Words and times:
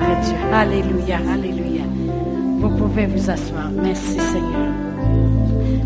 À 0.00 0.14
Dieu. 0.22 0.36
Alléluia, 0.52 1.18
alléluia. 1.32 1.82
Vous 2.60 2.70
pouvez 2.70 3.06
vous 3.06 3.30
asseoir. 3.30 3.70
Merci 3.70 4.18
Seigneur. 4.18 4.72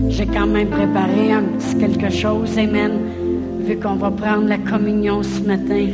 J'ai 0.08 0.26
quand 0.26 0.46
même 0.46 0.68
préparé 0.68 1.32
un 1.32 1.42
petit 1.42 1.78
quelque 1.78 2.10
chose. 2.10 2.58
Amen. 2.58 2.92
Vu 3.60 3.78
qu'on 3.78 3.96
va 3.96 4.10
prendre 4.10 4.48
la 4.48 4.58
communion 4.58 5.22
ce 5.22 5.40
matin. 5.40 5.88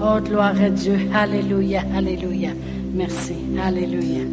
Oh, 0.00 0.20
gloire 0.20 0.60
à 0.60 0.70
Dieu. 0.70 0.98
Alléluia, 1.14 1.82
alléluia. 1.94 2.50
Merci. 2.94 3.34
Alléluia. 3.62 4.24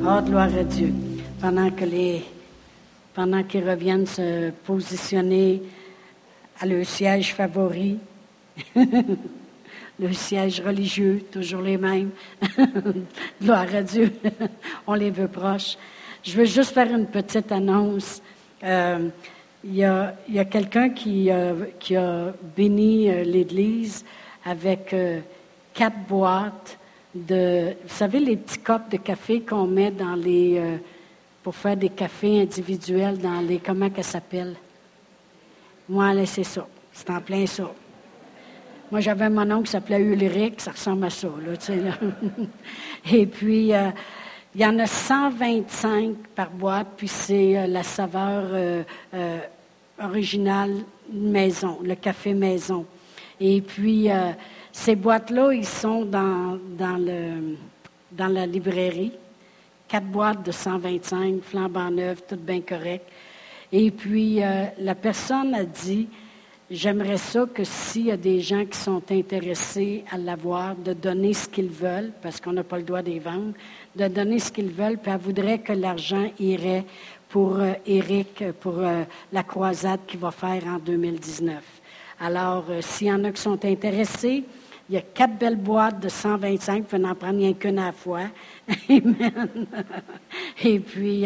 Oh, 0.00 0.22
gloire 0.24 0.50
à 0.58 0.64
Dieu. 0.64 0.92
Pendant 1.40 1.70
que 1.70 1.84
les, 1.84 2.24
pendant 3.14 3.42
qu'ils 3.42 3.68
reviennent 3.68 4.06
se 4.06 4.50
positionner 4.64 5.62
à 6.60 6.66
leur 6.66 6.84
siège 6.84 7.34
favori. 7.34 7.98
le 10.00 10.12
siège 10.12 10.60
religieux, 10.60 11.24
toujours 11.30 11.62
les 11.62 11.76
mêmes. 11.76 12.10
Gloire 13.42 13.66
à 13.74 13.82
Dieu. 13.82 14.12
On 14.86 14.94
les 14.94 15.10
veut 15.10 15.28
proches. 15.28 15.76
Je 16.22 16.36
veux 16.36 16.44
juste 16.44 16.72
faire 16.72 16.92
une 16.92 17.06
petite 17.06 17.50
annonce. 17.50 18.22
Euh, 18.62 19.08
il 19.64 19.74
y 19.74 19.84
a, 19.84 20.44
quelqu'un 20.44 20.90
qui, 20.90 21.30
qui, 21.80 21.96
a 21.96 22.32
béni 22.56 23.10
euh, 23.10 23.24
l'Église 23.24 24.04
avec 24.44 24.92
euh, 24.92 25.20
quatre 25.74 25.98
boîtes 26.08 26.78
de, 27.14 27.74
vous 27.82 27.94
savez, 27.94 28.20
les 28.20 28.36
petits 28.36 28.58
copes 28.58 28.88
de 28.90 28.98
café 28.98 29.40
qu'on 29.40 29.66
met 29.66 29.90
dans 29.90 30.14
les, 30.14 30.62
pour 31.42 31.54
faire 31.54 31.76
des 31.76 31.88
cafés 31.88 32.42
individuels 32.42 33.18
dans 33.18 33.40
les, 33.40 33.58
comment 33.58 33.90
qu'elle 33.90 34.04
s'appelle? 34.04 34.54
Moi, 35.88 36.14
c'est 36.26 36.44
ça. 36.44 36.66
C'est 36.92 37.10
en 37.10 37.20
plein 37.20 37.46
ça. 37.46 37.72
Moi, 38.90 39.00
j'avais 39.00 39.28
mon 39.28 39.50
oncle 39.50 39.66
qui 39.66 39.72
s'appelait 39.72 40.00
Ulrich, 40.00 40.62
ça 40.62 40.70
ressemble 40.70 41.04
à 41.04 41.10
ça, 41.10 41.28
là, 41.28 41.56
tu 41.58 41.66
sais. 41.66 41.82
Et 43.12 43.26
puis, 43.26 43.74
euh, 43.74 43.90
il 44.54 44.62
y 44.62 44.66
en 44.66 44.78
a 44.78 44.86
125 44.86 46.16
par 46.34 46.50
boîte, 46.50 46.86
puis 46.96 47.06
c'est 47.06 47.58
euh, 47.58 47.66
la 47.66 47.82
saveur 47.82 48.44
euh, 48.50 48.82
originale 50.00 50.72
maison, 51.12 51.80
le 51.82 51.96
café 51.96 52.32
maison. 52.32 52.86
Et 53.38 53.60
puis, 53.60 54.08
ces 54.72 54.96
boîtes-là, 54.96 55.52
ils 55.52 55.66
sont 55.66 56.04
dans, 56.04 56.58
dans, 56.76 56.96
le, 56.96 57.56
dans 58.10 58.26
la 58.26 58.46
librairie. 58.46 59.12
Quatre 59.86 60.06
boîtes 60.06 60.44
de 60.44 60.50
125, 60.50 61.42
flambant 61.42 61.90
neuf, 61.90 62.26
tout 62.26 62.36
bien 62.36 62.60
correct. 62.60 63.06
Et 63.70 63.90
puis, 63.92 64.40
la 64.78 64.94
personne 64.96 65.54
a 65.54 65.64
dit, 65.64 66.08
J'aimerais 66.70 67.16
ça 67.16 67.46
que 67.46 67.64
s'il 67.64 68.06
y 68.06 68.10
a 68.10 68.18
des 68.18 68.40
gens 68.40 68.66
qui 68.66 68.76
sont 68.76 69.02
intéressés 69.10 70.04
à 70.10 70.18
l'avoir, 70.18 70.76
de 70.76 70.92
donner 70.92 71.32
ce 71.32 71.48
qu'ils 71.48 71.70
veulent, 71.70 72.12
parce 72.20 72.42
qu'on 72.42 72.52
n'a 72.52 72.62
pas 72.62 72.76
le 72.76 72.82
droit 72.82 73.00
de 73.00 73.08
les 73.08 73.20
vendre, 73.20 73.54
de 73.96 74.06
donner 74.06 74.38
ce 74.38 74.52
qu'ils 74.52 74.70
veulent, 74.70 74.98
puis 74.98 75.10
elle 75.10 75.18
voudrait 75.18 75.60
que 75.60 75.72
l'argent 75.72 76.30
irait 76.38 76.84
pour 77.30 77.58
euh, 77.58 77.72
Eric, 77.86 78.44
pour 78.60 78.80
euh, 78.80 79.04
la 79.32 79.42
croisade 79.44 80.00
qu'il 80.06 80.20
va 80.20 80.30
faire 80.30 80.62
en 80.66 80.78
2019. 80.78 81.56
Alors, 82.20 82.66
euh, 82.68 82.82
s'il 82.82 83.06
y 83.06 83.12
en 83.12 83.24
a 83.24 83.32
qui 83.32 83.40
sont 83.40 83.64
intéressés, 83.64 84.44
il 84.90 84.94
y 84.94 84.98
a 84.98 85.02
quatre 85.02 85.38
belles 85.38 85.56
boîtes 85.56 86.00
de 86.00 86.10
125, 86.10 86.84
vous 86.90 86.98
n'en 86.98 87.14
prendre 87.14 87.38
rien 87.38 87.54
qu'une 87.54 87.78
à 87.78 87.86
la 87.86 87.92
fois. 87.92 88.24
Amen. 88.90 89.66
Et 90.62 90.80
puis, 90.80 91.24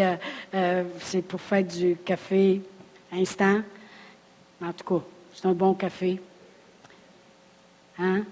c'est 0.99 1.23
pour 1.23 1.41
faire 1.41 1.63
du 1.63 1.97
café 2.05 2.61
instant. 3.13 3.61
En 4.61 4.73
tout 4.73 4.85
cas, 4.85 5.05
c'est 5.43 5.49
un 5.49 5.55
bon 5.55 5.75
café. 5.75 6.21
Hein? 7.99 8.23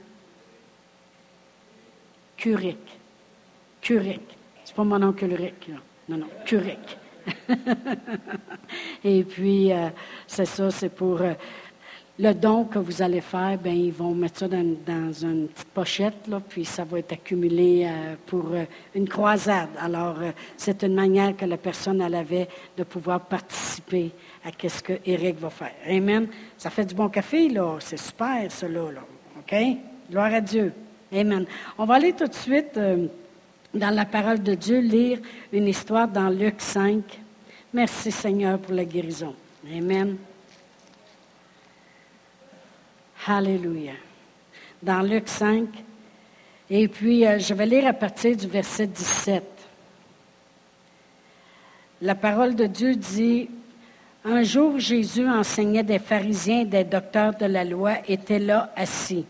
Curic. 2.36 2.78
Curic. 3.80 4.20
C'est 4.64 4.76
pas 4.76 4.84
mon 4.84 4.98
nom 4.98 5.12
Ulrich, 5.20 5.70
Non, 6.08 6.18
non, 6.18 6.28
Curic. 6.46 6.98
Et 9.04 9.24
puis, 9.24 9.72
euh, 9.72 9.88
c'est 10.28 10.44
ça, 10.44 10.70
c'est 10.70 10.88
pour 10.88 11.20
euh, 11.20 11.32
le 12.20 12.32
don 12.32 12.64
que 12.64 12.78
vous 12.78 13.02
allez 13.02 13.20
faire, 13.20 13.58
ben 13.58 13.74
ils 13.74 13.92
vont 13.92 14.14
mettre 14.14 14.38
ça 14.38 14.48
dans, 14.48 15.12
une 15.12 15.48
petite 15.48 15.68
pochette, 15.74 16.28
là, 16.28 16.40
puis 16.48 16.64
ça 16.64 16.84
va 16.84 17.00
être 17.00 17.12
accumulé 17.12 17.86
euh, 17.86 18.14
pour 18.24 18.52
une 18.94 19.08
croisade. 19.08 19.70
Alors, 19.80 20.18
c'est 20.56 20.84
une 20.84 20.94
manière 20.94 21.36
que 21.36 21.44
la 21.44 21.56
personne 21.56 22.00
avait 22.02 22.46
de 22.76 22.84
pouvoir 22.84 23.20
participer 23.22 24.12
à 24.44 24.68
ce 24.68 24.82
que 24.82 24.94
Eric 25.04 25.38
va 25.38 25.50
faire. 25.50 25.74
Amen. 25.86 26.28
Ça 26.56 26.70
fait 26.70 26.84
du 26.84 26.94
bon 26.94 27.08
café, 27.08 27.48
là. 27.48 27.76
C'est 27.80 27.98
super, 27.98 28.50
cela, 28.50 28.92
là. 28.92 29.00
OK? 29.38 29.54
Gloire 30.10 30.32
à 30.34 30.40
Dieu. 30.40 30.72
Amen. 31.12 31.44
On 31.76 31.84
va 31.84 31.94
aller 31.94 32.12
tout 32.12 32.26
de 32.26 32.34
suite 32.34 32.76
euh, 32.76 33.06
dans 33.74 33.94
la 33.94 34.04
parole 34.04 34.42
de 34.42 34.54
Dieu, 34.54 34.80
lire 34.80 35.18
une 35.52 35.68
histoire 35.68 36.08
dans 36.08 36.28
Luc 36.28 36.54
5. 36.58 37.02
Merci 37.72 38.10
Seigneur 38.10 38.58
pour 38.58 38.74
la 38.74 38.84
guérison. 38.84 39.34
Amen. 39.70 40.16
Alléluia. 43.26 43.92
Dans 44.82 45.02
Luc 45.02 45.28
5. 45.28 45.68
Et 46.70 46.88
puis, 46.88 47.26
euh, 47.26 47.38
je 47.38 47.52
vais 47.52 47.66
lire 47.66 47.86
à 47.86 47.92
partir 47.92 48.36
du 48.36 48.46
verset 48.46 48.86
17. 48.86 49.42
La 52.02 52.14
parole 52.14 52.54
de 52.54 52.66
Dieu 52.66 52.94
dit, 52.94 53.50
un 54.24 54.42
jour, 54.42 54.78
Jésus 54.78 55.26
enseignait 55.26 55.82
des 55.82 55.98
pharisiens 55.98 56.60
et 56.60 56.66
des 56.66 56.84
docteurs 56.84 57.34
de 57.34 57.46
la 57.46 57.64
loi 57.64 57.94
étaient 58.06 58.38
là 58.38 58.70
assis, 58.76 59.24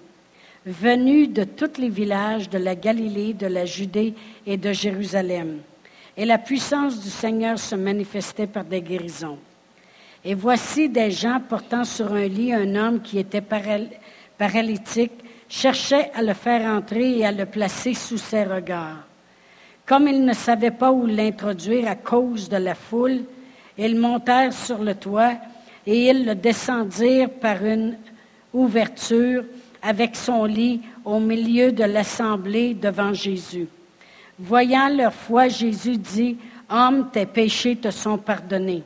venus 0.67 1.31
de 1.31 1.45
tous 1.45 1.79
les 1.79 1.89
villages 1.89 2.51
de 2.51 2.59
la 2.59 2.75
Galilée, 2.75 3.33
de 3.33 3.47
la 3.47 3.65
Judée 3.65 4.15
et 4.47 4.57
de 4.57 4.73
Jérusalem. 4.73 5.59
Et 6.17 6.25
la 6.25 6.39
puissance 6.39 7.01
du 7.01 7.09
Seigneur 7.09 7.59
se 7.59 7.77
manifestait 7.77 8.49
par 8.49 8.65
des 8.65 8.83
guérisons. 8.83 9.39
Et 10.25 10.35
voici 10.35 10.89
des 10.89 11.11
gens 11.11 11.41
portant 11.49 11.85
sur 11.85 12.13
un 12.13 12.27
lit 12.27 12.53
un 12.53 12.75
homme 12.75 13.01
qui 13.01 13.19
était 13.19 13.41
paralytique, 14.37 15.13
cherchaient 15.49 16.11
à 16.15 16.23
le 16.23 16.35
faire 16.35 16.69
entrer 16.69 17.19
et 17.19 17.27
à 17.27 17.33
le 17.33 17.47
placer 17.47 17.95
sous 17.95 18.19
ses 18.19 18.45
regards. 18.45 19.07
Comme 19.87 20.09
ils 20.09 20.25
ne 20.25 20.35
savaient 20.35 20.71
pas 20.71 20.93
où 20.93 21.07
l'introduire 21.07 21.89
à 21.89 21.95
cause 21.95 22.49
de 22.49 22.57
la 22.57 22.75
foule, 22.75 23.23
ils 23.79 23.99
montèrent 23.99 24.53
sur 24.53 24.79
le 24.79 24.95
toit 24.95 25.35
et 25.87 26.11
ils 26.11 26.27
le 26.27 26.35
descendirent 26.35 27.31
par 27.31 27.65
une 27.65 27.97
ouverture 28.53 29.45
avec 29.83 30.17
son 30.17 30.45
lit 30.45 30.81
au 31.05 31.19
milieu 31.19 31.73
de 31.73 31.85
l'assemblée 31.85 32.75
devant 32.75 33.13
Jésus. 33.13 33.67
Voyant 34.39 34.89
leur 34.89 35.13
foi, 35.13 35.49
Jésus 35.49 35.97
dit, 35.97 36.37
Homme, 36.69 37.11
tes 37.13 37.27
péchés 37.27 37.77
te 37.77 37.91
sont 37.91 38.19
pardonnés. 38.19 38.83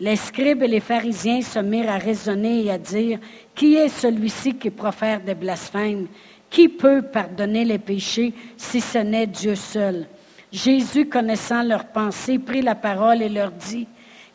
Les 0.00 0.16
scribes 0.16 0.62
et 0.62 0.68
les 0.68 0.80
pharisiens 0.80 1.42
se 1.42 1.58
mirent 1.58 1.90
à 1.90 1.98
raisonner 1.98 2.64
et 2.64 2.70
à 2.70 2.78
dire, 2.78 3.18
Qui 3.54 3.76
est 3.76 3.88
celui-ci 3.88 4.54
qui 4.54 4.70
profère 4.70 5.20
des 5.20 5.34
blasphèmes? 5.34 6.06
Qui 6.48 6.68
peut 6.68 7.02
pardonner 7.02 7.64
les 7.64 7.78
péchés 7.78 8.32
si 8.56 8.80
ce 8.80 8.98
n'est 8.98 9.26
Dieu 9.26 9.54
seul? 9.54 10.06
Jésus, 10.50 11.06
connaissant 11.06 11.62
leurs 11.62 11.84
pensées, 11.84 12.38
prit 12.38 12.62
la 12.62 12.74
parole 12.74 13.22
et 13.22 13.28
leur 13.28 13.52
dit, 13.52 13.86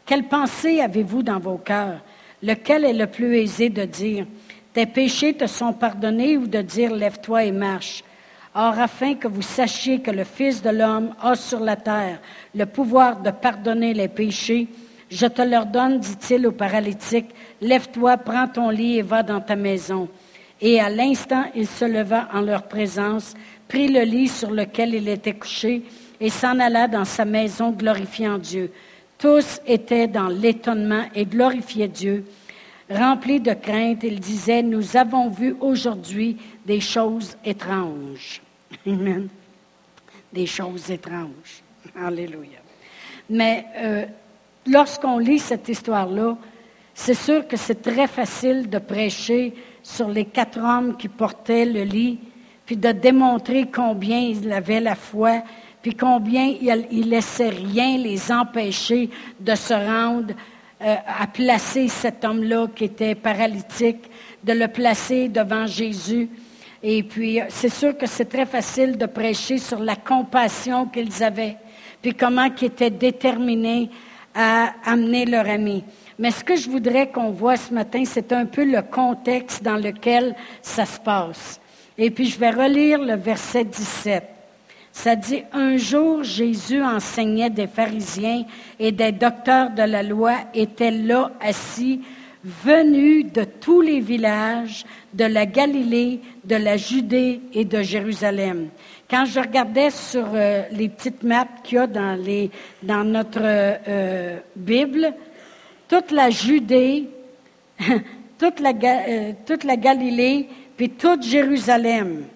quelle 0.05 0.23
pensée 0.23 0.81
avez-vous 0.81 1.23
dans 1.23 1.39
vos 1.39 1.57
cœurs? 1.57 2.01
Lequel 2.43 2.85
est 2.85 2.93
le 2.93 3.07
plus 3.07 3.38
aisé 3.38 3.69
de 3.69 3.85
dire, 3.85 4.25
tes 4.73 4.85
péchés 4.85 5.33
te 5.33 5.47
sont 5.47 5.73
pardonnés 5.73 6.38
ou 6.38 6.47
de 6.47 6.61
dire, 6.61 6.93
lève-toi 6.93 7.45
et 7.45 7.51
marche? 7.51 8.03
Or, 8.53 8.79
afin 8.79 9.16
que 9.16 9.27
vous 9.27 9.41
sachiez 9.41 9.99
que 9.99 10.11
le 10.11 10.23
Fils 10.23 10.61
de 10.61 10.69
l'homme 10.69 11.13
a 11.21 11.35
sur 11.35 11.59
la 11.59 11.75
terre 11.75 12.19
le 12.53 12.66
pouvoir 12.66 13.21
de 13.21 13.31
pardonner 13.31 13.93
les 13.93 14.07
péchés, 14.07 14.67
je 15.09 15.25
te 15.27 15.41
leur 15.41 15.66
donne, 15.66 15.99
dit-il 15.99 16.47
au 16.47 16.51
paralytique, 16.51 17.29
lève-toi, 17.61 18.17
prends 18.17 18.47
ton 18.47 18.69
lit 18.69 18.97
et 18.97 19.01
va 19.01 19.23
dans 19.23 19.41
ta 19.41 19.55
maison. 19.55 20.07
Et 20.61 20.79
à 20.79 20.89
l'instant, 20.89 21.45
il 21.55 21.67
se 21.67 21.85
leva 21.85 22.29
en 22.33 22.41
leur 22.41 22.63
présence, 22.63 23.33
prit 23.67 23.87
le 23.87 24.03
lit 24.03 24.29
sur 24.29 24.51
lequel 24.51 24.93
il 24.93 25.09
était 25.09 25.33
couché 25.33 25.84
et 26.19 26.29
s'en 26.29 26.59
alla 26.59 26.87
dans 26.87 27.05
sa 27.05 27.25
maison 27.25 27.72
glorifiant 27.72 28.37
Dieu. 28.37 28.72
Tous 29.17 29.59
étaient 29.66 30.08
dans 30.08 30.28
l'étonnement 30.28 31.06
et 31.16 31.26
glorifiaient 31.26 31.88
Dieu. 31.88 32.26
Remplis 32.90 33.40
de 33.40 33.53
crainte, 33.53 34.03
ils 34.03 34.20
disaient, 34.20 34.62
nous 34.62 34.96
avons 34.96 35.29
vu 35.29 35.56
aujourd'hui 35.59 36.38
des 36.66 36.79
choses 36.79 37.35
étranges. 37.44 38.41
Amen. 38.85 39.28
Des 40.32 40.46
choses 40.46 40.91
étranges. 40.91 41.64
Alléluia. 41.96 42.59
Mais 43.29 43.66
euh, 43.78 44.06
lorsqu'on 44.67 45.18
lit 45.18 45.40
cette 45.40 45.68
histoire-là, 45.68 46.38
c'est 46.94 47.16
sûr 47.16 47.47
que 47.47 47.58
c'est 47.58 47.82
très 47.82 48.08
facile 48.08 48.70
de 48.70 48.78
prêcher 48.78 49.53
sur 49.82 50.09
les 50.09 50.26
quatre 50.26 50.59
hommes 50.59 50.96
qui 50.97 51.08
portaient 51.08 51.66
le 51.66 51.84
lit, 51.84 52.20
puis 52.66 52.78
de 52.78 52.91
démontrer 52.91 53.68
combien 53.72 54.20
ils 54.20 54.52
avaient 54.52 54.79
la 54.79 54.96
foi 54.96 55.44
puis 55.85 55.93
combien 55.93 56.52
il, 56.90 57.09
laissait 57.11 57.49
rien 57.49 57.99
les 57.99 58.32
empêcher 58.32 59.08
de 59.40 59.53
se 59.53 59.72
rendre 59.72 60.34
euh, 60.82 60.96
à 61.05 61.28
placer 61.28 61.90
cet 61.90 62.26
homme-là 62.26 62.70
qui 62.76 62.85
était 62.85 63.14
paralytique, 63.14 64.09
de 64.43 64.53
le 64.53 64.67
placer 64.67 65.29
devant 65.29 65.67
Jésus. 65.67 66.28
Et 66.82 67.03
puis, 67.03 67.40
c'est 67.49 67.70
sûr 67.70 67.96
que 67.96 68.08
c'est 68.08 68.26
très 68.26 68.47
facile 68.47 68.97
de 68.97 69.05
prêcher 69.05 69.59
sur 69.59 69.78
la 69.78 69.96
compassion 69.96 70.87
qu'ils 70.87 71.23
avaient, 71.23 71.58
puis 72.02 72.16
comment 72.16 72.46
ils 72.59 72.66
étaient 72.66 72.90
déterminés 72.90 73.91
à 74.34 74.73
amener 74.85 75.28
leur 75.28 75.47
ami. 75.47 75.84
Mais 76.17 76.32
ce 76.32 76.43
que 76.43 76.55
je 76.55 76.67
voudrais 76.67 77.11
qu'on 77.11 77.29
voit 77.29 77.58
ce 77.58 77.72
matin, 77.72 78.02
c'est 78.05 78.34
un 78.34 78.47
peu 78.47 78.66
le 78.66 78.82
contexte 78.82 79.61
dans 79.61 79.78
lequel 79.78 80.35
ça 80.64 80.87
se 80.87 80.99
passe. 80.99 81.61
Et 81.96 82.09
puis, 82.09 82.26
je 82.26 82.40
vais 82.40 82.49
relire 82.49 82.97
le 83.03 83.17
verset 83.17 83.66
17. 83.66 84.34
Ça 84.96 85.18
dit, 85.18 85.44
un 85.52 85.76
jour, 85.76 86.24
Jésus 86.24 86.82
enseignait 86.82 87.50
des 87.50 87.68
pharisiens 87.68 88.46
et 88.80 88.94
des 88.94 89.12
docteurs 89.12 89.70
de 89.72 89.84
la 89.84 90.02
loi 90.02 90.36
étaient 90.53 90.90
là 90.90 91.32
assis, 91.42 92.02
venus 92.44 93.32
de 93.32 93.44
tous 93.44 93.82
les 93.82 94.00
villages 94.00 94.86
de 95.14 95.26
la 95.26 95.46
Galilée, 95.46 96.22
de 96.46 96.56
la 96.56 96.78
Judée 96.78 97.42
et 97.53 97.66
de 97.66 97.82
Jérusalem. 97.82 98.70
Quand 99.09 99.26
je 99.26 99.42
regardais 99.42 99.90
sur 99.90 100.28
euh, 100.34 100.64
les 100.72 100.88
petites 100.88 101.24
maps 101.24 101.46
qu'il 101.62 101.76
y 101.76 101.82
a 101.82 101.88
dans, 101.88 103.03
notre 103.03 103.42
euh, 103.44 104.40
Bible, 104.56 105.14
toute 105.90 106.12
la 106.12 106.30
Judée, 106.30 107.09
toute 108.40 108.62
la, 108.62 108.72
euh, 108.72 109.34
toute 109.46 109.66
la 109.66 109.76
Galilée, 109.76 110.47
puis 110.78 110.90
toute 110.90 111.22
Jérusalem. 111.22 112.28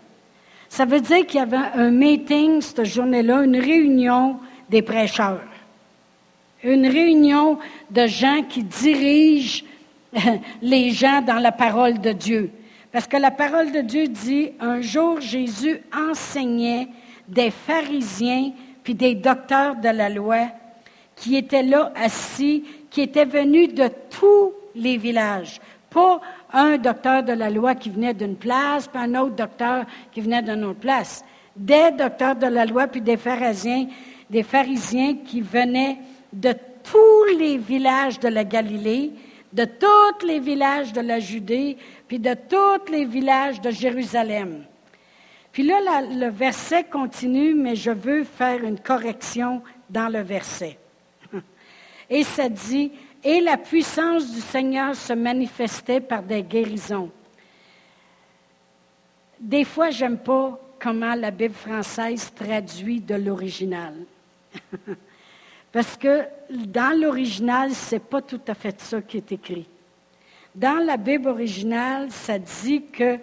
Ça 0.69 0.85
veut 0.85 1.01
dire 1.01 1.25
qu'il 1.25 1.39
y 1.39 1.43
avait 1.43 1.57
un 1.57 1.89
meeting 1.89 2.61
cette 2.61 2.85
journée-là, 2.85 3.41
une 3.41 3.59
réunion 3.59 4.37
des 4.69 4.83
prêcheurs. 4.83 5.41
Une 6.63 6.87
réunion 6.87 7.57
de 7.89 8.05
gens 8.05 8.43
qui 8.47 8.63
dirigent 8.63 9.63
les 10.61 10.91
gens 10.91 11.21
dans 11.21 11.39
la 11.39 11.51
parole 11.51 11.99
de 11.99 12.11
Dieu. 12.11 12.51
Parce 12.91 13.07
que 13.07 13.17
la 13.17 13.31
parole 13.31 13.71
de 13.71 13.81
Dieu 13.81 14.07
dit, 14.07 14.51
un 14.59 14.81
jour 14.81 15.19
Jésus 15.21 15.81
enseignait 15.95 16.87
des 17.27 17.51
pharisiens 17.51 18.51
puis 18.83 18.93
des 18.93 19.15
docteurs 19.15 19.75
de 19.75 19.89
la 19.89 20.09
loi 20.09 20.47
qui 21.15 21.35
étaient 21.35 21.63
là 21.63 21.91
assis, 21.95 22.63
qui 22.89 23.01
étaient 23.01 23.25
venus 23.25 23.73
de 23.73 23.89
tous 24.09 24.53
les 24.75 24.97
villages. 24.97 25.59
Pas 25.89 26.21
un 26.51 26.77
docteur 26.77 27.23
de 27.23 27.33
la 27.33 27.49
loi 27.49 27.75
qui 27.75 27.89
venait 27.89 28.13
d'une 28.13 28.35
place, 28.35 28.87
puis 28.87 29.01
un 29.01 29.15
autre 29.15 29.35
docteur 29.35 29.85
qui 30.11 30.21
venait 30.21 30.41
d'une 30.41 30.63
autre 30.65 30.79
place. 30.79 31.23
Des 31.55 31.91
docteurs 31.91 32.35
de 32.35 32.47
la 32.47 32.65
loi, 32.65 32.87
puis 32.87 33.01
des 33.01 33.17
pharisiens, 33.17 33.87
des 34.29 34.43
pharisiens 34.43 35.15
qui 35.25 35.41
venaient 35.41 35.97
de 36.31 36.53
tous 36.83 37.37
les 37.37 37.57
villages 37.57 38.19
de 38.19 38.29
la 38.29 38.43
Galilée, 38.43 39.11
de 39.51 39.65
tous 39.65 40.25
les 40.25 40.39
villages 40.39 40.93
de 40.93 41.01
la 41.01 41.19
Judée, 41.19 41.77
puis 42.07 42.19
de 42.19 42.33
tous 42.33 42.91
les 42.91 43.05
villages 43.05 43.61
de 43.61 43.71
Jérusalem. 43.71 44.63
Puis 45.51 45.63
là, 45.63 46.01
le 46.01 46.29
verset 46.29 46.83
continue, 46.83 47.55
mais 47.55 47.75
je 47.75 47.91
veux 47.91 48.23
faire 48.23 48.63
une 48.63 48.79
correction 48.79 49.61
dans 49.89 50.07
le 50.07 50.21
verset. 50.21 50.77
Et 52.09 52.23
ça 52.23 52.49
dit, 52.49 52.91
et 53.23 53.41
la 53.41 53.57
puissance 53.57 54.31
du 54.31 54.41
Seigneur 54.41 54.95
se 54.95 55.13
manifestait 55.13 56.01
par 56.01 56.23
des 56.23 56.41
guérisons. 56.41 57.11
Des 59.39 59.63
fois, 59.63 59.89
j'aime 59.89 60.17
pas 60.17 60.59
comment 60.79 61.13
la 61.13 61.31
Bible 61.31 61.53
française 61.53 62.31
traduit 62.33 62.99
de 62.99 63.15
l'original. 63.15 63.93
Parce 65.71 65.97
que 65.97 66.23
dans 66.49 66.99
l'original, 66.99 67.73
ce 67.73 67.95
n'est 67.95 67.99
pas 67.99 68.21
tout 68.21 68.41
à 68.47 68.53
fait 68.53 68.79
ça 68.81 69.01
qui 69.01 69.17
est 69.17 69.31
écrit. 69.31 69.67
Dans 70.55 70.83
la 70.83 70.97
Bible 70.97 71.27
originale, 71.27 72.09
ça 72.09 72.39
dit 72.39 72.83
que 72.85 73.17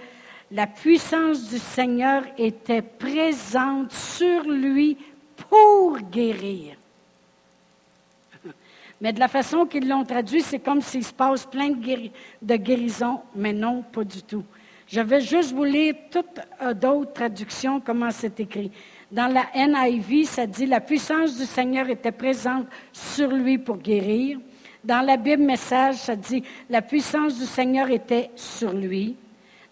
la 0.53 0.67
puissance 0.67 1.50
du 1.50 1.59
Seigneur 1.59 2.23
était 2.38 2.83
présente 2.83 3.93
sur 3.93 4.44
lui 4.44 4.97
pour 5.49 5.99
guérir. 5.99 6.77
Mais 9.00 9.12
de 9.12 9.20
la 9.20 9.28
façon 9.28 9.66
qu'ils 9.66 9.88
l'ont 9.88 10.04
traduit, 10.04 10.40
c'est 10.40 10.58
comme 10.58 10.81
s'il 10.81 11.04
se 11.04 11.12
passe 11.12 11.44
plein 11.46 11.70
de, 11.70 12.56
guérisons, 12.56 13.20
mais 13.34 13.52
non, 13.52 13.82
pas 13.82 14.04
du 14.04 14.22
tout. 14.22 14.44
Je 14.87 15.00
vais 15.00 15.20
juste 15.20 15.52
vous 15.52 15.64
lire 15.64 15.94
toutes 16.10 16.40
euh, 16.62 16.72
d'autres 16.72 17.12
traductions, 17.12 17.81
comment 17.81 18.10
c'est 18.10 18.38
écrit. 18.40 18.70
Dans 19.10 19.26
la 19.26 19.46
NIV, 19.54 20.26
ça 20.26 20.46
dit 20.46 20.66
La 20.66 20.81
puissance 20.81 21.37
du 21.37 21.44
Seigneur 21.44 21.90
était 21.90 22.12
présente 22.12 22.66
sur 22.93 23.28
lui 23.28 23.58
pour 23.58 23.78
guérir. 23.78 24.38
Dans 24.84 25.04
la 25.04 25.16
Bible 25.16 25.42
Message, 25.42 25.96
ça 25.96 26.14
dit 26.14 26.42
La 26.70 26.82
puissance 26.82 27.38
du 27.38 27.46
Seigneur 27.46 27.90
était 27.90 28.31
sur 28.37 28.72
lui. 28.72 29.16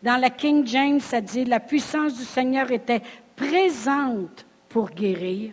Dans 0.03 0.21
la 0.21 0.31
King 0.31 0.67
James, 0.67 1.01
ça 1.01 1.21
dit 1.21 1.45
La 1.45 1.61
puissance 1.61 2.19
du 2.19 2.25
Seigneur 2.25 2.71
était 2.73 3.01
présente 3.37 4.45
pour 4.69 4.91
guérir. 4.91 5.53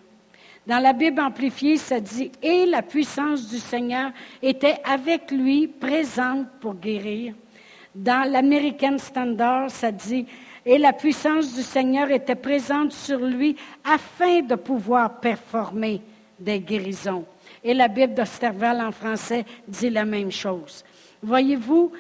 Dans 0.68 0.80
la 0.80 0.94
Bible 0.94 1.20
amplifiée, 1.22 1.78
ça 1.78 2.00
dit 2.00 2.32
Et 2.42 2.66
la 2.66 2.84
puissance 2.84 3.48
du 3.48 3.58
Seigneur 3.58 4.12
était 4.42 4.78
avec 4.84 5.32
lui, 5.32 5.68
présente 5.68 6.48
pour 6.60 6.76
guérir. 6.76 7.34
Dans 7.96 8.30
l'American 8.32 8.98
Standard, 9.00 9.72
ça 9.72 9.92
dit 9.92 10.26
Et 10.66 10.78
la 10.78 10.94
puissance 10.94 11.56
du 11.56 11.64
Seigneur 11.64 12.12
était 12.12 12.36
présente 12.36 12.92
sur 12.92 13.20
lui 13.20 13.56
afin 13.84 14.42
de 14.42 14.56
pouvoir 14.56 15.20
performer 15.20 16.02
des 16.40 16.60
guérisons. 16.60 17.26
Et 17.64 17.74
la 17.74 17.88
Bible 17.88 18.14
d'Osterval 18.14 18.82
en 18.82 18.92
français 18.92 19.46
dit 19.68 19.90
la 19.90 20.06
même 20.06 20.32
chose. 20.32 20.84
Voyez-vous, 21.24 21.92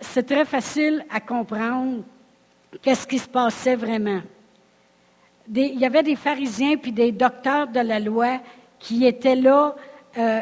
c'est 0.00 0.26
très 0.26 0.44
facile 0.44 1.04
à 1.10 1.20
comprendre 1.20 2.02
qu'est-ce 2.82 3.06
qui 3.06 3.18
se 3.18 3.28
passait 3.28 3.76
vraiment 3.76 4.20
il 5.54 5.78
y 5.78 5.84
avait 5.84 6.02
des 6.02 6.16
pharisiens 6.16 6.76
puis 6.76 6.92
des 6.92 7.12
docteurs 7.12 7.68
de 7.68 7.80
la 7.80 7.98
loi 7.98 8.40
qui 8.78 9.06
étaient 9.06 9.36
là 9.36 9.74
euh, 10.16 10.40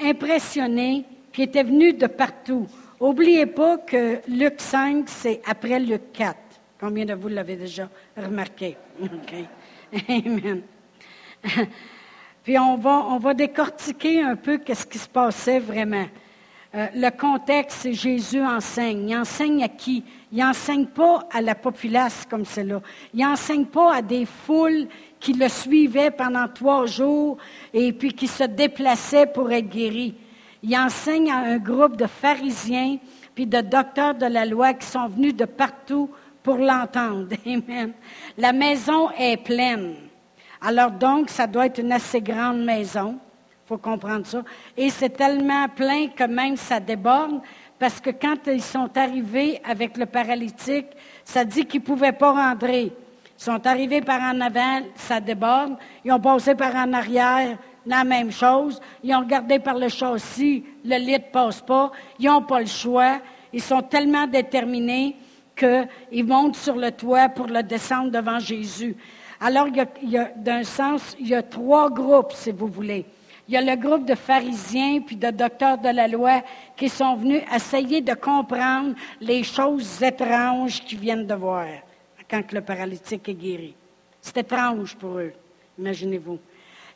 impressionnés, 0.00 1.04
puis 1.32 1.42
étaient 1.42 1.62
venus 1.62 1.96
de 1.96 2.06
partout. 2.06 2.66
Oubliez 2.98 3.46
pas 3.46 3.78
que 3.78 4.20
Luc 4.28 4.54
5, 4.58 5.08
c'est 5.08 5.40
après 5.46 5.78
Luc 5.78 6.12
4. 6.12 6.36
Combien 6.80 7.04
de 7.04 7.14
vous 7.14 7.28
l'avez 7.28 7.56
déjà 7.56 7.88
remarqué? 8.16 8.76
Amen. 10.08 10.62
Puis 12.42 12.58
on 12.58 12.76
va, 12.76 13.06
on 13.08 13.18
va 13.18 13.34
décortiquer 13.34 14.22
un 14.22 14.36
peu 14.36 14.58
qu'est-ce 14.58 14.86
qui 14.86 14.98
se 14.98 15.08
passait 15.08 15.58
vraiment. 15.58 16.06
Euh, 16.72 16.86
le 16.94 17.10
contexte, 17.10 17.78
c'est 17.82 17.92
Jésus 17.92 18.42
enseigne. 18.42 19.08
Il 19.08 19.16
enseigne 19.16 19.64
à 19.64 19.68
qui? 19.68 20.04
Il 20.30 20.38
n'enseigne 20.38 20.86
pas 20.86 21.26
à 21.32 21.40
la 21.40 21.56
populace 21.56 22.24
comme 22.30 22.44
cela. 22.44 22.80
Il 23.12 23.20
n'enseigne 23.20 23.64
pas 23.64 23.96
à 23.96 24.02
des 24.02 24.24
foules 24.24 24.86
qui 25.18 25.32
le 25.32 25.48
suivaient 25.48 26.12
pendant 26.12 26.46
trois 26.46 26.86
jours 26.86 27.38
et 27.74 27.92
puis 27.92 28.12
qui 28.12 28.28
se 28.28 28.44
déplaçaient 28.44 29.26
pour 29.26 29.50
être 29.50 29.68
guéris. 29.68 30.14
Il 30.62 30.76
enseigne 30.76 31.32
à 31.32 31.38
un 31.38 31.58
groupe 31.58 31.96
de 31.96 32.06
pharisiens 32.06 32.98
puis 33.34 33.46
de 33.46 33.60
docteurs 33.60 34.14
de 34.14 34.26
la 34.26 34.46
loi 34.46 34.74
qui 34.74 34.86
sont 34.86 35.08
venus 35.08 35.34
de 35.34 35.46
partout 35.46 36.08
pour 36.42 36.56
l'entendre. 36.56 37.28
Amen. 37.46 37.92
La 38.38 38.52
maison 38.52 39.10
est 39.18 39.38
pleine. 39.38 39.94
Alors 40.60 40.92
donc, 40.92 41.30
ça 41.30 41.48
doit 41.48 41.66
être 41.66 41.78
une 41.78 41.92
assez 41.92 42.20
grande 42.20 42.62
maison 42.62 43.18
faut 43.70 43.78
comprendre 43.78 44.26
ça. 44.26 44.42
Et 44.76 44.90
c'est 44.90 45.10
tellement 45.10 45.68
plein 45.68 46.08
que 46.08 46.24
même 46.24 46.56
ça 46.56 46.80
déborde, 46.80 47.40
parce 47.78 48.00
que 48.00 48.10
quand 48.10 48.48
ils 48.48 48.62
sont 48.62 48.90
arrivés 48.96 49.60
avec 49.64 49.96
le 49.96 50.06
paralytique, 50.06 50.88
ça 51.24 51.44
dit 51.44 51.64
qu'ils 51.66 51.80
ne 51.80 51.86
pouvaient 51.86 52.12
pas 52.12 52.32
rentrer. 52.32 52.92
Ils 53.38 53.42
sont 53.42 53.64
arrivés 53.64 54.00
par 54.00 54.20
en 54.22 54.40
avant, 54.40 54.80
ça 54.96 55.20
déborde. 55.20 55.76
Ils 56.04 56.10
ont 56.10 56.18
passé 56.18 56.56
par 56.56 56.74
en 56.74 56.92
arrière, 56.92 57.56
la 57.86 58.02
même 58.02 58.32
chose. 58.32 58.80
Ils 59.04 59.14
ont 59.14 59.20
regardé 59.20 59.60
par 59.60 59.78
le 59.78 59.88
châssis, 59.88 60.64
le 60.84 60.96
lit 60.96 61.12
ne 61.12 61.18
passe 61.18 61.60
pas. 61.60 61.92
Ils 62.18 62.26
n'ont 62.26 62.42
pas 62.42 62.58
le 62.58 62.66
choix. 62.66 63.20
Ils 63.52 63.62
sont 63.62 63.82
tellement 63.82 64.26
déterminés 64.26 65.14
qu'ils 65.56 66.24
montent 66.24 66.56
sur 66.56 66.74
le 66.74 66.90
toit 66.90 67.28
pour 67.28 67.46
le 67.46 67.62
descendre 67.62 68.10
devant 68.10 68.40
Jésus. 68.40 68.96
Alors, 69.40 69.68
d'un 70.36 70.64
sens, 70.64 71.16
il 71.20 71.28
y 71.28 71.34
a 71.36 71.42
trois 71.42 71.88
groupes, 71.88 72.32
si 72.32 72.50
vous 72.50 72.66
voulez. 72.66 73.06
Il 73.50 73.54
y 73.54 73.56
a 73.56 73.62
le 73.62 73.74
groupe 73.74 74.04
de 74.04 74.14
pharisiens 74.14 75.00
puis 75.00 75.16
de 75.16 75.28
docteurs 75.28 75.76
de 75.76 75.88
la 75.88 76.06
loi 76.06 76.40
qui 76.76 76.88
sont 76.88 77.16
venus 77.16 77.42
essayer 77.52 78.00
de 78.00 78.14
comprendre 78.14 78.94
les 79.20 79.42
choses 79.42 80.00
étranges 80.00 80.84
qu'ils 80.84 81.00
viennent 81.00 81.26
de 81.26 81.34
voir 81.34 81.66
quand 82.30 82.52
le 82.52 82.60
paralytique 82.60 83.28
est 83.28 83.34
guéri. 83.34 83.74
C'est 84.20 84.36
étrange 84.36 84.94
pour 84.94 85.18
eux, 85.18 85.32
imaginez-vous. 85.76 86.38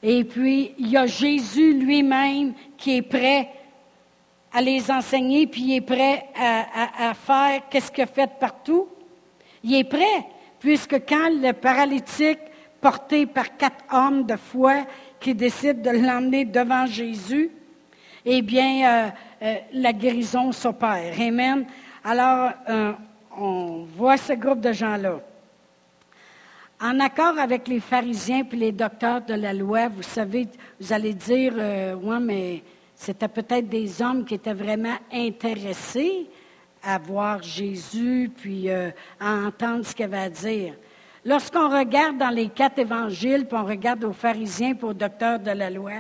Et 0.01 0.23
puis, 0.23 0.77
il 0.79 0.91
y 0.91 0.97
a 0.97 1.07
Jésus 1.07 1.73
lui-même 1.73 2.55
qui 2.77 2.99
est 2.99 3.03
prêt 3.03 3.51
à 4.53 4.61
les 4.61 4.93
enseigner, 4.93 5.49
puis 5.49 5.63
il 5.63 5.75
est 5.79 5.81
prêt 5.81 6.29
à, 6.37 7.15
faire 7.15 7.63
qu'est-ce 7.69 7.91
qu'il 7.91 8.05
a 8.05 8.07
fait 8.07 8.31
partout. 8.39 8.87
Il 9.65 9.75
est 9.75 9.83
prêt, 9.83 10.25
puisque 10.61 11.05
quand 11.05 11.31
le 11.31 11.53
paralytique, 11.53 12.39
porté 12.81 13.27
par 13.27 13.57
quatre 13.57 13.85
hommes 13.93 14.25
de 14.25 14.37
foi, 14.37 14.85
qui 15.25 15.35
décide 15.35 15.81
de 15.81 15.89
l'emmener 15.89 16.45
devant 16.45 16.85
Jésus, 16.85 17.51
eh 18.27 18.43
bien, 18.43 18.87
euh, 18.87 19.11
euh, 19.41 19.55
la 19.73 19.95
guérison 19.95 20.53
s'opère. 20.53 21.19
Amen. 21.19 21.65
Alors, 22.05 22.51
euh, 22.69 22.93
on 23.35 23.87
voit 23.97 24.19
ce 24.19 24.35
groupe 24.35 24.61
de 24.61 24.71
gens-là. 24.71 25.19
En 26.79 27.01
accord 27.01 27.39
avec 27.39 27.67
les 27.69 27.81
pharisiens 27.81 28.45
puis 28.45 28.59
les 28.59 28.73
docteurs 28.73 29.23
de 29.23 29.33
la 29.33 29.55
loi, 29.55 29.89
vous 29.89 30.03
savez, 30.03 30.47
vous 30.79 30.93
allez 30.93 31.15
dire, 31.15 31.55
oui, 32.03 32.17
mais 32.21 32.63
c'était 32.95 33.29
peut-être 33.29 33.67
des 33.67 34.03
hommes 34.03 34.27
qui 34.27 34.35
étaient 34.35 34.53
vraiment 34.53 34.99
intéressés 35.11 36.27
à 36.83 36.99
voir 36.99 37.43
Jésus 37.43 38.31
puis 38.37 38.69
à 38.71 38.93
entendre 39.47 39.87
ce 39.87 39.95
qu'il 39.95 40.05
avait 40.05 40.19
à 40.19 40.29
dire. 40.29 40.75
Lorsqu'on 41.25 41.71
regarde 41.71 42.19
dans 42.19 42.31
les 42.31 42.49
quatre 42.49 42.79
évangiles, 42.79 43.47
puis 43.47 43.57
on 43.57 43.65
regarde 43.65 44.05
aux 44.05 44.13
pharisiens 44.13 44.75
puis 44.75 44.85
aux 44.85 44.95
docteurs 44.95 45.39
de 45.39 45.51
la 45.51 45.71
loi, 45.71 45.93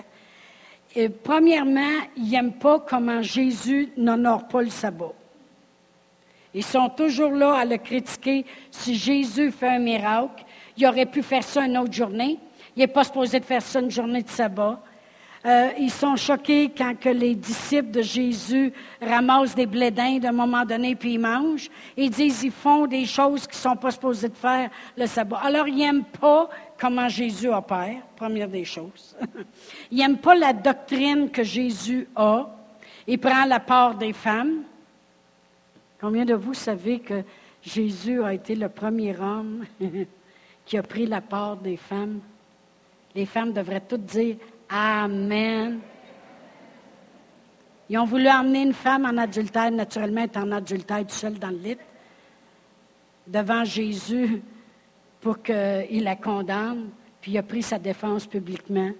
et, 0.96 1.08
premièrement, 1.08 2.02
ils 2.16 2.30
n'aiment 2.30 2.52
pas 2.52 2.78
comment 2.78 3.20
Jésus 3.20 3.88
n'honore 3.96 4.46
pas 4.46 4.62
le 4.62 4.70
sabbat. 4.70 5.12
Ils 6.54 6.64
sont 6.64 6.88
toujours 6.88 7.32
là 7.32 7.54
à 7.54 7.64
le 7.64 7.78
critiquer. 7.78 8.46
Si 8.70 8.94
Jésus 8.94 9.50
fait 9.50 9.68
un 9.68 9.80
miracle, 9.80 10.44
il 10.76 10.86
aurait 10.86 11.06
pu 11.06 11.22
faire 11.22 11.42
ça 11.42 11.66
une 11.66 11.76
autre 11.78 11.92
journée. 11.92 12.38
Il 12.76 12.80
n'est 12.80 12.86
pas 12.86 13.02
supposé 13.02 13.40
de 13.40 13.44
faire 13.44 13.62
ça 13.62 13.80
une 13.80 13.90
journée 13.90 14.22
de 14.22 14.28
sabbat. 14.28 14.80
Euh, 15.46 15.72
ils 15.78 15.90
sont 15.90 16.16
choqués 16.16 16.70
quand 16.74 16.98
que 16.98 17.10
les 17.10 17.34
disciples 17.34 17.90
de 17.90 18.00
Jésus 18.00 18.72
ramassent 19.00 19.54
des 19.54 19.66
blés 19.66 19.90
d'un 19.90 20.32
moment 20.32 20.64
donné 20.64 20.94
puis 20.94 21.14
ils 21.14 21.18
mangent. 21.18 21.68
Ils 21.98 22.08
disent 22.08 22.40
qu'ils 22.40 22.50
font 22.50 22.86
des 22.86 23.04
choses 23.04 23.46
qu'ils 23.46 23.58
ne 23.58 23.74
sont 23.74 23.76
pas 23.76 23.90
supposés 23.90 24.30
de 24.30 24.36
faire 24.36 24.70
le 24.96 25.06
sabbat. 25.06 25.40
Alors, 25.42 25.68
ils 25.68 25.76
n'aiment 25.76 26.04
pas 26.04 26.48
comment 26.78 27.10
Jésus 27.10 27.48
opère, 27.48 28.00
première 28.16 28.48
des 28.48 28.64
choses. 28.64 29.14
ils 29.90 29.98
n'aiment 29.98 30.16
pas 30.16 30.34
la 30.34 30.54
doctrine 30.54 31.30
que 31.30 31.42
Jésus 31.42 32.08
a. 32.16 32.48
Il 33.06 33.18
prend 33.18 33.44
la 33.44 33.60
part 33.60 33.96
des 33.96 34.14
femmes. 34.14 34.62
Combien 36.00 36.24
de 36.24 36.34
vous 36.34 36.54
savez 36.54 37.00
que 37.00 37.22
Jésus 37.62 38.22
a 38.24 38.32
été 38.32 38.54
le 38.54 38.70
premier 38.70 39.14
homme 39.18 39.66
qui 40.64 40.78
a 40.78 40.82
pris 40.82 41.04
la 41.04 41.20
part 41.20 41.58
des 41.58 41.76
femmes? 41.76 42.20
Les 43.14 43.26
femmes 43.26 43.52
devraient 43.52 43.82
toutes 43.86 44.06
dire 44.06 44.36
Amen. 44.76 45.78
Ils 47.88 47.96
ont 47.96 48.06
voulu 48.06 48.28
emmener 48.28 48.62
une 48.62 48.72
femme 48.72 49.04
en 49.04 49.16
adultère, 49.18 49.70
naturellement, 49.70 50.22
elle 50.22 50.30
est 50.30 50.36
en 50.36 50.50
adultère 50.50 51.06
tout 51.06 51.14
seul 51.14 51.38
dans 51.38 51.50
le 51.50 51.58
lit, 51.58 51.76
devant 53.24 53.62
Jésus 53.62 54.42
pour 55.20 55.40
qu'il 55.40 56.02
la 56.02 56.16
condamne, 56.16 56.88
puis 57.20 57.30
il 57.30 57.38
a 57.38 57.44
pris 57.44 57.62
sa 57.62 57.78
défense 57.78 58.26
publiquement. 58.26 58.90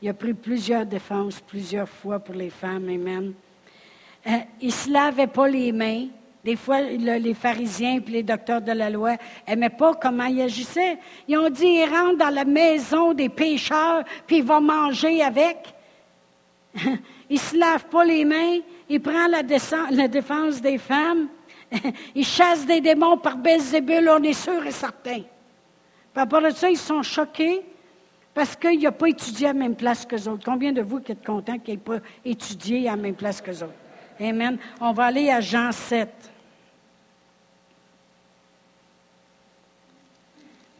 Il 0.00 0.08
a 0.08 0.14
pris 0.14 0.34
plusieurs 0.34 0.86
défenses, 0.86 1.40
plusieurs 1.40 1.88
fois 1.88 2.18
pour 2.18 2.34
les 2.34 2.50
femmes, 2.50 2.88
Amen. 2.88 3.32
Euh, 4.26 4.30
il 4.60 4.66
ne 4.66 4.72
se 4.72 4.90
lavait 4.90 5.28
pas 5.28 5.46
les 5.46 5.70
mains. 5.70 6.08
Des 6.44 6.56
fois, 6.56 6.80
les 6.80 7.34
pharisiens 7.34 8.00
et 8.04 8.10
les 8.10 8.24
docteurs 8.24 8.60
de 8.60 8.72
la 8.72 8.90
loi 8.90 9.16
n'aimaient 9.46 9.70
pas 9.70 9.94
comment 9.94 10.24
il 10.24 10.40
agissait. 10.40 10.98
Ils 11.28 11.38
ont 11.38 11.50
dit, 11.50 11.66
il 11.66 11.84
rentre 11.88 12.18
dans 12.18 12.34
la 12.34 12.44
maison 12.44 13.14
des 13.14 13.28
pécheurs, 13.28 14.02
puis 14.26 14.38
il 14.38 14.44
va 14.44 14.58
manger 14.58 15.22
avec. 15.22 15.72
il 16.84 16.98
ne 17.30 17.38
se 17.38 17.56
lave 17.56 17.84
pas 17.86 18.04
les 18.04 18.24
mains, 18.24 18.58
il 18.88 19.00
prend 19.00 19.28
la, 19.28 19.42
défense 19.42 20.60
des 20.60 20.78
femmes, 20.78 21.28
il 22.14 22.24
chasse 22.24 22.66
des 22.66 22.80
démons 22.80 23.18
par 23.18 23.36
Bézébul, 23.36 24.08
on 24.08 24.22
est 24.22 24.32
sûr 24.32 24.66
et 24.66 24.72
certain. 24.72 25.20
Par 26.12 26.24
rapport 26.24 26.44
à 26.44 26.50
ça, 26.50 26.68
ils 26.68 26.76
sont 26.76 27.02
choqués 27.02 27.62
parce 28.34 28.56
qu'il 28.56 28.80
n'a 28.80 28.90
pas 28.90 29.08
étudié 29.08 29.48
à 29.48 29.52
la 29.52 29.58
même 29.60 29.76
place 29.76 30.04
que 30.04 30.16
les 30.16 30.26
autres. 30.26 30.44
Combien 30.44 30.72
de 30.72 30.82
vous 30.82 31.00
qui 31.00 31.12
êtes 31.12 31.24
contents 31.24 31.58
qu'il 31.58 31.74
n'ait 31.74 31.80
pas 31.80 31.98
étudié 32.24 32.88
à 32.88 32.96
la 32.96 33.02
même 33.02 33.14
place 33.14 33.40
que 33.40 33.50
les 33.50 33.62
autres? 33.62 33.72
Amen. 34.20 34.58
On 34.80 34.92
va 34.92 35.04
aller 35.04 35.30
à 35.30 35.40
Jean 35.40 35.70
7. 35.72 36.31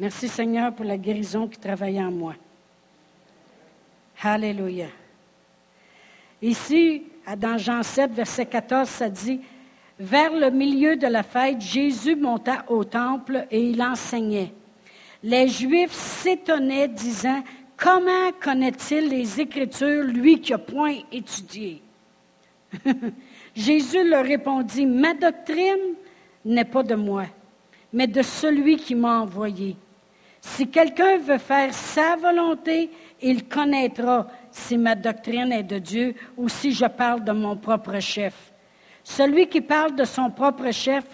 Merci 0.03 0.27
Seigneur 0.27 0.75
pour 0.75 0.85
la 0.85 0.99
guérison 0.99 1.47
qui 1.47 1.61
travaille 1.61 2.03
en 2.03 2.11
moi. 2.11 2.35
Alléluia. 4.21 4.89
Ici, 6.43 7.05
dans 7.37 7.57
Jean 7.57 7.85
7, 7.85 8.11
verset 8.11 8.47
14, 8.47 8.89
ça 8.89 9.09
dit, 9.09 9.41
Vers 10.01 10.33
le 10.33 10.51
milieu 10.51 10.97
de 10.97 11.07
la 11.07 11.23
fête, 11.23 11.61
Jésus 11.61 12.17
monta 12.17 12.65
au 12.67 12.83
temple 12.83 13.47
et 13.49 13.63
il 13.63 13.81
enseignait. 13.81 14.53
Les 15.23 15.47
Juifs 15.47 15.93
s'étonnaient, 15.93 16.89
disant, 16.89 17.45
Comment 17.77 18.33
connaît-il 18.41 19.09
les 19.09 19.41
Écritures, 19.41 20.03
lui 20.03 20.41
qui 20.41 20.51
n'a 20.51 20.59
point 20.59 20.97
étudié? 21.13 21.81
Jésus 23.55 24.03
leur 24.03 24.25
répondit, 24.25 24.85
Ma 24.85 25.15
doctrine 25.15 25.95
n'est 26.45 26.65
pas 26.65 26.83
de 26.83 26.97
moi, 26.97 27.27
mais 27.93 28.09
de 28.09 28.23
celui 28.23 28.79
qui 28.79 28.97
m'a 28.97 29.21
envoyé. 29.21 29.77
Si 30.45 30.67
quelqu'un 30.69 31.19
veut 31.19 31.39
faire 31.39 31.73
sa 31.73 32.17
volonté, 32.17 32.91
il 33.23 33.49
connaîtra 33.49 34.27
si 34.51 34.77
ma 34.77 34.97
doctrine 34.97 35.53
est 35.53 35.63
de 35.63 35.79
Dieu 35.79 36.15
ou 36.37 36.49
si 36.49 36.73
je 36.73 36.85
parle 36.85 37.23
de 37.23 37.31
mon 37.31 37.57
propre 37.57 38.01
chef. 38.01 38.53
Celui 39.05 39.47
qui 39.47 39.61
parle 39.61 39.95
de 39.95 40.05
son 40.05 40.31
propre 40.31 40.73
chef 40.73 41.05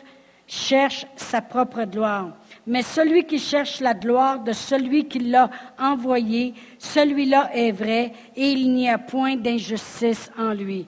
cherche 0.47 1.07
sa 1.15 1.43
propre 1.43 1.85
gloire. 1.85 2.31
Mais 2.67 2.83
celui 2.83 3.25
qui 3.25 3.39
cherche 3.39 3.81
la 3.81 3.93
gloire 3.93 4.41
de 4.41 4.53
celui 4.53 5.07
qui 5.07 5.19
l'a 5.19 5.51
envoyé, 5.79 6.55
celui-là 6.79 7.51
est 7.53 7.73
vrai 7.73 8.13
et 8.35 8.51
il 8.53 8.73
n'y 8.73 8.89
a 8.89 8.97
point 8.97 9.37
d'injustice 9.37 10.33
en 10.39 10.55
lui. 10.55 10.87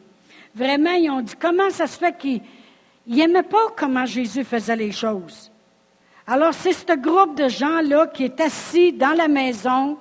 Vraiment, 0.55 0.93
ils 0.93 1.11
ont 1.11 1.21
dit, 1.21 1.35
comment 1.39 1.69
ça 1.69 1.87
se 1.87 1.99
fait 1.99 2.17
qu'ils 2.17 2.41
n'aimaient 3.07 3.43
pas 3.43 3.69
comment 3.77 4.07
Jésus 4.07 4.45
faisait 4.45 4.77
les 4.77 4.93
choses? 4.93 5.50
Alors, 6.33 6.55
c'est 6.55 6.73
ce 6.73 6.97
groupe 6.97 7.37
de 7.37 7.49
gens-là 7.49 8.07
qui 8.07 8.23
est 8.23 8.41
assis 8.41 8.93
dans 8.93 9.17
la 9.17 9.27
maison, 9.27 9.99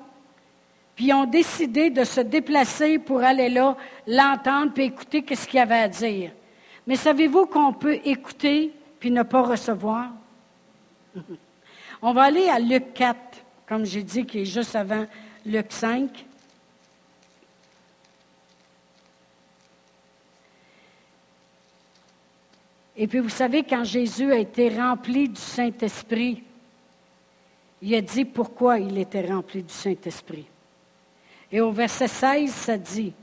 puis 0.95 1.11
ont 1.11 1.25
décidé 1.25 1.89
de 1.89 2.03
se 2.03 2.21
déplacer 2.21 2.99
pour 2.99 3.23
aller 3.23 3.49
là, 3.49 3.75
l'entendre, 4.05 4.71
puis 4.71 4.83
écouter 4.83 5.25
ce 5.33 5.47
qu'il 5.47 5.59
avait 5.59 5.79
à 5.79 5.87
dire. 5.87 6.29
Mais 6.85 6.97
savez-vous 6.97 7.47
qu'on 7.47 7.73
peut 7.73 7.97
écouter 8.05 8.71
puis 8.99 9.09
ne 9.09 9.23
pas 9.23 9.41
recevoir? 9.41 10.09
On 12.03 12.13
va 12.13 12.21
aller 12.25 12.47
à 12.47 12.59
Luc 12.59 12.93
4, 12.93 13.17
comme 13.67 13.83
j'ai 13.83 14.03
dit, 14.03 14.23
qui 14.23 14.41
est 14.41 14.45
juste 14.45 14.75
avant 14.75 15.07
Luc 15.47 15.65
5. 15.69 16.11
Et 23.01 23.07
puis 23.07 23.19
vous 23.19 23.29
savez, 23.29 23.63
quand 23.63 23.85
Jésus 23.85 24.29
a 24.33 24.37
été 24.37 24.67
rempli 24.67 25.29
du 25.29 25.39
Saint-Esprit, 25.39 26.43
il 27.81 27.95
a 27.95 28.01
dit 28.01 28.25
pourquoi 28.25 28.77
il 28.77 28.97
était 28.97 29.25
rempli 29.25 29.63
du 29.63 29.73
Saint-Esprit. 29.73 30.45
Et 31.49 31.61
au 31.61 31.71
verset 31.71 32.09
16, 32.09 32.51
ça 32.51 32.77
dit, 32.77 33.13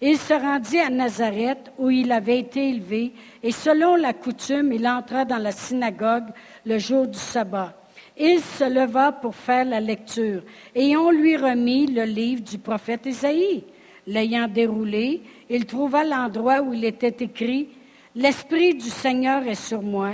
Il 0.00 0.18
se 0.18 0.34
rendit 0.34 0.78
à 0.78 0.88
Nazareth 0.88 1.72
où 1.78 1.90
il 1.90 2.12
avait 2.12 2.38
été 2.38 2.68
élevé, 2.68 3.12
et 3.42 3.50
selon 3.50 3.96
la 3.96 4.12
coutume, 4.12 4.72
il 4.72 4.86
entra 4.86 5.24
dans 5.24 5.38
la 5.38 5.50
synagogue 5.50 6.30
le 6.64 6.78
jour 6.78 7.08
du 7.08 7.18
sabbat. 7.18 7.74
Il 8.16 8.38
se 8.38 8.72
leva 8.72 9.10
pour 9.10 9.34
faire 9.34 9.64
la 9.64 9.80
lecture, 9.80 10.44
et 10.76 10.96
on 10.96 11.10
lui 11.10 11.36
remit 11.36 11.88
le 11.88 12.04
livre 12.04 12.42
du 12.42 12.58
prophète 12.58 13.06
Isaïe. 13.06 13.64
L'ayant 14.06 14.46
déroulé, 14.46 15.22
il 15.50 15.66
trouva 15.66 16.04
l'endroit 16.04 16.60
où 16.60 16.72
il 16.72 16.84
était 16.84 17.24
écrit 17.24 17.68
L'Esprit 18.16 18.74
du 18.74 18.90
Seigneur 18.90 19.44
est 19.44 19.56
sur 19.56 19.82
moi 19.82 20.12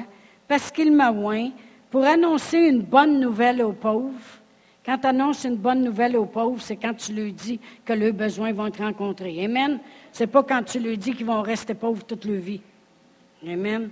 parce 0.49 0.71
qu'il 0.71 0.91
m'a 0.91 1.13
oint 1.13 1.51
pour 1.91 2.05
annoncer 2.05 2.57
une 2.57 2.81
bonne 2.81 3.21
nouvelle 3.21 3.63
aux 3.63 3.75
pauvres. 3.75 4.41
Quand 4.87 4.97
tu 4.97 5.07
annonces 5.07 5.45
une 5.45 5.57
bonne 5.57 5.83
nouvelle 5.83 6.17
aux 6.17 6.25
pauvres, 6.25 6.63
c'est 6.63 6.77
quand 6.77 6.95
tu 6.95 7.13
leur 7.13 7.31
dis 7.33 7.61
que 7.85 7.93
leurs 7.93 8.15
besoins 8.15 8.55
vont 8.55 8.69
être 8.69 8.83
rencontrés. 8.83 9.45
Amen. 9.45 9.79
C'est 10.13 10.27
pas 10.27 10.43
quand 10.43 10.63
tu 10.63 10.79
leur 10.79 10.97
dis 10.97 11.13
qu'ils 11.13 11.27
vont 11.27 11.43
rester 11.43 11.75
pauvres 11.75 12.03
toute 12.03 12.25
leur 12.25 12.41
vie. 12.41 12.63
Amen. 13.47 13.91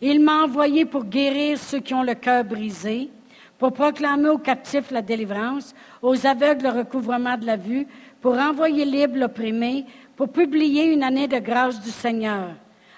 Il 0.00 0.20
m'a 0.20 0.44
envoyé 0.44 0.86
pour 0.86 1.04
guérir 1.04 1.58
ceux 1.58 1.80
qui 1.80 1.92
ont 1.92 2.02
le 2.02 2.14
cœur 2.14 2.44
brisé, 2.44 3.10
pour 3.58 3.72
proclamer 3.72 4.30
aux 4.30 4.38
captifs 4.38 4.90
la 4.90 5.02
délivrance, 5.02 5.74
aux 6.00 6.26
aveugles 6.26 6.64
le 6.64 6.70
recouvrement 6.70 7.36
de 7.36 7.44
la 7.44 7.56
vue, 7.56 7.86
pour 8.22 8.38
envoyer 8.38 8.86
libre 8.86 9.18
l'opprimé, 9.18 9.84
pour 10.16 10.30
publier 10.30 10.92
une 10.92 11.02
année 11.02 11.28
de 11.28 11.38
grâce 11.38 11.80
du 11.80 11.90
Seigneur. 11.90 12.48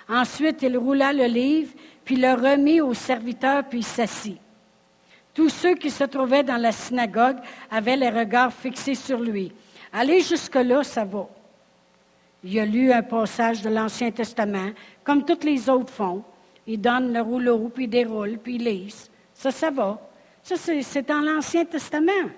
Ensuite, 0.08 0.62
il 0.62 0.76
roula 0.76 1.12
le 1.12 1.26
livre, 1.26 1.72
puis 2.04 2.16
le 2.16 2.32
remit 2.34 2.80
au 2.80 2.94
serviteur, 2.94 3.64
puis 3.64 3.82
s'assit. 3.82 4.38
Tous 5.32 5.48
ceux 5.48 5.74
qui 5.74 5.90
se 5.90 6.04
trouvaient 6.04 6.42
dans 6.42 6.56
la 6.56 6.72
synagogue 6.72 7.38
avaient 7.70 7.96
les 7.96 8.10
regards 8.10 8.52
fixés 8.52 8.94
sur 8.94 9.18
lui. 9.18 9.52
Allez 9.92 10.20
jusque-là, 10.20 10.84
ça 10.84 11.04
va. 11.04 11.28
Il 12.44 12.58
a 12.60 12.66
lu 12.66 12.92
un 12.92 13.02
passage 13.02 13.62
de 13.62 13.70
l'Ancien 13.70 14.10
Testament, 14.10 14.70
comme 15.02 15.24
tous 15.24 15.44
les 15.44 15.68
autres 15.68 15.92
font. 15.92 16.22
Il 16.66 16.80
donne 16.80 17.12
le 17.12 17.20
rouleau, 17.20 17.70
puis 17.74 17.84
il 17.84 17.90
déroule, 17.90 18.38
puis 18.38 18.56
il 18.56 18.64
lise. 18.64 19.10
Ça, 19.32 19.50
ça 19.50 19.70
va. 19.70 20.00
Ça, 20.42 20.56
c'est 20.56 21.08
dans 21.08 21.20
l'Ancien 21.20 21.64
Testament. 21.64 22.30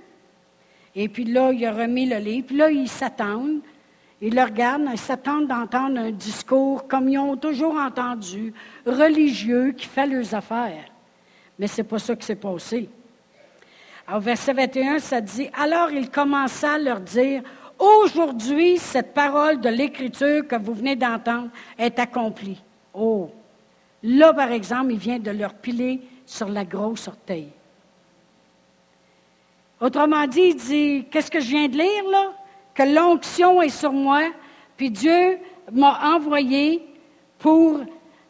Et 0.95 1.09
puis 1.09 1.25
là, 1.25 1.53
il 1.53 1.67
a 1.67 1.73
remis 1.73 2.07
le 2.07 2.17
livre, 2.19 2.47
puis 2.47 2.57
là, 2.57 2.71
il 2.71 2.89
s'attend 2.89 3.47
ils 4.21 4.35
le 4.35 4.43
regardent, 4.43 4.89
ils 4.93 4.99
s'attendent 4.99 5.49
d'entendre 5.49 5.99
un 5.99 6.11
discours 6.11 6.89
comme 6.89 7.09
ils 7.09 7.19
ont 7.19 7.37
toujours 7.37 7.77
entendu, 7.77 8.53
religieux, 8.87 9.73
qui 9.73 9.87
fait 9.87 10.07
leurs 10.07 10.35
affaires. 10.35 10.85
Mais 11.59 11.67
ce 11.67 11.81
n'est 11.81 11.89
pas 11.89 11.99
ça 11.99 12.17
qui 12.17 12.25
s'est 12.25 12.37
passé. 12.37 12.89
Au 14.13 14.21
verset 14.21 14.53
21, 14.53 14.99
ça 15.01 15.21
dit, 15.21 15.49
Alors 15.53 15.91
il 15.91 16.11
commença 16.11 16.75
à 16.75 16.79
leur 16.79 17.01
dire, 17.01 17.43
Aujourd'hui, 17.79 18.79
cette 18.79 19.13
parole 19.13 19.61
de 19.61 19.69
l'Écriture 19.69 20.47
que 20.49 20.57
vous 20.57 20.73
venez 20.73 20.97
d'entendre 20.97 21.51
est 21.77 21.99
accomplie. 21.99 22.63
Oh! 22.95 23.31
Là, 24.03 24.33
par 24.33 24.51
exemple, 24.51 24.93
il 24.93 24.99
vient 24.99 25.19
de 25.19 25.31
leur 25.31 25.53
piler 25.53 26.01
sur 26.25 26.49
la 26.49 26.65
grosse 26.65 27.09
orteil. 27.09 27.49
Autrement 29.81 30.27
dit, 30.27 30.41
il 30.41 30.57
dit, 30.57 31.07
qu'est-ce 31.11 31.31
que 31.31 31.41
je 31.41 31.49
viens 31.49 31.69
de 31.69 31.77
lire 31.77 32.09
là? 32.11 32.33
Que 32.77 32.83
l'onction 32.83 33.63
est 33.63 33.71
sur 33.71 33.93
moi, 33.93 34.31
puis 34.77 34.91
Dieu 34.91 35.39
m'a 35.73 36.15
envoyé 36.15 36.87
pour 37.39 37.81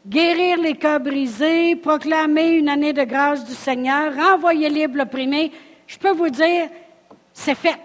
guérir 0.06 0.58
les 0.58 0.74
cœurs 0.74 1.00
brisés, 1.00 1.74
proclamer 1.74 2.50
une 2.50 2.68
année 2.68 2.92
de 2.92 3.02
grâce 3.02 3.44
du 3.44 3.54
Seigneur, 3.54 4.14
renvoyer 4.14 4.68
libre 4.68 4.98
l'opprimé. 4.98 5.50
Je 5.88 5.98
peux 5.98 6.12
vous 6.12 6.30
dire, 6.30 6.68
c'est 7.32 7.56
fait. 7.56 7.80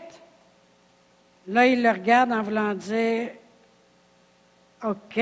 Là, 1.48 1.66
il 1.66 1.82
le 1.82 1.90
regarde 1.90 2.32
en 2.32 2.44
voulant 2.44 2.76
dire, 2.76 3.30
OK, 4.84 5.20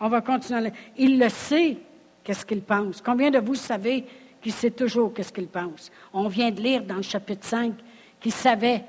on 0.00 0.08
va 0.08 0.20
continuer. 0.22 0.72
Il 0.96 1.18
le 1.18 1.28
sait, 1.28 1.76
qu'est-ce 2.22 2.46
qu'il 2.46 2.62
pense. 2.62 3.02
Combien 3.02 3.30
de 3.30 3.38
vous 3.38 3.54
savez 3.54 4.06
qu'il 4.40 4.52
sait 4.52 4.70
toujours 4.70 5.12
qu'est-ce 5.12 5.32
qu'il 5.32 5.48
pense? 5.48 5.92
On 6.14 6.28
vient 6.28 6.50
de 6.50 6.60
lire 6.60 6.82
dans 6.82 6.96
le 6.96 7.02
chapitre 7.02 7.46
5 7.46 7.74
qu'il 8.18 8.32
savait 8.32 8.82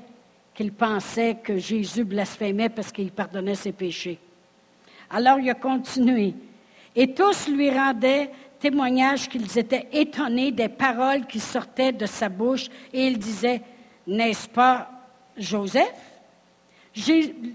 qu'il 0.56 0.72
pensait 0.72 1.36
que 1.44 1.58
Jésus 1.58 2.06
blasphémait 2.06 2.70
parce 2.70 2.92
qu'il 2.92 3.12
pardonnait 3.12 3.56
ses 3.56 3.74
péchés. 3.74 4.18
Alors 5.10 5.40
il 5.40 5.50
a 5.50 5.54
continué. 5.54 6.34
Et 6.96 7.14
tous 7.14 7.50
lui 7.50 7.70
rendaient 7.70 8.32
témoignage 8.60 9.28
qu'ils 9.28 9.60
étaient 9.60 9.88
étonnés 9.92 10.52
des 10.52 10.70
paroles 10.70 11.28
qui 11.28 11.40
sortaient 11.40 11.92
de 11.92 12.06
sa 12.06 12.30
bouche. 12.30 12.68
Et 12.94 13.08
il 13.08 13.20
disait, 13.20 13.62
n'est-ce 14.08 14.48
pas 14.48 14.90
Joseph? 15.38 15.94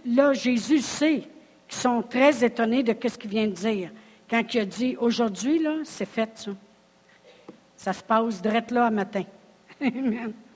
Là, 0.04 0.34
Jésus 0.34 0.80
sait 0.80 1.22
qu'ils 1.66 1.78
sont 1.78 2.02
très 2.02 2.44
étonnés 2.44 2.82
de 2.82 2.94
ce 3.08 3.16
qu'il 3.16 3.30
vient 3.30 3.46
de 3.46 3.52
dire. 3.52 3.90
Quand 4.28 4.42
il 4.52 4.60
a 4.60 4.64
dit, 4.66 4.96
aujourd'hui, 4.98 5.58
là, 5.58 5.76
c'est 5.84 6.08
fait, 6.08 6.30
ça. 6.34 6.50
Ça 7.76 7.94
se 7.94 8.02
passe 8.02 8.42
direct 8.42 8.70
là 8.70 8.86
à 8.86 8.90
matin. 8.90 9.24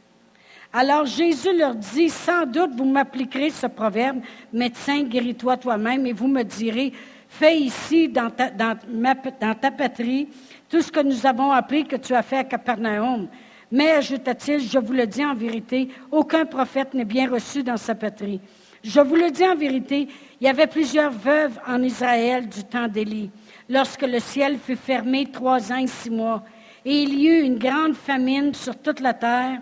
Alors 0.77 1.07
Jésus 1.07 1.57
leur 1.57 1.77
dit, 1.77 2.09
sans 2.09 2.47
doute 2.47 2.73
vous 2.75 2.85
m'appliquerez 2.85 3.51
ce 3.51 3.69
proverbe, 3.69 4.19
médecin, 4.53 5.05
guéris-toi 5.05 5.57
toi-même, 5.57 6.05
et 6.05 6.13
vous 6.13 6.27
me 6.27 6.43
direz, 6.43 6.93
fais 7.29 7.57
ici 7.57 8.09
dans 8.09 8.29
ta, 8.29 8.51
patrie 9.71 10.27
tout 10.69 10.83
ce 10.83 10.91
que 10.91 10.99
nous 10.99 11.25
avons 11.25 11.53
appris 11.53 11.85
que 11.85 11.95
tu 11.95 12.13
as 12.13 12.25
fait 12.25 12.39
à 12.39 12.45
Capernaum. 12.45 13.29
Mais, 13.71 13.93
ajouta-t-il, 13.93 14.59
je 14.69 14.81
vous 14.81 14.93
le 14.93 15.07
dis 15.07 15.25
en 15.25 15.37
vérité, 15.37 15.91
aucun 16.11 16.45
prophète 16.45 16.93
n'est 16.93 17.05
bien 17.05 17.31
reçu 17.31 17.63
dans 17.63 17.77
sa 17.77 17.95
patrie. 17.95 18.41
Je 18.83 18.99
vous 18.99 19.15
le 19.15 19.31
dis 19.31 19.47
en 19.47 19.55
vérité, 19.55 20.09
il 20.41 20.45
y 20.45 20.51
avait 20.51 20.67
plusieurs 20.67 21.13
veuves 21.13 21.57
en 21.69 21.81
Israël 21.85 22.49
du 22.49 22.65
temps 22.65 22.89
d'Élie, 22.89 23.31
lorsque 23.69 24.03
le 24.03 24.19
ciel 24.19 24.59
fut 24.59 24.75
fermé 24.75 25.27
trois 25.31 25.71
ans 25.71 25.79
et 25.79 25.87
six 25.87 26.11
mois, 26.11 26.43
et 26.85 27.03
il 27.03 27.15
y 27.15 27.29
eut 27.29 27.43
une 27.43 27.59
grande 27.59 27.95
famine 27.95 28.53
sur 28.55 28.77
toute 28.77 28.99
la 28.99 29.15
terre. 29.15 29.61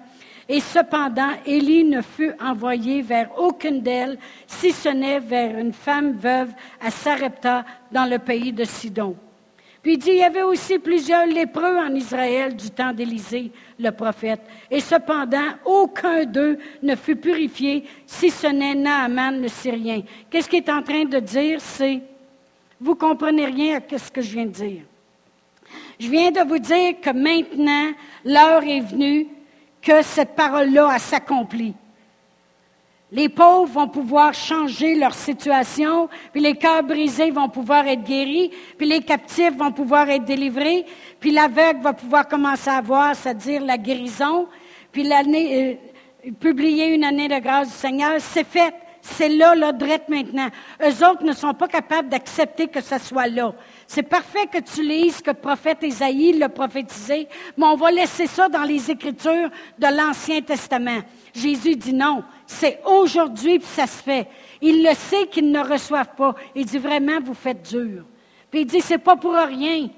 Et 0.49 0.61
cependant, 0.61 1.31
Élie 1.47 1.85
ne 1.85 2.03
fut 2.03 2.33
envoyé 2.41 3.03
vers 3.03 3.31
aucune 3.39 3.81
d'elles, 3.81 4.19
si 4.47 4.73
ce 4.73 4.89
n'est 4.89 5.21
vers 5.21 5.59
une 5.59 5.73
femme 5.73 6.13
veuve 6.13 6.53
à 6.81 6.91
Sarepta, 6.91 7.65
dans 7.91 8.07
le 8.07 8.19
pays 8.19 8.53
de 8.53 8.65
Sidon. 8.65 9.17
Puis 9.83 9.95
il 9.95 9.99
dit, 9.99 10.11
il 10.11 10.19
y 10.19 10.23
avait 10.23 10.43
aussi 10.43 10.79
plusieurs 10.79 11.27
lépreux 11.27 11.77
en 11.77 11.93
Israël 11.95 12.55
du 12.55 12.71
temps 12.71 12.93
d'Élisée, 12.93 13.51
le 13.81 13.91
prophète. 13.91 14.41
Et 14.71 14.79
cependant, 14.79 15.57
aucun 15.65 16.25
d'eux 16.25 16.57
ne 16.83 16.95
fut 16.95 17.17
purifié, 17.17 17.85
si 18.07 18.31
ce 18.31 18.47
n'est 18.47 18.77
Naaman 18.77 19.43
le 19.43 19.49
Syrien. 19.49 20.03
Qu'est-ce 20.31 20.49
qu'il 20.49 20.61
est 20.61 20.71
en 20.71 20.83
train 20.83 21.05
de 21.05 21.19
dire? 21.19 21.61
C'est, 21.61 22.01
vous 22.81 22.95
comprenez 22.95 23.47
rien 23.47 23.79
à 23.79 23.99
ce 23.99 24.11
que 24.11 24.21
je 24.21 24.33
viens 24.33 24.47
de 24.47 24.51
dire. 24.51 24.83
Je 25.99 26.09
viens 26.09 26.31
de 26.31 26.49
vous 26.49 26.59
dire 26.59 27.01
que 27.01 27.11
maintenant, 27.11 27.93
l'heure 28.25 28.63
est 28.63 28.81
venue 28.81 29.27
que 29.83 30.03
cette 30.03 30.35
parole-là 30.35 30.99
s'accomplit. 30.99 31.75
Les 33.11 33.29
pauvres 33.29 33.71
vont 33.71 33.89
pouvoir 33.89 34.33
changer 34.33 34.95
leur 34.95 35.13
situation, 35.13 36.09
puis 36.33 36.41
les 36.41 36.55
cœurs 36.55 36.83
brisés 36.83 37.31
vont 37.31 37.51
pouvoir 37.51 37.87
être 37.87 38.05
guéris, 38.05 38.51
puis 38.79 38.87
les 38.87 39.01
captifs 39.01 39.55
vont 39.55 39.71
pouvoir 39.71 40.09
être 40.09 40.25
délivrés, 40.25 40.87
puis 41.21 41.31
l'aveugle 41.31 41.83
va 41.83 41.93
pouvoir 41.93 42.27
commencer 42.27 42.71
à 42.71 42.81
voir, 42.81 43.15
c'est-à-dire 43.15 43.63
la 43.63 43.77
guérison, 43.77 44.49
puis 44.91 45.03
l'année, 45.03 45.79
euh, 46.25 46.31
publier 46.41 46.95
une 46.95 47.05
année 47.05 47.29
de 47.29 47.39
grâce 47.39 47.69
du 47.69 47.75
Seigneur, 47.75 48.15
c'est 48.19 48.47
fait. 48.47 48.75
C'est 49.03 49.29
là, 49.29 49.55
là, 49.57 49.73
drette 49.73 50.09
maintenant. 50.09 50.49
Eux 50.81 51.05
autres 51.05 51.25
ne 51.25 51.33
sont 51.33 51.53
pas 51.53 51.67
capables 51.67 52.09
d'accepter 52.09 52.69
que 52.69 52.81
ce 52.81 52.99
soit 52.99 53.27
là. 53.27 53.53
C'est 53.95 54.05
parfait 54.05 54.47
que 54.47 54.57
tu 54.57 54.83
lises 54.83 55.21
que 55.21 55.33
le 55.33 55.37
prophète 55.37 55.83
Isaïe 55.83 56.33
l'a 56.33 56.49
prophétisé, 56.49 57.29
mais 57.59 57.67
on 57.67 57.77
va 57.77 57.91
laisser 57.91 58.27
ça 58.27 58.49
dans 58.49 58.63
les 58.63 58.91
Écritures 58.91 59.51
de 59.79 59.87
l'Ancien 59.95 60.41
Testament. 60.41 61.01
Jésus 61.35 61.77
dit 61.77 61.93
non, 61.93 62.25
c'est 62.47 62.81
aujourd'hui 62.87 63.59
que 63.59 63.67
ça 63.67 63.87
se 63.87 64.03
fait. 64.03 64.29
Il 64.63 64.83
le 64.83 64.95
sait 64.95 65.27
qu'ils 65.27 65.51
ne 65.51 65.61
reçoivent 65.61 66.15
pas. 66.17 66.35
Il 66.55 66.65
dit 66.65 66.79
vraiment, 66.79 67.21
vous 67.23 67.35
faites 67.35 67.71
dur. 67.71 68.07
Puis 68.51 68.63
il 68.63 68.67
dit, 68.67 68.81
c'est 68.81 68.97
pas 68.97 69.17
pour 69.17 69.35
rien 69.35 69.81
qu'il 69.83 69.91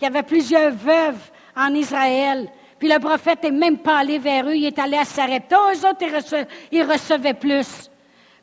y 0.00 0.06
avait 0.06 0.22
plusieurs 0.22 0.72
veuves 0.72 1.20
en 1.54 1.74
Israël. 1.74 2.48
Puis 2.78 2.88
le 2.88 2.98
prophète 3.00 3.42
n'est 3.42 3.50
même 3.50 3.76
pas 3.76 3.98
allé 3.98 4.18
vers 4.18 4.46
eux, 4.46 4.56
il 4.56 4.64
est 4.64 4.78
allé 4.78 4.96
à 4.96 5.04
Sarepta. 5.04 5.58
Eux 5.74 5.86
autres, 5.86 6.00
ils 6.00 6.16
recevaient, 6.16 6.48
ils 6.70 6.84
recevaient 6.84 7.34
plus. 7.34 7.90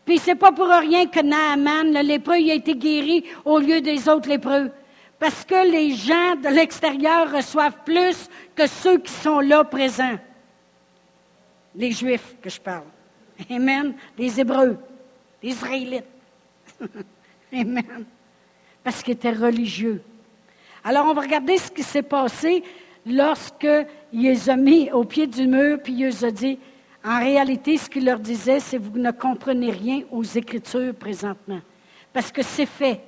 Puis 0.06 0.19
c'est 0.19 0.36
pas 0.36 0.52
pour 0.52 0.67
rien 0.67 1.08
que 1.08 1.19
Naaman, 1.19 1.91
le 1.95 2.02
lépreux, 2.02 2.38
il 2.38 2.52
a 2.52 2.54
été 2.54 2.76
guéri 2.76 3.24
au 3.43 3.58
lieu 3.58 3.82
des 3.82 4.08
autres 4.08 4.30
lépreux. 4.30 4.69
Parce 5.20 5.44
que 5.44 5.70
les 5.70 5.92
gens 5.96 6.36
de 6.38 6.48
l'extérieur 6.48 7.32
reçoivent 7.32 7.84
plus 7.84 8.30
que 8.56 8.66
ceux 8.66 9.00
qui 9.00 9.12
sont 9.12 9.42
là 9.42 9.66
présents. 9.66 10.18
Les 11.76 11.92
Juifs 11.92 12.38
que 12.42 12.50
je 12.50 12.60
parle. 12.60 12.86
Amen. 13.50 13.94
Les 14.18 14.40
Hébreux, 14.40 14.78
les 15.44 15.50
Israélites. 15.50 16.06
Amen. 17.54 18.06
Parce 18.84 19.04
qu'ils 19.04 19.14
étaient 19.14 19.32
religieux. 19.32 20.02
Alors, 20.84 21.06
on 21.08 21.14
va 21.14 21.22
regarder 21.22 21.58
ce 21.58 21.70
qui 21.70 21.84
s'est 21.84 22.02
passé 22.02 22.64
lorsque 23.06 23.68
il 24.14 24.22
les 24.24 24.50
a 24.50 24.56
mis 24.56 24.90
au 24.92 25.04
pied 25.04 25.28
du 25.28 25.48
mur, 25.48 25.80
puis 25.84 25.94
il 25.94 26.06
les 26.06 26.24
a 26.24 26.32
dit, 26.32 26.58
en 27.04 27.20
réalité, 27.20 27.78
ce 27.78 27.90
qu'il 27.90 28.06
leur 28.06 28.20
disait, 28.20 28.60
c'est 28.60 28.78
vous 28.78 28.98
ne 28.98 29.12
comprenez 29.12 29.72
rien 29.72 30.02
aux 30.12 30.24
Écritures 30.24 30.96
présentement. 30.96 31.60
Parce 32.14 32.32
que 32.32 32.42
c'est 32.42 32.66
fait. 32.66 33.02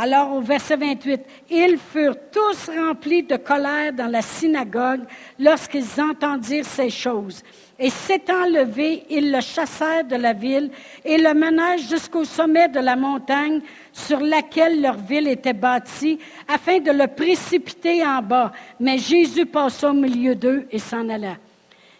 Alors 0.00 0.32
au 0.32 0.40
verset 0.40 0.76
28, 0.76 1.22
ils 1.50 1.76
furent 1.76 2.14
tous 2.30 2.70
remplis 2.72 3.24
de 3.24 3.34
colère 3.34 3.92
dans 3.92 4.06
la 4.06 4.22
synagogue 4.22 5.00
lorsqu'ils 5.40 6.00
entendirent 6.00 6.64
ces 6.64 6.88
choses. 6.88 7.42
Et 7.80 7.90
s'étant 7.90 8.46
levés, 8.46 9.02
ils 9.10 9.32
le 9.32 9.40
chassèrent 9.40 10.04
de 10.04 10.14
la 10.14 10.34
ville 10.34 10.70
et 11.04 11.18
le 11.18 11.34
menèrent 11.34 11.78
jusqu'au 11.78 12.22
sommet 12.22 12.68
de 12.68 12.78
la 12.78 12.94
montagne 12.94 13.60
sur 13.92 14.20
laquelle 14.20 14.80
leur 14.80 14.98
ville 14.98 15.26
était 15.26 15.52
bâtie, 15.52 16.20
afin 16.46 16.78
de 16.78 16.92
le 16.92 17.08
précipiter 17.08 18.06
en 18.06 18.22
bas. 18.22 18.52
Mais 18.78 18.98
Jésus 18.98 19.46
passa 19.46 19.90
au 19.90 19.94
milieu 19.94 20.36
d'eux 20.36 20.68
et 20.70 20.78
s'en 20.78 21.08
alla. 21.08 21.34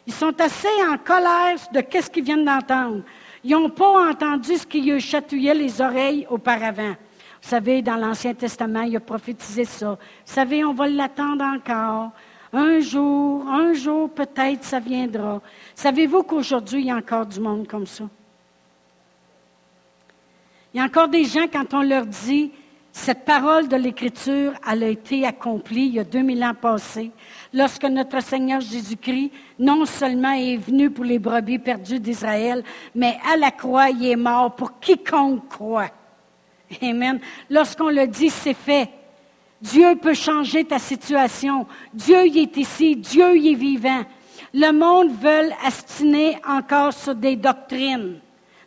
Ils 0.06 0.14
sont 0.14 0.40
assez 0.40 0.68
en 0.88 0.98
colère 0.98 1.58
de 1.74 1.80
qu'est-ce 1.80 2.10
qu'ils 2.10 2.22
viennent 2.22 2.44
d'entendre. 2.44 3.02
Ils 3.42 3.50
n'ont 3.50 3.70
pas 3.70 4.08
entendu 4.08 4.56
ce 4.56 4.66
qui 4.68 4.88
eux 4.88 5.00
chatouillait 5.00 5.54
les 5.54 5.80
oreilles 5.80 6.28
auparavant. 6.30 6.94
Vous 7.42 7.48
savez, 7.48 7.82
dans 7.82 7.96
l'Ancien 7.96 8.34
Testament, 8.34 8.82
il 8.82 8.96
a 8.96 9.00
prophétisé 9.00 9.64
ça. 9.64 9.90
Vous 9.90 10.32
savez, 10.32 10.64
on 10.64 10.74
va 10.74 10.88
l'attendre 10.88 11.44
encore. 11.44 12.10
Un 12.52 12.80
jour, 12.80 13.46
un 13.46 13.72
jour, 13.74 14.10
peut-être, 14.10 14.64
ça 14.64 14.80
viendra. 14.80 15.40
Savez-vous 15.74 16.22
qu'aujourd'hui, 16.22 16.80
il 16.80 16.86
y 16.86 16.90
a 16.90 16.96
encore 16.96 17.26
du 17.26 17.40
monde 17.40 17.68
comme 17.68 17.86
ça? 17.86 18.04
Il 20.72 20.78
y 20.78 20.80
a 20.80 20.84
encore 20.84 21.08
des 21.08 21.24
gens, 21.24 21.46
quand 21.50 21.74
on 21.74 21.82
leur 21.82 22.06
dit, 22.06 22.52
cette 22.92 23.24
parole 23.24 23.68
de 23.68 23.76
l'Écriture, 23.76 24.52
elle 24.68 24.82
a 24.82 24.88
été 24.88 25.24
accomplie 25.24 25.86
il 25.86 25.94
y 25.94 26.00
a 26.00 26.04
2000 26.04 26.42
ans 26.42 26.54
passés, 26.54 27.10
lorsque 27.52 27.84
notre 27.84 28.20
Seigneur 28.20 28.60
Jésus-Christ, 28.60 29.30
non 29.58 29.84
seulement 29.84 30.32
est 30.32 30.56
venu 30.56 30.90
pour 30.90 31.04
les 31.04 31.18
brebis 31.18 31.58
perdues 31.58 32.00
d'Israël, 32.00 32.64
mais 32.94 33.18
à 33.32 33.36
la 33.36 33.50
croix, 33.50 33.90
il 33.90 34.04
est 34.04 34.16
mort 34.16 34.54
pour 34.54 34.80
quiconque 34.80 35.48
croit. 35.48 35.90
Amen. 36.82 37.20
Lorsqu'on 37.50 37.88
le 37.88 38.06
dit, 38.06 38.30
c'est 38.30 38.54
fait. 38.54 38.90
Dieu 39.60 39.96
peut 39.96 40.14
changer 40.14 40.64
ta 40.64 40.78
situation. 40.78 41.66
Dieu 41.92 42.26
y 42.26 42.40
est 42.40 42.56
ici. 42.56 42.96
Dieu 42.96 43.36
y 43.36 43.52
est 43.52 43.56
vivant. 43.56 44.04
Le 44.54 44.70
monde 44.72 45.10
veut 45.12 45.50
astiner 45.64 46.38
encore 46.46 46.92
sur 46.92 47.14
des 47.14 47.36
doctrines. 47.36 48.20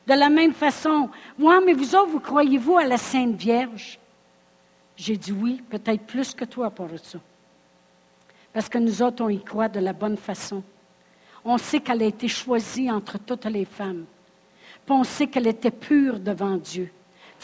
De 0.07 0.13
la 0.13 0.29
même 0.29 0.53
façon, 0.53 1.09
moi, 1.37 1.61
mais 1.65 1.73
vous 1.73 1.95
autres, 1.95 2.09
vous 2.09 2.19
croyez-vous 2.19 2.77
à 2.77 2.85
la 2.85 2.97
Sainte 2.97 3.35
Vierge? 3.35 3.99
J'ai 4.95 5.15
dit 5.15 5.31
oui, 5.31 5.61
peut-être 5.69 6.05
plus 6.05 6.33
que 6.33 6.45
toi 6.45 6.69
pour 6.69 6.89
ça. 7.01 7.19
Parce 8.53 8.67
que 8.67 8.77
nous 8.77 9.01
autres, 9.01 9.23
on 9.23 9.29
y 9.29 9.41
croit 9.41 9.69
de 9.69 9.79
la 9.79 9.93
bonne 9.93 10.17
façon. 10.17 10.61
On 11.45 11.57
sait 11.57 11.79
qu'elle 11.79 12.03
a 12.03 12.05
été 12.05 12.27
choisie 12.27 12.91
entre 12.91 13.17
toutes 13.17 13.45
les 13.45 13.65
femmes. 13.65 14.05
Puis 14.85 14.95
on 14.95 15.03
sait 15.03 15.27
qu'elle 15.27 15.47
était 15.47 15.71
pure 15.71 16.19
devant 16.19 16.57
Dieu. 16.57 16.91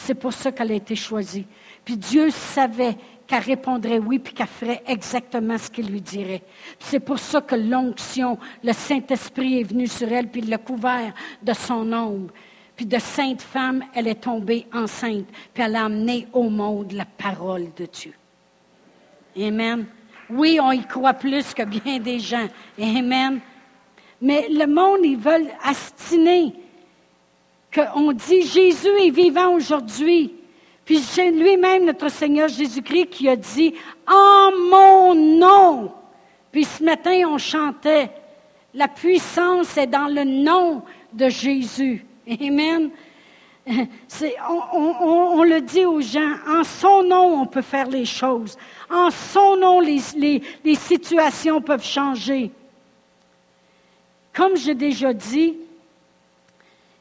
C'est 0.00 0.14
pour 0.14 0.32
ça 0.32 0.52
qu'elle 0.52 0.70
a 0.70 0.76
été 0.76 0.94
choisie. 0.94 1.44
Puis 1.84 1.96
Dieu 1.96 2.30
savait 2.30 2.96
qu'elle 3.26 3.42
répondrait 3.42 3.98
oui, 3.98 4.20
puis 4.20 4.32
qu'elle 4.32 4.46
ferait 4.46 4.82
exactement 4.86 5.58
ce 5.58 5.68
qu'il 5.68 5.90
lui 5.90 6.00
dirait. 6.00 6.42
C'est 6.78 7.00
pour 7.00 7.18
ça 7.18 7.40
que 7.40 7.56
l'onction, 7.56 8.38
le 8.62 8.72
Saint-Esprit 8.72 9.60
est 9.60 9.64
venu 9.64 9.88
sur 9.88 10.10
elle, 10.10 10.28
puis 10.28 10.40
il 10.42 10.48
l'a 10.48 10.58
couvert 10.58 11.12
de 11.42 11.52
son 11.52 11.92
ombre. 11.92 12.32
Puis 12.76 12.86
de 12.86 12.98
sainte 13.00 13.42
femme, 13.42 13.82
elle 13.92 14.06
est 14.06 14.22
tombée 14.22 14.66
enceinte, 14.72 15.26
puis 15.52 15.64
elle 15.64 15.74
a 15.74 15.86
amené 15.86 16.28
au 16.32 16.48
monde 16.48 16.92
la 16.92 17.04
parole 17.04 17.66
de 17.76 17.86
Dieu. 17.86 18.14
Amen. 19.36 19.84
Oui, 20.30 20.60
on 20.62 20.70
y 20.70 20.86
croit 20.86 21.14
plus 21.14 21.52
que 21.52 21.64
bien 21.64 21.98
des 21.98 22.20
gens. 22.20 22.48
Amen. 22.80 23.40
Mais 24.22 24.46
le 24.48 24.66
monde, 24.66 25.00
ils 25.02 25.18
veulent 25.18 25.50
astiner 25.64 26.54
qu'on 27.78 28.12
dit 28.12 28.42
Jésus 28.42 28.88
est 29.00 29.10
vivant 29.10 29.54
aujourd'hui. 29.54 30.34
Puis 30.84 30.98
c'est 30.98 31.30
lui-même, 31.30 31.84
notre 31.84 32.10
Seigneur 32.10 32.48
Jésus-Christ, 32.48 33.10
qui 33.10 33.28
a 33.28 33.36
dit 33.36 33.74
En 34.06 34.50
mon 34.70 35.14
nom. 35.14 35.92
Puis 36.50 36.64
ce 36.64 36.82
matin, 36.82 37.22
on 37.28 37.38
chantait 37.38 38.10
La 38.74 38.88
puissance 38.88 39.76
est 39.76 39.86
dans 39.86 40.08
le 40.08 40.24
nom 40.24 40.82
de 41.12 41.28
Jésus. 41.28 42.04
Amen. 42.40 42.90
On, 43.66 45.42
le 45.42 45.60
dit 45.60 45.84
aux 45.84 46.00
gens, 46.00 46.36
en 46.48 46.64
son 46.64 47.02
nom, 47.02 47.42
on 47.42 47.46
peut 47.46 47.62
faire 47.62 47.88
les 47.88 48.06
choses. 48.06 48.56
En 48.90 49.10
son 49.10 49.56
nom, 49.58 49.80
les 49.80 50.74
situations 50.74 51.60
peuvent 51.60 51.84
changer. 51.84 52.50
Comme 54.32 54.56
j'ai 54.56 54.74
déjà 54.74 55.12
dit, 55.12 55.56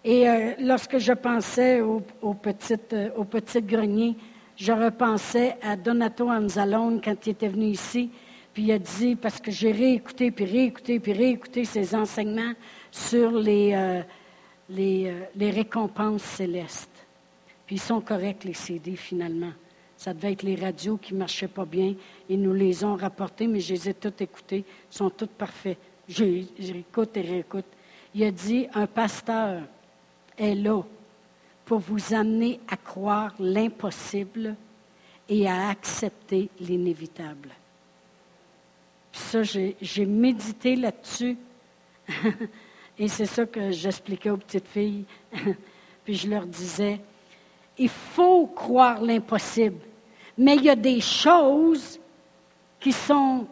et 0.09 0.29
euh, 0.29 0.53
lorsque 0.61 0.99
je 0.99 1.11
pensais 1.11 1.81
au, 1.81 1.99
petit, 2.33 2.75
euh, 2.93 3.09
au 3.17 3.25
petit 3.25 3.61
grenier, 3.61 4.15
je 4.55 4.71
repensais 4.71 5.57
à 5.61 5.75
Donato 5.75 6.29
Anzalone 6.29 7.01
quand 7.03 7.27
il 7.27 7.31
était 7.31 7.49
venu 7.49 7.65
ici. 7.65 8.09
Puis 8.53 8.63
il 8.63 8.71
a 8.71 8.79
dit, 8.79 9.17
parce 9.17 9.41
que 9.41 9.51
j'ai 9.51 9.73
réécouté, 9.73 10.31
puis 10.31 10.45
réécouté, 10.45 11.01
puis 11.01 11.11
réécouté 11.11 11.65
ses 11.65 11.93
enseignements 11.93 12.53
sur 12.89 13.31
les, 13.31 13.73
euh, 13.75 14.01
les, 14.69 15.13
les, 15.35 15.49
récompenses 15.51 16.23
célestes. 16.23 17.05
Puis 17.65 17.75
ils 17.75 17.81
sont 17.81 17.99
corrects, 17.99 18.45
les 18.45 18.53
CD, 18.53 18.95
finalement. 18.95 19.51
Ça 19.97 20.13
devait 20.13 20.31
être 20.31 20.43
les 20.43 20.55
radios 20.55 20.95
qui 20.95 21.15
ne 21.15 21.19
marchaient 21.19 21.49
pas 21.49 21.65
bien. 21.65 21.95
Ils 22.29 22.41
nous 22.41 22.53
les 22.53 22.85
ont 22.85 22.95
rapportés, 22.95 23.45
mais 23.45 23.59
je 23.59 23.73
les 23.73 23.89
ai 23.89 23.93
toutes 23.93 24.21
écoutées. 24.21 24.63
Ils 24.89 24.95
sont 24.95 25.09
toutes 25.09 25.31
parfaits. 25.31 25.77
J'écoute 26.07 27.17
et 27.17 27.21
réécoute. 27.21 27.65
Il 28.15 28.23
a 28.23 28.31
dit, 28.31 28.67
un 28.73 28.87
pasteur 28.87 29.63
est 30.37 30.55
là 30.55 30.81
pour 31.65 31.79
vous 31.79 32.13
amener 32.13 32.59
à 32.69 32.77
croire 32.77 33.33
l'impossible 33.39 34.55
et 35.27 35.47
à 35.47 35.69
accepter 35.69 36.49
l'inévitable. 36.59 37.49
Puis 39.11 39.21
ça, 39.21 39.43
j'ai 39.43 40.05
médité 40.05 40.75
là-dessus. 40.75 41.37
et 42.99 43.07
c'est 43.07 43.25
ça 43.25 43.45
que 43.45 43.71
j'expliquais 43.71 44.29
aux 44.29 44.37
petites 44.37 44.67
filles. 44.67 45.05
Puis 46.05 46.15
je 46.15 46.29
leur 46.29 46.45
disais, 46.45 47.01
il 47.77 47.89
faut 47.89 48.47
croire 48.47 49.01
l'impossible. 49.01 49.79
Mais 50.37 50.55
il 50.55 50.63
y 50.63 50.69
a 50.69 50.75
des 50.75 51.01
choses 51.01 51.99
qui 52.79 52.93
sont 52.93 53.47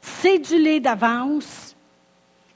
cédulées 0.00 0.80
d'avance, 0.80 1.69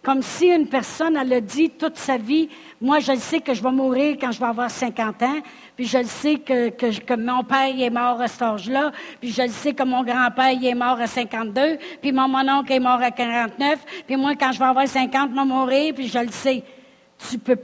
comme 0.05 0.23
si 0.23 0.49
une 0.49 0.69
personne, 0.69 1.17
elle 1.17 1.33
a 1.33 1.41
dit 1.41 1.71
toute 1.71 1.97
sa 1.97 2.19
vie, 2.19 2.51
moi, 2.81 3.01
je 3.01 3.17
sais 3.17 3.41
que 3.41 3.55
je 3.55 3.63
vais 3.63 3.73
mourir 3.73 4.19
quand 4.21 4.31
je 4.33 4.39
vais 4.39 4.47
avoir 4.47 4.71
50 4.71 5.23
ans, 5.23 5.41
puis 5.75 5.87
je 5.87 6.03
sais 6.05 6.37
que, 6.37 6.69
que, 6.69 7.15
mon 7.15 7.43
père 7.43 7.75
est 7.77 7.91
mort 7.91 8.21
à 8.21 8.29
cet 8.29 8.43
âge-là, 8.43 8.93
puis 9.19 9.31
je 9.31 9.49
sais 9.49 9.73
que 9.73 9.83
mon 9.83 10.05
grand-père 10.05 10.63
est 10.63 10.75
mort 10.75 11.01
à 11.01 11.07
52, 11.07 11.79
puis 12.03 12.13
mon, 12.13 12.29
mon 12.29 12.47
oncle 12.49 12.73
est 12.73 12.81
mort 12.81 13.01
à 13.01 13.11
49, 13.11 13.83
puis 14.07 14.17
moi, 14.17 14.35
quand 14.35 14.53
je 14.53 14.59
vais 14.59 14.67
avoir 14.67 14.87
50, 14.87 15.31
je 15.31 15.35
vais 15.35 15.45
mourir, 15.47 15.95
puis 15.95 16.07
je 16.07 16.19
le 16.19 16.31
sais. 16.31 16.63
Tu 17.31 17.39
peux, 17.39 17.59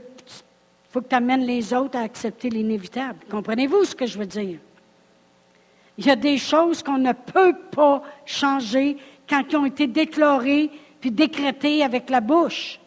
faut 0.89 1.01
que 1.01 1.09
tu 1.09 1.15
amènes 1.15 1.45
les 1.45 1.71
autres 1.75 1.99
à 1.99 2.01
accepter 2.01 2.49
l'inévitable. 2.49 3.19
Comprenez-vous 3.29 3.85
ce 3.85 3.95
que 3.95 4.07
je 4.07 4.17
veux 4.17 4.25
dire? 4.25 4.57
Il 5.95 6.07
y 6.07 6.09
a 6.09 6.15
des 6.15 6.39
choses 6.39 6.81
qu'on 6.81 6.97
ne 6.97 7.13
peut 7.13 7.53
pas 7.71 8.01
changer 8.25 8.97
quand 9.29 9.43
elles 9.47 9.57
ont 9.57 9.65
été 9.65 9.85
déclarées 9.85 10.71
puis 11.01 11.11
décrétées 11.11 11.83
avec 11.83 12.09
la 12.09 12.21
bouche. 12.21 12.79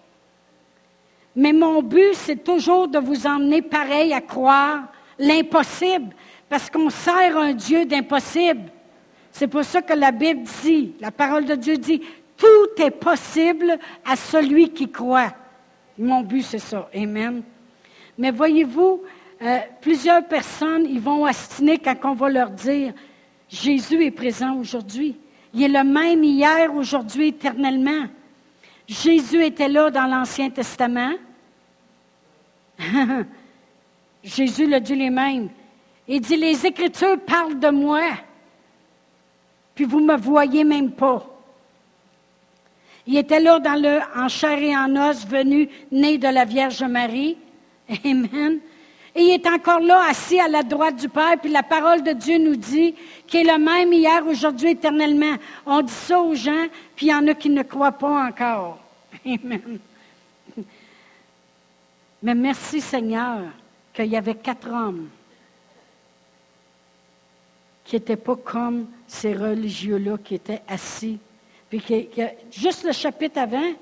Mais 1.37 1.53
mon 1.53 1.83
but, 1.83 2.15
c'est 2.15 2.45
toujours 2.45 2.87
de 2.89 2.99
vous 2.99 3.27
emmener 3.27 3.61
pareil 3.61 4.13
à 4.13 4.21
croire 4.21 4.85
l'impossible, 5.19 6.15
parce 6.49 6.71
qu'on 6.71 6.91
sert 6.91 7.37
un 7.37 7.53
Dieu 7.53 7.85
d'impossible. 7.85 8.71
C'est 9.33 9.49
pour 9.49 9.65
ça 9.65 9.83
que 9.83 9.95
la 9.95 10.13
Bible 10.13 10.43
dit, 10.63 10.95
la 11.01 11.11
parole 11.11 11.45
de 11.45 11.57
Dieu 11.57 11.77
dit, 11.77 12.01
tout 12.37 12.83
est 12.83 12.93
possible 12.93 13.79
à 14.05 14.15
celui 14.17 14.71
qui 14.71 14.91
croit. 14.91 15.35
Mon 15.99 16.23
but, 16.23 16.43
c'est 16.43 16.59
ça. 16.59 16.89
Amen. 16.95 17.43
Mais 18.17 18.31
voyez-vous, 18.31 19.03
euh, 19.43 19.59
plusieurs 19.81 20.25
personnes, 20.27 20.87
ils 20.89 21.01
vont 21.01 21.25
astiner 21.25 21.79
quand 21.79 21.97
on 22.05 22.15
va 22.15 22.29
leur 22.29 22.51
dire, 22.51 22.93
Jésus 23.49 24.05
est 24.05 24.11
présent 24.11 24.57
aujourd'hui. 24.57 25.17
Il 25.55 25.63
est 25.63 25.69
le 25.69 25.85
même 25.85 26.25
hier, 26.25 26.75
aujourd'hui, 26.75 27.29
éternellement. 27.29 28.07
Jésus 28.89 29.45
était 29.45 29.69
là 29.69 29.91
dans 29.91 30.07
l'Ancien 30.07 30.51
Testament. 30.51 31.13
Jésus 34.25 34.67
le 34.67 34.81
dit 34.81 34.97
lui-même. 34.97 35.49
Il 36.09 36.21
dit, 36.21 36.37
les 36.37 36.67
Écritures 36.67 37.21
parlent 37.21 37.59
de 37.59 37.71
moi, 37.71 38.03
puis 39.75 39.85
vous 39.85 40.01
ne 40.01 40.13
me 40.13 40.17
voyez 40.17 40.65
même 40.65 40.91
pas. 40.91 41.25
Il 43.07 43.17
était 43.17 43.41
là 43.41 43.59
dans 43.59 43.81
le, 43.81 44.01
en 44.17 44.29
chair 44.29 44.59
et 44.59 44.77
en 44.77 44.97
os, 44.97 45.27
venu, 45.27 45.69
né 45.93 46.19
de 46.19 46.29
la 46.29 46.45
Vierge 46.45 46.83
Marie. 46.83 47.37
Amen. 48.05 48.61
Et 49.17 49.23
il 49.23 49.31
est 49.31 49.47
encore 49.47 49.81
là, 49.81 50.09
assis 50.09 50.41
à 50.41 50.49
la 50.49 50.63
droite 50.65 50.97
du 50.97 51.09
Père, 51.09 51.39
puis 51.41 51.51
la 51.51 51.63
parole 51.63 52.03
de 52.03 52.13
Dieu 52.13 52.39
nous 52.39 52.57
dit 52.57 52.95
qu'il 53.27 53.49
est 53.49 53.53
le 53.53 53.59
même 53.59 53.93
hier, 53.93 54.27
aujourd'hui, 54.27 54.71
éternellement. 54.71 55.37
On 55.65 55.83
dit 55.83 55.93
ça 55.93 56.21
aux 56.21 56.35
gens, 56.35 56.67
puis 56.97 57.07
il 57.07 57.11
y 57.11 57.15
en 57.15 57.27
a 57.29 57.35
qui 57.35 57.49
ne 57.49 57.63
croient 57.63 57.93
pas 57.93 58.27
encore. 58.27 58.79
Amen. 59.25 59.79
Mais 62.23 62.35
merci 62.35 62.81
Seigneur 62.81 63.43
qu'il 63.93 64.07
y 64.07 64.17
avait 64.17 64.35
quatre 64.35 64.69
hommes 64.69 65.09
qui 67.85 67.97
n'étaient 67.97 68.17
pas 68.17 68.37
comme 68.37 68.87
ces 69.07 69.35
religieux-là 69.35 70.17
qui 70.25 70.35
étaient 70.35 70.63
assis. 70.67 71.19
Puis 71.69 72.09
juste 72.51 72.85
le 72.85 72.93
chapitre 72.93 73.39
avant, 73.39 73.73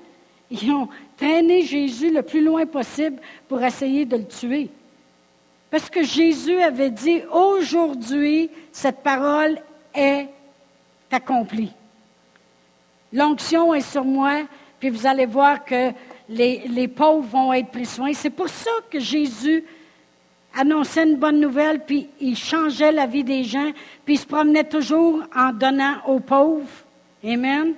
ils 0.51 0.71
ont 0.71 0.89
traîné 1.17 1.63
Jésus 1.63 2.11
le 2.11 2.21
plus 2.21 2.43
loin 2.43 2.65
possible 2.65 3.19
pour 3.47 3.63
essayer 3.63 4.05
de 4.05 4.17
le 4.17 4.27
tuer. 4.27 4.69
Parce 5.73 5.89
que 5.89 6.03
Jésus 6.03 6.61
avait 6.61 6.91
dit, 6.91 7.23
aujourd'hui, 7.31 8.51
cette 8.71 9.01
parole 9.01 9.57
est 9.91 10.27
accomplie. 11.09 11.71
L'onction 13.11 13.73
est 13.73 13.81
sur 13.81 14.05
moi, 14.05 14.43
puis 14.79 14.91
vous 14.91 15.07
allez 15.07 15.25
voir 15.25 15.65
que 15.65 15.89
les, 16.29 16.87
pauvres 16.87 17.27
vont 17.27 17.53
être 17.53 17.71
pris 17.71 17.87
soin. 17.87 18.13
C'est 18.13 18.29
pour 18.29 18.49
ça 18.49 18.69
que 18.91 18.99
Jésus 18.99 19.63
annonçait 20.53 21.05
une 21.05 21.17
bonne 21.17 21.39
nouvelle, 21.39 21.83
puis 21.83 22.07
il 22.21 22.37
changeait 22.37 22.91
la 22.91 23.07
vie 23.07 23.23
des 23.23 23.43
gens, 23.43 23.71
puis 24.05 24.13
il 24.13 24.19
se 24.19 24.27
promenait 24.27 24.65
toujours 24.65 25.23
en 25.35 25.53
donnant 25.53 25.95
aux 26.05 26.19
pauvres. 26.19 26.69
Amen. 27.25 27.73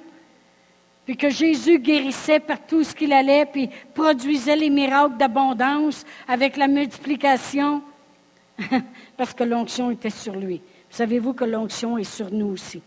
Puis 1.06 1.18
que 1.18 1.30
Jésus 1.30 1.80
guérissait 1.80 2.40
partout 2.40 2.84
ce 2.84 2.96
qu'il 2.96 3.14
allait, 3.14 3.46
puis 3.46 3.70
produisait 3.94 4.56
les 4.56 4.72
miracles 4.72 5.18
d'abondance 5.18 6.04
avec 6.28 6.58
la 6.58 6.68
multiplication, 6.68 7.84
parce 9.18 9.34
que 9.34 9.44
l'onction 9.44 9.92
était 9.92 10.10
sur 10.10 10.36
lui. 10.36 10.62
Savez-vous 10.90 11.34
que 11.34 11.46
l'onction 11.46 11.98
est 11.98 12.04
sur 12.04 12.32
nous 12.32 12.48
aussi? 12.48 12.82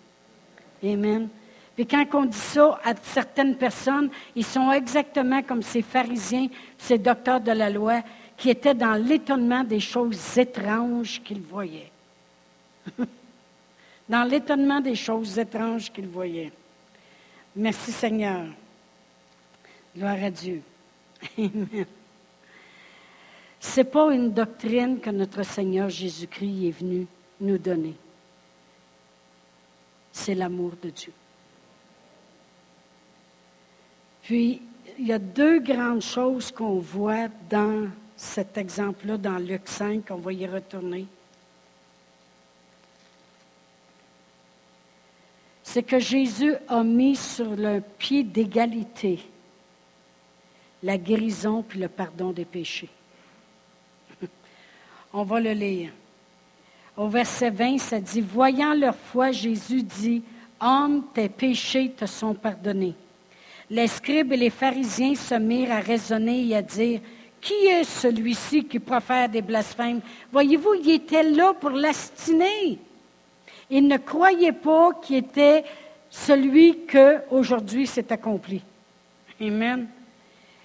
Amen. 0.82 1.28
Puis 1.76 1.86
quand 1.86 2.04
on 2.14 2.24
dit 2.24 2.36
ça 2.36 2.80
à 2.84 2.94
certaines 3.02 3.54
personnes, 3.54 4.10
ils 4.34 4.44
sont 4.44 4.72
exactement 4.72 5.42
comme 5.42 5.62
ces 5.62 5.82
pharisiens, 5.82 6.48
ces 6.76 6.98
docteurs 6.98 7.40
de 7.40 7.52
la 7.52 7.70
loi, 7.70 8.02
qui 8.36 8.50
étaient 8.50 8.74
dans 8.74 8.94
l'étonnement 8.94 9.62
des 9.62 9.78
choses 9.78 10.38
étranges 10.38 11.20
qu'ils 11.22 11.40
voyaient. 11.40 11.92
dans 14.08 14.24
l'étonnement 14.24 14.80
des 14.80 14.94
choses 14.94 15.38
étranges 15.38 15.92
qu'ils 15.92 16.08
voyaient. 16.08 16.52
Merci 17.56 17.92
Seigneur. 17.92 18.46
Gloire 19.96 20.22
à 20.22 20.30
Dieu. 20.30 20.62
Amen. 21.38 21.86
Ce 23.60 23.80
n'est 23.80 23.84
pas 23.84 24.14
une 24.14 24.32
doctrine 24.32 25.00
que 25.00 25.10
notre 25.10 25.42
Seigneur 25.42 25.88
Jésus-Christ 25.88 26.68
est 26.68 26.70
venu 26.70 27.06
nous 27.40 27.58
donner. 27.58 27.96
C'est 30.12 30.34
l'amour 30.34 30.72
de 30.82 30.90
Dieu. 30.90 31.12
Puis, 34.22 34.62
il 34.98 35.06
y 35.06 35.12
a 35.12 35.18
deux 35.18 35.60
grandes 35.60 36.02
choses 36.02 36.52
qu'on 36.52 36.78
voit 36.78 37.28
dans 37.48 37.88
cet 38.16 38.58
exemple-là, 38.58 39.16
dans 39.16 39.38
Luc 39.38 39.62
5, 39.64 40.04
on 40.10 40.16
va 40.16 40.32
y 40.32 40.46
retourner. 40.46 41.06
C'est 45.70 45.82
que 45.82 45.98
Jésus 45.98 46.54
a 46.66 46.82
mis 46.82 47.14
sur 47.14 47.54
le 47.54 47.82
pied 47.98 48.22
d'égalité 48.22 49.18
la 50.82 50.96
guérison 50.96 51.62
puis 51.62 51.78
le 51.78 51.88
pardon 51.88 52.30
des 52.30 52.46
péchés. 52.46 52.88
On 55.12 55.24
va 55.24 55.40
le 55.40 55.52
lire. 55.52 55.90
Au 56.96 57.08
verset 57.08 57.50
20, 57.50 57.76
ça 57.76 58.00
dit, 58.00 58.22
Voyant 58.22 58.72
leur 58.72 58.94
foi, 58.94 59.30
Jésus 59.30 59.82
dit, 59.82 60.22
Homme, 60.58 61.04
tes 61.12 61.28
péchés 61.28 61.90
te 61.90 62.06
sont 62.06 62.32
pardonnés. 62.32 62.94
Les 63.68 63.88
scribes 63.88 64.32
et 64.32 64.38
les 64.38 64.50
pharisiens 64.50 65.16
se 65.16 65.34
mirent 65.34 65.72
à 65.72 65.80
raisonner 65.80 66.46
et 66.46 66.56
à 66.56 66.62
dire, 66.62 67.00
Qui 67.42 67.66
est 67.66 67.84
celui-ci 67.84 68.64
qui 68.64 68.78
profère 68.78 69.28
des 69.28 69.42
blasphèmes? 69.42 70.00
Voyez-vous, 70.32 70.76
il 70.82 70.92
était 70.92 71.24
là 71.24 71.52
pour 71.52 71.70
l'astiner. 71.70 72.78
Il 73.70 73.86
ne 73.86 73.96
croyait 73.98 74.52
pas 74.52 74.92
qu'il 75.02 75.16
était 75.16 75.64
celui 76.10 76.84
que 76.86 77.18
aujourd'hui 77.30 77.86
s'est 77.86 78.12
accompli. 78.12 78.62
Amen. 79.40 79.86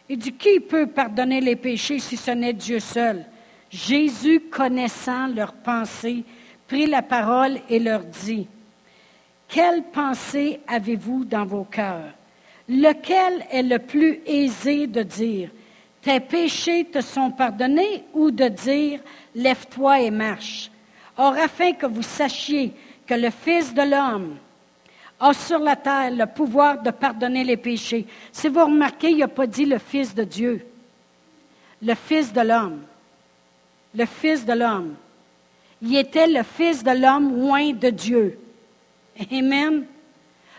Il 0.10 0.18
dit, 0.18 0.34
qui 0.34 0.60
peut 0.60 0.88
pardonner 0.88 1.42
les 1.42 1.56
péchés 1.56 2.00
si 2.00 2.18
ce 2.18 2.32
n'est 2.32 2.54
Dieu 2.54 2.80
seul? 2.80 3.26
Jésus, 3.70 4.42
connaissant 4.52 5.28
leurs 5.28 5.54
pensées, 5.54 6.24
prit 6.68 6.86
la 6.86 7.02
parole 7.02 7.60
et 7.70 7.80
leur 7.80 8.04
dit, 8.04 8.48
Quelle 9.48 9.84
pensée 9.84 10.60
avez-vous 10.68 11.26
dans 11.26 11.46
vos 11.46 11.64
cœurs? 11.64 12.14
Lequel 12.70 13.46
est 13.52 13.64
le 13.64 13.80
plus 13.80 14.22
aisé 14.26 14.88
de 14.88 15.04
dire, 15.04 15.50
Tes 16.02 16.20
péchés 16.20 16.86
te 16.86 17.02
sont 17.02 17.32
pardonnés, 17.32 18.04
ou 18.14 18.32
de 18.32 18.48
dire, 18.48 19.00
Lève-toi 19.36 20.02
et 20.02 20.12
marche? 20.12 20.70
Or, 21.18 21.34
afin 21.34 21.74
que 21.74 21.86
vous 21.86 22.02
sachiez 22.02 22.74
le 23.16 23.30
Fils 23.30 23.74
de 23.74 23.82
l'homme 23.82 24.38
a 25.20 25.34
sur 25.34 25.60
la 25.60 25.76
terre 25.76 26.12
le 26.12 26.26
pouvoir 26.26 26.82
de 26.82 26.92
pardonner 26.92 27.44
les 27.44 27.58
péchés. 27.58 28.06
Si 28.32 28.48
vous 28.48 28.66
remarquez, 28.66 29.12
il 29.12 29.18
n'a 29.18 29.28
pas 29.28 29.48
dit 29.48 29.66
le 29.66 29.78
Fils 29.78 30.14
de 30.14 30.24
Dieu, 30.24 30.66
le 31.82 31.96
Fils 31.96 32.32
de 32.34 32.42
l'homme. 32.42 32.82
Le 33.96 34.06
Fils 34.06 34.46
de 34.46 34.54
l'homme. 34.54 34.96
Il 35.82 35.96
était 35.96 36.28
le 36.28 36.42
Fils 36.44 36.84
de 36.84 36.92
l'homme 36.92 37.40
loin 37.40 37.72
de 37.72 37.90
Dieu. 37.90 38.40
Amen. 39.32 39.86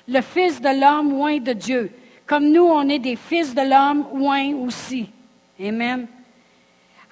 Le 0.06 0.20
Fils 0.20 0.60
de 0.60 0.80
l'homme 0.80 1.10
loin 1.10 1.38
de 1.38 1.52
Dieu. 1.52 1.90
Comme 2.26 2.50
nous, 2.50 2.64
on 2.64 2.88
est 2.88 2.98
des 2.98 3.16
fils 3.16 3.54
de 3.54 3.60
l'homme 3.60 4.06
loin 4.14 4.54
aussi. 4.54 5.10
Amen 5.60 6.06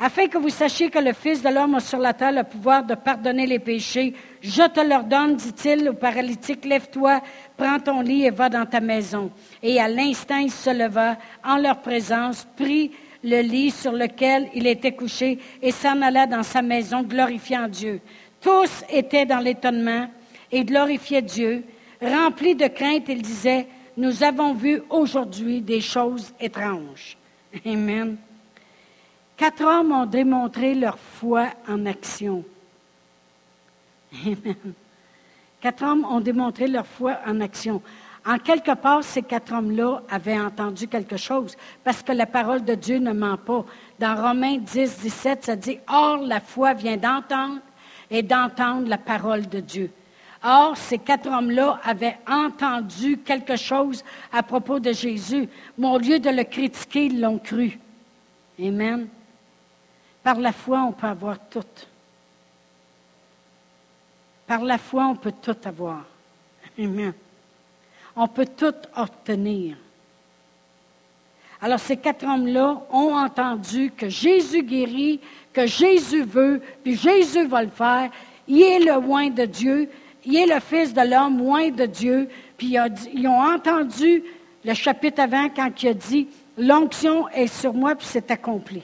afin 0.02 0.26
que 0.26 0.36
vous 0.36 0.48
sachiez 0.48 0.90
que 0.90 0.98
le 0.98 1.12
Fils 1.12 1.42
de 1.42 1.48
l'homme 1.48 1.76
a 1.76 1.80
sur 1.80 1.98
la 2.00 2.12
terre 2.12 2.32
le 2.32 2.42
pouvoir 2.42 2.82
de 2.82 2.96
pardonner 2.96 3.46
les 3.46 3.60
péchés. 3.60 4.14
Je 4.40 4.68
te 4.68 4.80
l'ordonne, 4.80 5.36
dit-il 5.36 5.88
au 5.88 5.92
paralytique, 5.92 6.64
lève-toi, 6.64 7.20
prends 7.56 7.78
ton 7.78 8.00
lit 8.00 8.24
et 8.24 8.30
va 8.30 8.48
dans 8.48 8.66
ta 8.66 8.80
maison. 8.80 9.30
Et 9.62 9.80
à 9.80 9.86
l'instant, 9.86 10.38
il 10.38 10.50
se 10.50 10.70
leva 10.70 11.16
en 11.44 11.56
leur 11.56 11.80
présence, 11.82 12.48
prit 12.56 12.90
le 13.22 13.42
lit 13.42 13.70
sur 13.70 13.92
lequel 13.92 14.48
il 14.54 14.66
était 14.66 14.90
couché 14.90 15.38
et 15.62 15.70
s'en 15.70 16.02
alla 16.02 16.26
dans 16.26 16.42
sa 16.42 16.62
maison, 16.62 17.04
glorifiant 17.04 17.68
Dieu. 17.68 18.00
Tous 18.40 18.82
étaient 18.90 19.24
dans 19.24 19.38
l'étonnement 19.38 20.08
et 20.50 20.64
glorifiaient 20.64 21.22
Dieu. 21.22 21.62
Remplis 22.00 22.56
de 22.56 22.66
crainte, 22.66 23.04
ils 23.06 23.22
disaient, 23.22 23.68
nous 23.96 24.24
avons 24.24 24.52
vu 24.52 24.82
aujourd'hui 24.90 25.60
des 25.60 25.80
choses 25.80 26.34
étranges. 26.40 27.16
Amen. 27.64 28.16
Quatre 29.42 29.64
hommes 29.64 29.90
ont 29.90 30.06
démontré 30.06 30.72
leur 30.72 30.96
foi 30.96 31.48
en 31.68 31.84
action. 31.86 32.44
Amen. 34.24 34.54
Quatre 35.60 35.82
hommes 35.82 36.04
ont 36.08 36.20
démontré 36.20 36.68
leur 36.68 36.86
foi 36.86 37.18
en 37.26 37.40
action. 37.40 37.82
En 38.24 38.38
quelque 38.38 38.72
part, 38.76 39.02
ces 39.02 39.22
quatre 39.22 39.52
hommes-là 39.52 40.04
avaient 40.08 40.38
entendu 40.38 40.86
quelque 40.86 41.16
chose, 41.16 41.56
parce 41.82 42.04
que 42.04 42.12
la 42.12 42.26
parole 42.26 42.64
de 42.64 42.76
Dieu 42.76 42.98
ne 42.98 43.12
ment 43.12 43.36
pas. 43.36 43.64
Dans 43.98 44.14
Romains 44.14 44.58
10, 44.58 45.00
17, 45.00 45.44
ça 45.44 45.56
dit, 45.56 45.80
Or, 45.88 46.18
la 46.18 46.38
foi 46.38 46.74
vient 46.74 46.96
d'entendre 46.96 47.58
et 48.12 48.22
d'entendre 48.22 48.88
la 48.88 48.98
parole 48.98 49.48
de 49.48 49.58
Dieu. 49.58 49.90
Or, 50.44 50.76
ces 50.76 50.98
quatre 50.98 51.28
hommes-là 51.28 51.80
avaient 51.82 52.18
entendu 52.28 53.18
quelque 53.18 53.56
chose 53.56 54.04
à 54.32 54.44
propos 54.44 54.78
de 54.78 54.92
Jésus, 54.92 55.48
mais 55.76 55.88
au 55.88 55.98
lieu 55.98 56.20
de 56.20 56.30
le 56.30 56.44
critiquer, 56.44 57.06
ils 57.06 57.20
l'ont 57.20 57.40
cru. 57.40 57.80
Amen. 58.60 59.08
Par 60.22 60.38
la 60.38 60.52
foi, 60.52 60.82
on 60.82 60.92
peut 60.92 61.06
avoir 61.06 61.38
tout. 61.50 61.60
Par 64.46 64.62
la 64.62 64.78
foi, 64.78 65.06
on 65.06 65.16
peut 65.16 65.32
tout 65.40 65.56
avoir. 65.64 66.04
On 68.16 68.28
peut 68.28 68.46
tout 68.46 68.74
obtenir. 68.96 69.76
Alors 71.60 71.78
ces 71.78 71.96
quatre 71.96 72.24
hommes-là 72.26 72.82
ont 72.90 73.14
entendu 73.14 73.92
que 73.96 74.08
Jésus 74.08 74.62
guérit, 74.62 75.20
que 75.52 75.66
Jésus 75.66 76.24
veut, 76.24 76.60
puis 76.82 76.96
Jésus 76.96 77.46
va 77.46 77.62
le 77.62 77.70
faire. 77.70 78.10
Il 78.48 78.62
est 78.62 78.80
le 78.80 79.00
loin 79.00 79.30
de 79.30 79.44
Dieu, 79.44 79.88
il 80.24 80.36
est 80.36 80.52
le 80.52 80.60
Fils 80.60 80.92
de 80.92 81.02
l'homme 81.02 81.38
loin 81.38 81.70
de 81.70 81.86
Dieu. 81.86 82.28
Puis 82.56 82.76
ils 83.14 83.28
ont 83.28 83.40
entendu 83.40 84.24
le 84.64 84.74
chapitre 84.74 85.22
avant 85.22 85.48
quand 85.48 85.82
il 85.82 85.88
a 85.88 85.94
dit, 85.94 86.28
l'onction 86.58 87.28
est 87.28 87.46
sur 87.46 87.72
moi, 87.72 87.94
puis 87.94 88.06
c'est 88.10 88.30
accompli. 88.30 88.82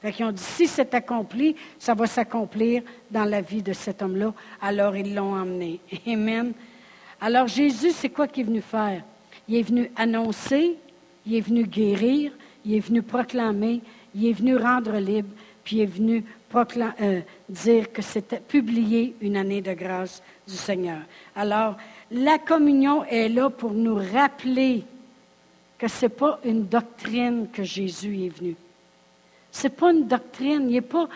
Fait 0.00 0.12
qu'ils 0.12 0.24
ont 0.26 0.32
dit, 0.32 0.42
si 0.42 0.66
c'est 0.66 0.94
accompli, 0.94 1.56
ça 1.78 1.94
va 1.94 2.06
s'accomplir 2.06 2.82
dans 3.10 3.24
la 3.24 3.40
vie 3.40 3.62
de 3.62 3.72
cet 3.72 4.00
homme-là. 4.00 4.32
Alors 4.60 4.96
ils 4.96 5.14
l'ont 5.14 5.34
emmené. 5.34 5.80
Amen. 6.06 6.52
Alors 7.20 7.48
Jésus, 7.48 7.90
c'est 7.90 8.10
quoi 8.10 8.28
qu'il 8.28 8.42
est 8.42 8.46
venu 8.46 8.60
faire? 8.60 9.02
Il 9.48 9.56
est 9.56 9.62
venu 9.62 9.90
annoncer, 9.96 10.76
il 11.26 11.34
est 11.34 11.40
venu 11.40 11.64
guérir, 11.64 12.32
il 12.64 12.74
est 12.74 12.80
venu 12.80 13.02
proclamer, 13.02 13.80
il 14.14 14.26
est 14.26 14.32
venu 14.32 14.56
rendre 14.56 14.92
libre, 14.98 15.30
puis 15.64 15.76
il 15.76 15.82
est 15.82 15.86
venu 15.86 16.24
euh, 16.54 17.20
dire 17.48 17.92
que 17.92 18.02
c'était 18.02 18.40
publier 18.40 19.14
une 19.20 19.36
année 19.36 19.60
de 19.60 19.72
grâce 19.72 20.22
du 20.46 20.54
Seigneur. 20.54 21.00
Alors, 21.34 21.76
la 22.10 22.38
communion 22.38 23.04
est 23.04 23.28
là 23.28 23.50
pour 23.50 23.72
nous 23.72 23.96
rappeler 23.96 24.84
que 25.76 25.88
ce 25.88 26.06
n'est 26.06 26.10
pas 26.10 26.40
une 26.44 26.66
doctrine 26.66 27.48
que 27.52 27.64
Jésus 27.64 28.24
est 28.24 28.38
venu. 28.38 28.56
N'est 29.62 29.70
pas 29.70 29.92
une 29.92 30.06
doctrine. 30.06 30.64
Il 30.68 30.74
n'est 30.74 30.80
pas, 30.80 31.08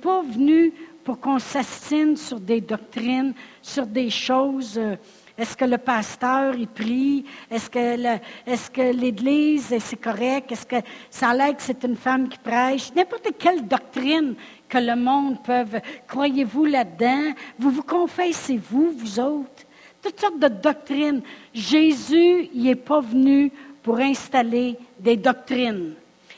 pas 0.00 0.22
venu 0.22 0.72
pour 1.04 1.18
qu'on 1.20 1.38
s'assine 1.38 2.16
sur 2.16 2.38
des 2.40 2.60
doctrines, 2.60 3.34
sur 3.60 3.86
des 3.86 4.10
choses. 4.10 4.78
Euh, 4.78 4.96
est-ce 5.36 5.56
que 5.56 5.64
le 5.64 5.78
pasteur, 5.78 6.54
il 6.54 6.68
prie? 6.68 7.24
Est-ce 7.50 7.68
que, 7.70 8.18
est-ce 8.46 8.70
que 8.70 8.92
l'Église, 8.92 9.74
c'est 9.78 9.96
correct? 9.96 10.52
Est-ce 10.52 10.66
que 10.66 10.76
ça 11.10 11.30
a 11.30 11.34
l'air 11.34 11.56
que 11.56 11.62
c'est 11.62 11.82
une 11.84 11.96
femme 11.96 12.28
qui 12.28 12.38
prêche? 12.38 12.92
N'importe 12.94 13.30
quelle 13.38 13.66
doctrine 13.66 14.34
que 14.68 14.78
le 14.78 14.94
monde 14.94 15.42
peut... 15.42 15.64
Croyez-vous 16.06 16.66
là-dedans? 16.66 17.32
Vous 17.58 17.70
vous 17.70 17.82
confessez-vous, 17.82 18.92
vous 18.92 19.20
autres? 19.20 19.64
Toutes 20.02 20.20
sortes 20.20 20.38
de 20.38 20.48
doctrines. 20.48 21.22
Jésus, 21.54 22.48
il 22.54 22.64
n'est 22.64 22.74
pas 22.74 23.00
venu 23.00 23.50
pour 23.82 23.98
installer 23.98 24.76
des 25.00 25.16
doctrines. 25.16 25.94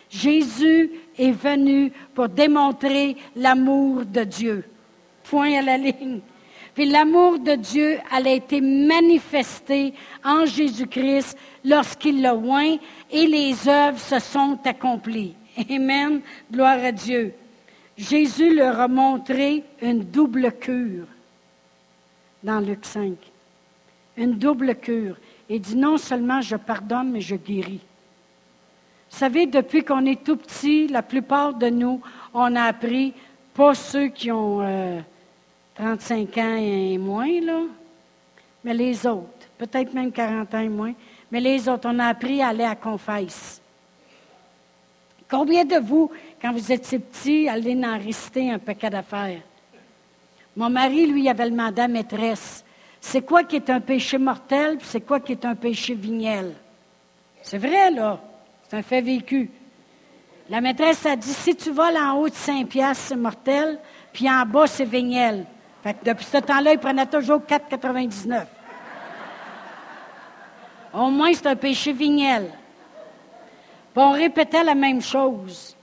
Jésus 0.09 0.91
est 1.19 1.33
venu 1.33 1.93
pour 2.15 2.29
démontrer 2.29 3.17
l'amour 3.37 4.05
de 4.05 4.25
Dieu. 4.25 4.65
Point 5.25 5.59
à 5.59 5.63
la 5.63 5.79
ligne. 5.79 6.21
Puis 6.75 6.87
l'amour 6.87 7.39
de 7.39 7.55
Dieu, 7.55 7.99
a 8.11 8.21
été 8.29 8.61
manifesté 8.61 9.95
en 10.25 10.45
Jésus-Christ 10.45 11.37
lorsqu'il 11.65 12.21
l'a 12.21 12.35
oint 12.35 12.77
et 13.11 13.27
les 13.27 13.69
œuvres 13.69 13.99
se 13.99 14.19
sont 14.19 14.59
accomplies. 14.65 15.35
Amen. 15.71 16.21
Gloire 16.51 16.83
à 16.85 16.91
Dieu. 16.91 17.33
Jésus 17.97 18.55
leur 18.55 18.81
a 18.81 18.89
montré 18.89 19.63
une 19.81 20.01
double 20.01 20.51
cure 20.53 21.07
dans 22.43 22.59
Luc 22.59 22.85
5. 22.85 23.13
Une 24.17 24.35
double 24.35 24.75
cure. 24.75 25.17
Il 25.49 25.61
dit 25.61 25.77
non 25.77 25.97
seulement 25.97 26.41
je 26.41 26.57
pardonne, 26.57 27.13
mais 27.13 27.21
je 27.21 27.37
guéris. 27.37 27.81
Vous 29.15 29.21
savez, 29.21 29.47
depuis 29.47 29.85
qu'on 29.85 30.05
est 30.07 30.25
tout 30.25 30.35
petit, 30.35 30.89
la 30.89 31.01
plupart 31.01 31.55
de 31.55 31.69
nous, 31.69 32.01
on 32.35 32.57
a 32.57 32.63
appris, 32.65 33.15
pas 33.55 33.73
ceux 33.73 34.09
qui 34.09 34.33
ont 34.33 34.59
35 35.77 36.37
euh, 36.37 36.43
ans 36.43 36.57
et 36.57 36.99
moins, 36.99 37.41
là, 37.41 37.61
mais 38.65 38.75
les 38.75 39.07
autres, 39.07 39.47
peut-être 39.57 39.95
même 39.95 40.11
40 40.11 40.53
ans 40.53 40.59
et 40.59 40.69
moins, 40.69 40.95
mais 41.31 41.39
les 41.39 41.69
autres, 41.69 41.89
on 41.89 41.97
a 42.01 42.07
appris 42.07 42.43
à 42.43 42.49
aller 42.49 42.65
à 42.65 42.75
confesse. 42.75 43.63
Combien 45.31 45.65
de 45.65 45.77
vous, 45.77 46.11
quand 46.43 46.51
vous 46.51 46.73
étiez 46.73 46.99
petit, 46.99 47.49
allez 47.49 47.81
en 47.85 47.97
réciter 47.97 48.51
un 48.51 48.59
paquet 48.59 48.91
d'affaires? 48.91 49.43
Mon 50.57 50.71
mari, 50.71 51.07
lui, 51.07 51.29
avait 51.29 51.49
le 51.49 51.55
mandat 51.55 51.87
maîtresse. 51.87 52.65
C'est 53.01 53.23
quoi 53.23 53.45
qui 53.45 53.55
est 53.55 53.71
un 53.71 53.81
péché 53.81 54.19
mortel, 54.19 54.79
c'est 54.83 55.03
quoi 55.03 55.21
qui 55.21 55.31
est 55.31 55.45
un 55.45 55.55
péché 55.55 55.95
vignel? 55.95 56.53
C'est 57.43 57.59
vrai, 57.59 57.93
là. 57.93 58.19
Un 58.75 58.83
fait 58.83 59.03
vécu. 59.03 59.49
La 60.51 60.61
maîtresse 60.61 61.07
a 61.07 61.15
dit, 61.15 61.33
si 61.33 61.55
tu 61.55 61.71
voles 61.71 61.97
en 61.97 62.17
haut 62.19 62.29
de 62.29 62.35
Saint-Pierre, 62.35 62.97
c'est 62.97 63.15
mortel, 63.15 63.79
puis 64.13 64.29
en 64.29 64.45
bas, 64.45 64.67
c'est 64.67 64.85
Vignel. 64.85 65.47
Fait 65.81 65.95
que 65.95 66.05
depuis 66.05 66.25
ce 66.25 66.39
temps-là, 66.39 66.73
il 66.73 66.79
prenait 66.81 67.07
toujours 67.07 67.39
4,99. 67.39 68.47
Au 70.93 71.09
moins, 71.09 71.33
c'est 71.33 71.47
un 71.47 71.55
péché 71.55 71.93
Vignel. 71.93 72.47
Puis 73.95 74.03
on 74.03 74.11
répétait 74.11 74.65
la 74.65 74.75
même 74.75 75.01
chose. 75.01 75.77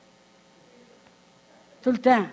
Tout 1.82 1.91
le 1.91 1.97
temps. 1.97 2.25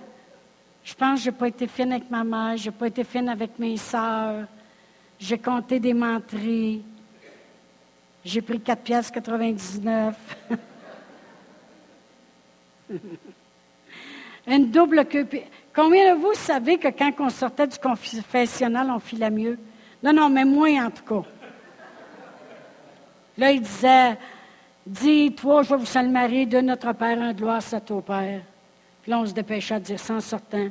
Je 0.83 0.95
pense 0.95 1.21
que 1.21 1.25
je 1.27 1.31
n'ai 1.31 1.37
pas 1.37 1.47
été 1.47 1.69
fine 1.69 1.93
avec 1.93 2.11
ma 2.11 2.25
mère, 2.25 2.57
je 2.57 2.69
n'ai 2.69 2.75
pas 2.75 2.89
été 2.89 3.05
fine 3.05 3.29
avec 3.29 3.57
mes 3.61 3.77
sœurs. 3.77 4.47
J'ai 5.21 5.39
compté 5.39 5.79
des 5.79 5.95
menteries. 5.95 6.83
J'ai 8.25 8.43
pris 8.43 8.61
4 8.61 8.83
pièces 8.83 9.11
99. 9.11 10.17
Une 14.47 14.71
double 14.71 15.05
queue. 15.07 15.27
Combien 15.75 16.15
de 16.15 16.21
vous 16.21 16.35
savez 16.35 16.79
que 16.79 16.89
quand 16.89 17.13
on 17.19 17.31
sortait 17.31 17.67
du 17.67 17.79
confessionnal, 17.79 18.91
on 18.91 18.99
filait 18.99 19.31
mieux? 19.31 19.59
Non, 20.03 20.13
non, 20.13 20.29
mais 20.29 20.45
moins 20.45 20.87
en 20.87 20.91
tout 20.91 21.05
cas. 21.05 21.23
Là, 23.37 23.53
il 23.53 23.61
disait, 23.61 24.19
dis, 24.85 25.33
toi, 25.33 25.63
je 25.63 25.71
vais 25.71 25.77
vous 25.77 25.87
saluer, 25.87 26.47
de 26.47 26.61
notre 26.61 26.93
Père, 26.93 27.21
un 27.21 27.33
gloire 27.33 27.63
à 27.73 27.81
ton 27.81 28.01
Père. 28.01 28.41
Puis 29.03 29.11
là, 29.11 29.21
on 29.21 29.27
se 29.27 29.33
dépêchait 29.33 29.75
à 29.75 29.81
dire 29.81 30.01
ça 30.01 30.15
en 30.15 30.21
sortant. 30.21 30.69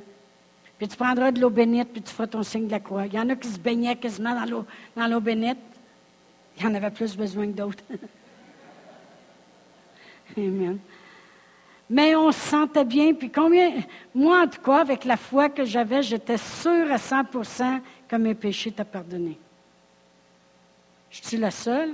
Puis 0.77 0.87
tu 0.87 0.97
prendras 0.97 1.31
de 1.31 1.39
l'eau 1.39 1.49
bénite, 1.49 1.93
puis 1.93 2.01
tu 2.01 2.11
feras 2.11 2.27
ton 2.27 2.43
signe 2.43 2.67
de 2.67 2.71
la 2.71 2.79
croix. 2.79 3.05
Il 3.05 3.13
y 3.13 3.19
en 3.19 3.29
a 3.29 3.35
qui 3.35 3.47
se 3.47 3.59
baignaient 3.59 3.95
quasiment 3.95 4.35
dans 4.35 4.45
l'eau, 4.45 4.65
dans 4.95 5.07
l'eau 5.07 5.21
bénite. 5.21 5.57
Il 6.57 6.63
y 6.63 6.67
en 6.67 6.73
avait 6.73 6.91
plus 6.91 7.15
besoin 7.15 7.47
que 7.47 7.57
d'autres. 7.57 7.83
Amen. 10.37 10.79
Mais 11.89 12.15
on 12.15 12.31
se 12.31 12.39
sentait 12.39 12.83
bien. 12.83 13.13
Puis 13.13 13.29
combien, 13.29 13.71
moi 14.13 14.43
en 14.43 14.47
tout 14.47 14.61
cas, 14.61 14.81
avec 14.81 15.05
la 15.05 15.17
foi 15.17 15.49
que 15.49 15.63
j'avais, 15.63 16.01
j'étais 16.01 16.37
sûre 16.37 16.91
à 16.91 16.97
100% 16.97 17.81
que 18.07 18.15
mes 18.15 18.35
péchés 18.35 18.69
étaient 18.69 18.83
pardonnés. 18.83 19.39
Je 21.09 21.21
suis 21.23 21.37
la 21.37 21.51
seule? 21.51 21.93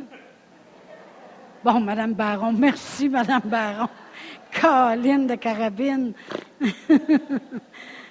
Bon, 1.63 1.79
Madame 1.79 2.13
Baron, 2.13 2.53
merci, 2.53 3.07
Madame 3.07 3.43
Baron. 3.45 3.87
Caroline 4.51 5.27
de 5.27 5.35
carabine. 5.35 6.13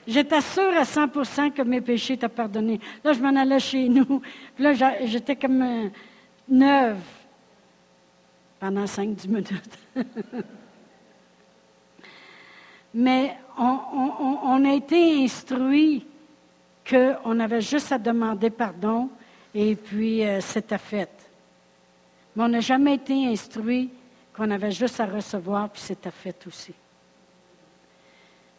J'étais 0.07 0.41
sûre 0.41 0.77
à 0.77 0.83
100% 0.83 1.53
que 1.53 1.62
mes 1.62 1.81
péchés 1.81 2.15
étaient 2.15 2.29
pardonnés. 2.29 2.81
Là, 3.05 3.12
je 3.12 3.21
m'en 3.21 3.35
allais 3.37 3.61
chez 3.61 3.88
nous. 3.88 4.21
Puis 4.55 4.65
là, 4.65 4.73
j'étais 5.05 5.37
comme 5.37 5.62
euh, 5.62 5.88
neuve 6.48 6.98
pendant 8.61 8.87
cinq, 8.87 9.14
dix 9.14 9.28
minutes. 9.28 9.78
Mais 12.94 13.37
on, 13.59 14.64
a 14.64 14.72
été 14.74 15.24
instruit 15.24 16.07
qu'on 16.88 17.40
avait 17.40 17.62
juste 17.62 17.90
à 17.92 17.98
demander 17.98 18.50
pardon 18.50 19.09
et 19.55 19.74
puis 19.74 20.24
euh, 20.24 20.40
c'était 20.40 20.78
fait. 20.78 21.11
Mais 22.37 22.44
on 22.44 22.48
n'a 22.48 22.61
jamais 22.61 22.94
été 22.96 23.26
instruit 23.26 23.90
qu'on 24.35 24.50
avait 24.50 24.72
juste 24.72 25.00
à 25.00 25.07
recevoir 25.07 25.70
puis 25.70 25.81
c'était 25.81 26.11
fait 26.11 26.46
aussi 26.46 26.74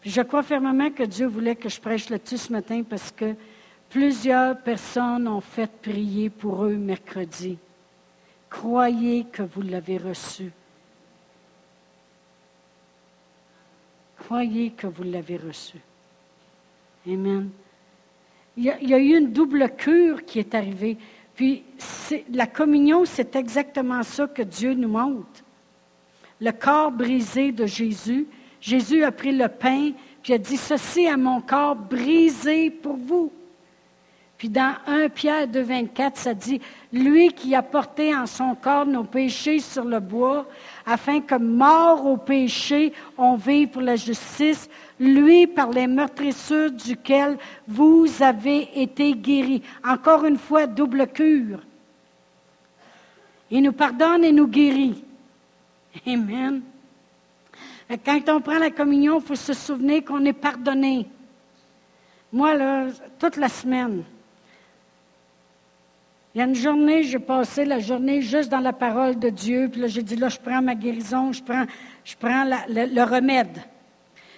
je 0.05 0.21
crois 0.21 0.43
fermement 0.43 0.91
que 0.91 1.03
Dieu 1.03 1.27
voulait 1.27 1.55
que 1.55 1.69
je 1.69 1.79
prêche 1.79 2.09
là-dessus 2.09 2.37
ce 2.37 2.51
matin 2.51 2.83
parce 2.87 3.11
que 3.11 3.35
plusieurs 3.89 4.57
personnes 4.57 5.27
ont 5.27 5.41
fait 5.41 5.71
prier 5.81 6.29
pour 6.29 6.65
eux 6.65 6.75
mercredi. 6.75 7.57
Croyez 8.53 9.25
que 9.31 9.41
vous 9.41 9.63
l'avez 9.63 9.97
reçu. 9.97 10.51
Croyez 14.19 14.69
que 14.69 14.85
vous 14.85 15.01
l'avez 15.01 15.37
reçu. 15.37 15.79
Amen. 17.07 17.49
Il 18.55 18.65
y, 18.65 18.93
a, 18.93 18.99
eu 18.99 19.17
une 19.17 19.33
double 19.33 19.71
cure 19.75 20.23
qui 20.23 20.37
est 20.37 20.53
arrivée. 20.53 20.97
Puis 21.33 21.63
la 22.31 22.45
communion, 22.45 23.05
c'est 23.05 23.35
exactement 23.35 24.03
ça 24.03 24.27
que 24.27 24.43
Dieu 24.43 24.75
nous 24.75 24.87
montre. 24.87 25.43
Le 26.39 26.51
corps 26.51 26.91
brisé 26.91 27.51
de 27.51 27.65
Jésus, 27.65 28.27
Jésus 28.61 29.03
a 29.03 29.11
pris 29.11 29.35
le 29.35 29.47
pain, 29.47 29.93
puis 30.21 30.33
a 30.33 30.37
dit, 30.37 30.57
ceci 30.57 31.05
est 31.05 31.17
mon 31.17 31.41
corps 31.41 31.75
brisé 31.75 32.69
pour 32.69 32.97
vous. 32.97 33.33
Puis 34.37 34.49
dans 34.49 34.75
1 34.87 35.09
Pierre 35.09 35.47
2, 35.47 35.61
24, 35.61 36.17
ça 36.17 36.33
dit, 36.33 36.59
lui 36.93 37.33
qui 37.33 37.55
a 37.55 37.63
porté 37.63 38.15
en 38.15 38.27
son 38.27 38.53
corps 38.53 38.85
nos 38.85 39.03
péchés 39.03 39.59
sur 39.59 39.83
le 39.83 39.99
bois, 39.99 40.45
afin 40.85 41.19
que 41.21 41.35
mort 41.35 42.05
au 42.05 42.17
péché, 42.17 42.93
on 43.17 43.35
vive 43.35 43.69
pour 43.69 43.81
la 43.81 43.95
justice, 43.95 44.69
lui 44.99 45.47
par 45.47 45.71
les 45.71 45.87
meurtrissures 45.87 46.71
duquel 46.71 47.37
vous 47.67 48.05
avez 48.21 48.69
été 48.79 49.13
guéris. 49.13 49.63
Encore 49.83 50.23
une 50.25 50.37
fois, 50.37 50.67
double 50.67 51.07
cure. 51.07 51.59
Il 53.49 53.63
nous 53.63 53.73
pardonne 53.73 54.23
et 54.23 54.31
nous 54.31 54.47
guérit. 54.47 55.03
Amen. 56.05 56.61
Quand 58.05 58.29
on 58.29 58.41
prend 58.41 58.59
la 58.59 58.71
communion, 58.71 59.19
il 59.19 59.25
faut 59.25 59.35
se 59.35 59.53
souvenir 59.53 60.05
qu'on 60.05 60.23
est 60.25 60.33
pardonné. 60.33 61.07
Moi, 62.31 62.55
là, 62.55 62.87
toute 63.19 63.37
la 63.37 63.49
semaine, 63.49 64.03
il 66.33 66.39
y 66.39 66.41
a 66.41 66.45
une 66.45 66.55
journée, 66.55 67.03
j'ai 67.03 67.19
passé 67.19 67.63
la 67.63 67.77
journée 67.79 68.21
juste 68.21 68.49
dans 68.49 68.59
la 68.59 68.73
parole 68.73 69.19
de 69.19 69.29
Dieu. 69.29 69.69
Puis 69.71 69.81
là, 69.81 69.87
j'ai 69.87 70.01
dit, 70.01 70.15
là, 70.15 70.29
je 70.29 70.39
prends 70.39 70.63
ma 70.63 70.73
guérison, 70.73 71.31
je 71.31 71.43
prends, 71.43 71.65
je 72.03 72.15
prends 72.15 72.43
le, 72.67 73.03
remède. 73.03 73.61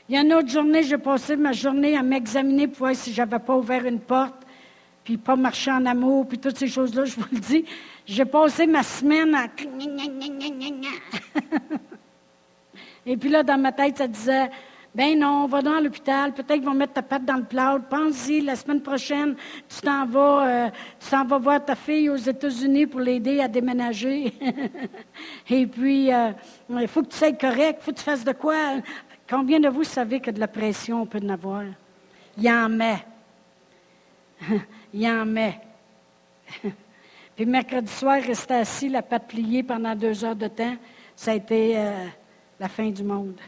Il 0.10 0.16
y 0.16 0.18
a 0.18 0.22
une 0.22 0.34
autre 0.34 0.50
journée, 0.50 0.84
j'ai 0.84 0.98
passé 0.98 1.38
ma 1.38 1.54
journée 1.54 1.96
à 1.96 2.04
m'examiner 2.04 2.68
pour 2.68 2.80
voir 2.80 2.96
si 2.96 3.14
je 3.14 3.22
n'avais 3.22 3.40
pas 3.40 3.56
ouvert 3.56 3.86
une 3.86 4.02
porte, 4.02 4.46
puis 5.06 5.16
pas 5.16 5.38
marcher 5.38 5.72
en 5.72 5.86
amour, 5.86 6.28
puis 6.28 6.38
toutes 6.38 6.58
ces 6.58 6.68
choses-là, 6.68 7.06
je 7.06 7.16
vous 7.16 7.28
le 7.32 7.40
dis. 7.40 7.64
J'ai 8.06 8.26
passé 8.26 8.68
ma 8.68 8.84
semaine 8.84 9.34
à... 9.34 9.48
Et 13.06 13.16
puis 13.16 13.30
là, 13.30 13.42
dans 13.42 13.58
ma 13.58 13.72
tête, 13.72 14.00
ça 14.00 14.08
disait, 14.08 14.50
ben 14.96 15.20
non, 15.20 15.44
on 15.44 15.48
va 15.48 15.62
dans 15.62 15.80
l'hôpital, 15.80 16.34
peut-être 16.34 16.54
qu'ils 16.54 16.64
vont 16.64 16.74
mettre 16.74 16.94
ta 16.94 17.02
patte 17.02 17.26
dans 17.26 17.36
le 17.36 17.44
plat. 17.44 17.78
Pense-y, 17.90 18.42
la 18.42 18.56
semaine 18.56 18.82
prochaine, 18.82 19.36
tu 19.68 19.82
t'en 19.82 20.06
vas, 20.06 20.48
euh, 20.48 20.70
tu 21.00 21.10
t'en 21.10 21.26
vas 21.26 21.38
voir 21.38 21.64
ta 21.64 21.76
fille 21.76 22.10
aux 22.10 22.16
États-Unis 22.16 22.88
pour 22.88 23.02
l'aider 23.02 23.42
à 23.42 23.48
déménager. 23.48 24.34
Et 25.50 25.68
puis, 25.68 26.14
euh, 26.14 26.32
il 26.70 26.88
faut 26.88 27.02
que 27.04 27.10
tu 27.10 27.18
sois 27.18 27.34
correct, 27.34 27.80
il 27.82 27.84
faut 27.84 27.92
que 27.92 27.98
tu 27.98 28.04
fasses 28.04 28.24
de 28.24 28.32
quoi? 28.32 28.56
Combien 29.30 29.60
de 29.60 29.68
vous 29.68 29.84
savez 29.84 30.20
que 30.20 30.32
de 30.32 30.40
la 30.40 30.48
pression, 30.48 31.02
on 31.02 31.06
peut 31.06 31.20
en 31.24 31.30
avoir? 31.30 31.64
Il 32.38 32.44
y 32.44 32.52
en 32.52 32.70
met. 32.70 33.06
il 34.94 35.02
y 35.02 35.10
en 35.10 35.26
met. 35.26 35.60
puis 37.36 37.46
mercredi 37.46 37.92
soir, 37.92 38.22
rester 38.22 38.54
assis, 38.56 38.90
la 38.90 39.02
patte 39.02 39.28
pliée 39.28 39.64
pendant 39.64 39.94
deux 39.94 40.24
heures 40.24 40.36
de 40.36 40.48
temps, 40.48 40.76
ça 41.16 41.32
a 41.32 41.36
été... 41.36 41.78
Euh, 41.78 42.06
la 42.60 42.70
fin 42.70 42.90
du 42.90 43.04
monde. 43.04 43.40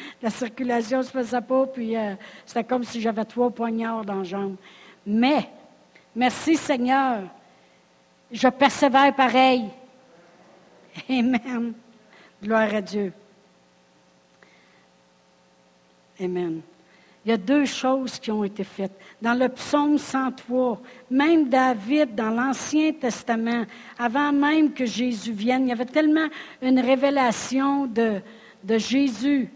la 0.22 0.30
circulation 0.30 1.02
se 1.02 1.10
faisait 1.10 1.40
pas, 1.40 1.66
puis 1.66 1.96
euh, 1.96 2.14
c'était 2.46 2.64
comme 2.64 2.84
si 2.84 3.00
j'avais 3.00 3.24
trois 3.24 3.50
poignards 3.50 4.04
dans 4.04 4.16
la 4.16 4.24
jambe. 4.24 4.56
Mais, 5.06 5.48
merci 6.14 6.56
Seigneur, 6.56 7.22
je 8.30 8.48
persévère 8.48 9.14
pareil. 9.14 9.64
Amen. 11.08 11.72
Gloire 12.42 12.74
à 12.74 12.80
Dieu. 12.80 13.12
Amen. 16.20 16.60
Il 17.24 17.30
y 17.30 17.32
a 17.32 17.36
deux 17.36 17.66
choses 17.66 18.18
qui 18.18 18.30
ont 18.30 18.44
été 18.44 18.64
faites. 18.64 18.98
Dans 19.20 19.34
le 19.34 19.48
psaume 19.50 19.98
103, 19.98 20.80
même 21.10 21.50
David, 21.50 22.14
dans 22.14 22.30
l'Ancien 22.30 22.92
Testament, 22.92 23.64
avant 23.98 24.32
même 24.32 24.72
que 24.72 24.86
Jésus 24.86 25.32
vienne, 25.32 25.66
il 25.66 25.68
y 25.68 25.72
avait 25.72 25.84
tellement 25.84 26.28
une 26.62 26.80
révélation 26.80 27.86
de 27.86 28.22
Jésus. 28.78 29.50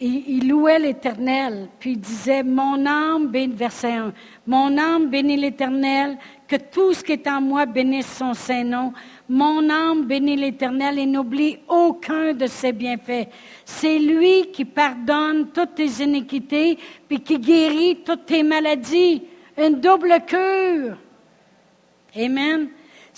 Il 0.00 0.48
louait 0.48 0.78
l'Éternel, 0.78 1.68
puis 1.78 1.92
il 1.92 2.00
disait, 2.00 2.42
mon 2.42 2.86
âme 2.86 3.28
bénit, 3.28 3.54
verset 3.54 3.92
1, 3.92 4.12
mon 4.46 4.78
âme 4.78 5.10
bénit 5.10 5.36
l'Éternel, 5.36 6.16
que 6.48 6.56
tout 6.56 6.94
ce 6.94 7.04
qui 7.04 7.12
est 7.12 7.28
en 7.28 7.40
moi 7.40 7.66
bénisse 7.66 8.16
son 8.16 8.34
Saint-Nom. 8.34 8.92
Mon 9.28 9.68
âme 9.70 10.06
bénit 10.06 10.36
l'Éternel 10.36 10.98
et 10.98 11.06
n'oublie 11.06 11.58
aucun 11.68 12.32
de 12.32 12.46
ses 12.46 12.72
bienfaits. 12.72 13.28
C'est 13.64 13.98
lui 13.98 14.50
qui 14.52 14.64
pardonne 14.64 15.48
toutes 15.52 15.76
tes 15.76 16.02
iniquités, 16.02 16.78
puis 17.06 17.20
qui 17.20 17.38
guérit 17.38 18.02
toutes 18.04 18.26
tes 18.26 18.42
maladies. 18.42 19.22
Une 19.56 19.80
double 19.80 20.14
cure. 20.26 20.96
Amen. 22.16 22.70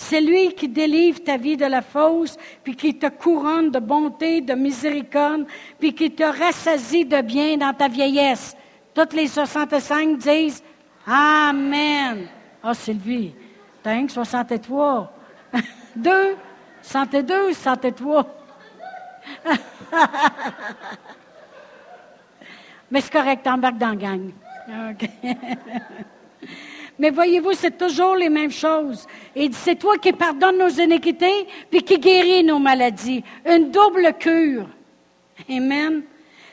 C'est 0.03 0.19
lui 0.19 0.53
qui 0.53 0.67
délivre 0.67 1.23
ta 1.23 1.37
vie 1.37 1.55
de 1.55 1.65
la 1.65 1.81
fausse, 1.81 2.35
puis 2.61 2.75
qui 2.75 2.99
te 2.99 3.07
couronne 3.07 3.71
de 3.71 3.79
bonté, 3.79 4.41
de 4.41 4.53
miséricorde, 4.53 5.45
puis 5.79 5.95
qui 5.95 6.11
te 6.11 6.23
rassasie 6.23 7.05
de 7.05 7.21
bien 7.21 7.55
dans 7.55 7.73
ta 7.73 7.87
vieillesse. 7.87 8.53
Toutes 8.93 9.13
les 9.13 9.27
65 9.27 10.17
disent 10.17 10.61
Amen. 11.07 12.27
Ah, 12.61 12.73
Sylvie, 12.73 13.33
t'as 13.81 14.05
63. 14.05 15.13
deux? 15.95 16.35
Santé 16.81 17.23
deux 17.23 17.51
ou 17.51 17.53
santé 17.53 17.93
trois? 17.93 18.27
Mais 22.91 22.99
c'est 22.99 23.13
correct, 23.13 23.47
embarque 23.47 23.77
dans 23.77 23.89
la 23.89 23.95
gang. 23.95 24.31
Mais 26.99 27.09
voyez-vous, 27.09 27.53
c'est 27.53 27.77
toujours 27.77 28.15
les 28.15 28.29
mêmes 28.29 28.51
choses. 28.51 29.07
Et 29.35 29.49
c'est 29.51 29.75
toi 29.75 29.97
qui 29.97 30.13
pardonnes 30.13 30.57
nos 30.57 30.69
iniquités, 30.69 31.47
puis 31.69 31.81
qui 31.81 31.97
guéris 31.97 32.43
nos 32.43 32.59
maladies. 32.59 33.23
Une 33.45 33.71
double 33.71 34.13
cure. 34.19 34.67
Amen. 35.49 36.03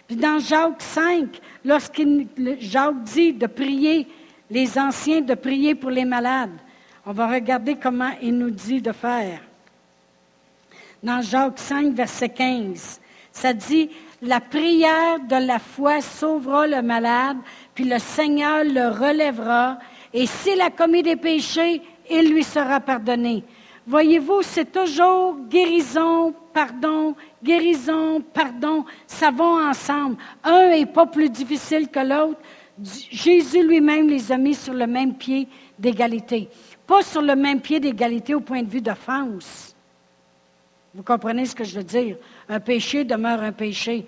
Puis 0.06 0.16
dans 0.16 0.38
Jacques 0.38 0.82
5, 0.82 1.40
lorsqu'il 1.64 2.26
Jacques 2.58 3.02
dit 3.04 3.32
de 3.32 3.46
prier, 3.46 4.06
les 4.50 4.78
anciens 4.78 5.20
de 5.20 5.34
prier 5.34 5.74
pour 5.74 5.90
les 5.90 6.04
malades, 6.04 6.58
on 7.06 7.12
va 7.12 7.28
regarder 7.28 7.76
comment 7.76 8.10
il 8.20 8.36
nous 8.36 8.50
dit 8.50 8.82
de 8.82 8.92
faire. 8.92 9.40
Dans 11.02 11.22
Jacques 11.22 11.58
5, 11.58 11.94
verset 11.94 12.28
15, 12.30 13.00
ça 13.32 13.52
dit, 13.52 13.90
la 14.22 14.40
prière 14.40 15.20
de 15.20 15.46
la 15.46 15.58
foi 15.58 16.00
sauvera 16.00 16.66
le 16.66 16.82
malade, 16.82 17.38
puis 17.74 17.84
le 17.84 17.98
Seigneur 17.98 18.64
le 18.64 18.88
relèvera, 18.88 19.78
et 20.12 20.26
s'il 20.26 20.60
a 20.60 20.70
commis 20.70 21.02
des 21.02 21.16
péchés, 21.16 21.82
il 22.10 22.32
lui 22.32 22.42
sera 22.42 22.80
pardonné. 22.80 23.44
Voyez-vous, 23.86 24.42
c'est 24.42 24.70
toujours 24.70 25.36
guérison, 25.48 26.34
pardon, 26.52 27.14
guérison, 27.42 28.20
pardon, 28.20 28.84
ça 29.06 29.30
va 29.30 29.44
ensemble. 29.44 30.16
Un 30.44 30.68
n'est 30.68 30.86
pas 30.86 31.06
plus 31.06 31.30
difficile 31.30 31.88
que 31.88 32.00
l'autre. 32.00 32.38
Jésus 33.10 33.66
lui-même 33.66 34.08
les 34.08 34.30
a 34.30 34.38
mis 34.38 34.54
sur 34.54 34.74
le 34.74 34.86
même 34.86 35.14
pied 35.14 35.48
d'égalité. 35.78 36.48
Pas 36.86 37.02
sur 37.02 37.22
le 37.22 37.34
même 37.34 37.60
pied 37.60 37.80
d'égalité 37.80 38.34
au 38.34 38.40
point 38.40 38.62
de 38.62 38.70
vue 38.70 38.80
d'offense. 38.80 39.74
Vous 40.94 41.02
comprenez 41.02 41.46
ce 41.46 41.54
que 41.54 41.64
je 41.64 41.76
veux 41.76 41.84
dire? 41.84 42.16
Un 42.48 42.60
péché 42.60 43.04
demeure 43.04 43.42
un 43.42 43.52
péché. 43.52 44.06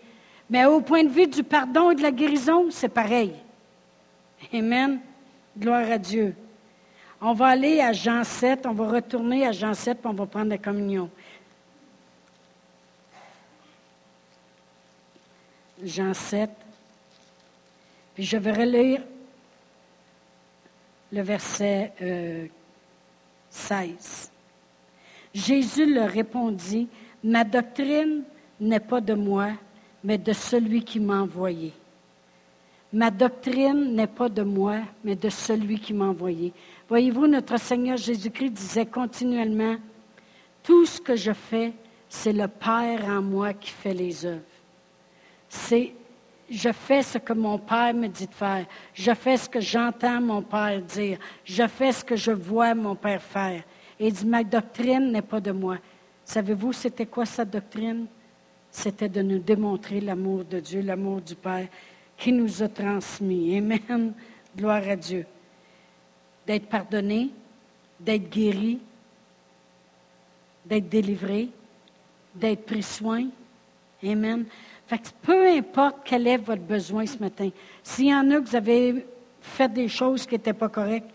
Mais 0.50 0.64
au 0.64 0.80
point 0.80 1.04
de 1.04 1.08
vue 1.08 1.26
du 1.26 1.42
pardon 1.42 1.90
et 1.90 1.94
de 1.94 2.02
la 2.02 2.10
guérison, 2.10 2.66
c'est 2.70 2.88
pareil. 2.88 3.32
Amen. 4.52 5.00
Gloire 5.56 5.90
à 5.90 5.98
Dieu. 5.98 6.34
On 7.20 7.34
va 7.34 7.48
aller 7.48 7.80
à 7.80 7.92
Jean 7.92 8.24
7, 8.24 8.66
on 8.66 8.72
va 8.72 8.88
retourner 8.88 9.46
à 9.46 9.52
Jean 9.52 9.74
7, 9.74 9.98
puis 9.98 10.08
on 10.08 10.14
va 10.14 10.26
prendre 10.26 10.50
la 10.50 10.58
communion. 10.58 11.10
Jean 15.82 16.14
7. 16.14 16.50
Puis 18.14 18.24
je 18.24 18.36
vais 18.36 18.52
relire 18.52 19.02
le 21.12 21.22
verset 21.22 21.92
16. 23.50 24.30
Euh, 24.30 24.32
Jésus 25.34 25.92
leur 25.92 26.08
répondit, 26.08 26.88
Ma 27.22 27.44
doctrine 27.44 28.24
n'est 28.58 28.80
pas 28.80 29.00
de 29.00 29.14
moi, 29.14 29.50
mais 30.02 30.18
de 30.18 30.32
celui 30.32 30.82
qui 30.82 30.98
m'a 30.98 31.20
envoyé. 31.20 31.72
Ma 32.92 33.10
doctrine 33.10 33.94
n'est 33.94 34.06
pas 34.06 34.28
de 34.28 34.42
moi, 34.42 34.80
mais 35.02 35.16
de 35.16 35.30
celui 35.30 35.80
qui 35.80 35.94
m'a 35.94 36.06
envoyé. 36.06 36.52
Voyez-vous, 36.88 37.26
notre 37.26 37.58
Seigneur 37.58 37.96
Jésus-Christ 37.96 38.50
disait 38.50 38.86
continuellement, 38.86 39.76
Tout 40.62 40.84
ce 40.84 41.00
que 41.00 41.16
je 41.16 41.32
fais, 41.32 41.72
c'est 42.08 42.34
le 42.34 42.48
Père 42.48 43.06
en 43.08 43.22
moi 43.22 43.54
qui 43.54 43.70
fait 43.70 43.94
les 43.94 44.26
œuvres. 44.26 44.40
C'est 45.48 45.94
je 46.50 46.70
fais 46.70 47.02
ce 47.02 47.16
que 47.16 47.32
mon 47.32 47.58
Père 47.58 47.94
me 47.94 48.08
dit 48.08 48.26
de 48.26 48.34
faire. 48.34 48.66
Je 48.92 49.14
fais 49.14 49.38
ce 49.38 49.48
que 49.48 49.60
j'entends 49.60 50.20
mon 50.20 50.42
Père 50.42 50.82
dire. 50.82 51.18
Je 51.44 51.66
fais 51.66 51.92
ce 51.92 52.04
que 52.04 52.14
je 52.14 52.30
vois 52.30 52.74
mon 52.74 52.94
Père 52.94 53.22
faire. 53.22 53.62
Et 53.98 54.08
il 54.08 54.12
dit, 54.12 54.26
ma 54.26 54.44
doctrine 54.44 55.10
n'est 55.12 55.22
pas 55.22 55.40
de 55.40 55.50
moi. 55.50 55.78
Savez-vous, 56.26 56.74
c'était 56.74 57.06
quoi 57.06 57.24
sa 57.24 57.46
doctrine? 57.46 58.06
C'était 58.70 59.08
de 59.08 59.22
nous 59.22 59.38
démontrer 59.38 60.02
l'amour 60.02 60.44
de 60.44 60.60
Dieu, 60.60 60.82
l'amour 60.82 61.22
du 61.22 61.34
Père 61.34 61.68
qui 62.22 62.30
nous 62.30 62.62
a 62.62 62.68
transmis. 62.68 63.58
Amen. 63.58 64.14
Gloire 64.56 64.88
à 64.88 64.94
Dieu. 64.94 65.26
D'être 66.46 66.66
pardonné, 66.66 67.30
d'être 67.98 68.30
guéri, 68.30 68.78
d'être 70.64 70.88
délivré, 70.88 71.48
d'être 72.32 72.64
pris 72.64 72.84
soin. 72.84 73.26
Amen. 74.04 74.44
Fait 74.86 74.98
que 74.98 75.08
peu 75.20 75.48
importe 75.48 75.96
quel 76.04 76.28
est 76.28 76.36
votre 76.36 76.62
besoin 76.62 77.06
ce 77.06 77.18
matin, 77.18 77.50
s'il 77.82 78.06
y 78.06 78.14
en 78.14 78.30
a 78.30 78.40
que 78.40 78.48
vous 78.48 78.56
avez 78.56 79.04
fait 79.40 79.72
des 79.72 79.88
choses 79.88 80.24
qui 80.24 80.34
n'étaient 80.34 80.52
pas 80.52 80.68
correctes, 80.68 81.10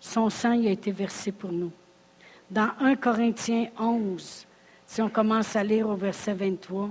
son 0.00 0.30
sang 0.30 0.60
a 0.64 0.70
été 0.70 0.90
versé 0.90 1.30
pour 1.30 1.52
nous. 1.52 1.70
Dans 2.50 2.72
1 2.80 2.96
Corinthiens 2.96 3.68
11, 3.78 4.46
si 4.84 5.00
on 5.00 5.08
commence 5.08 5.54
à 5.54 5.62
lire 5.62 5.88
au 5.88 5.94
verset 5.94 6.34
23, 6.34 6.90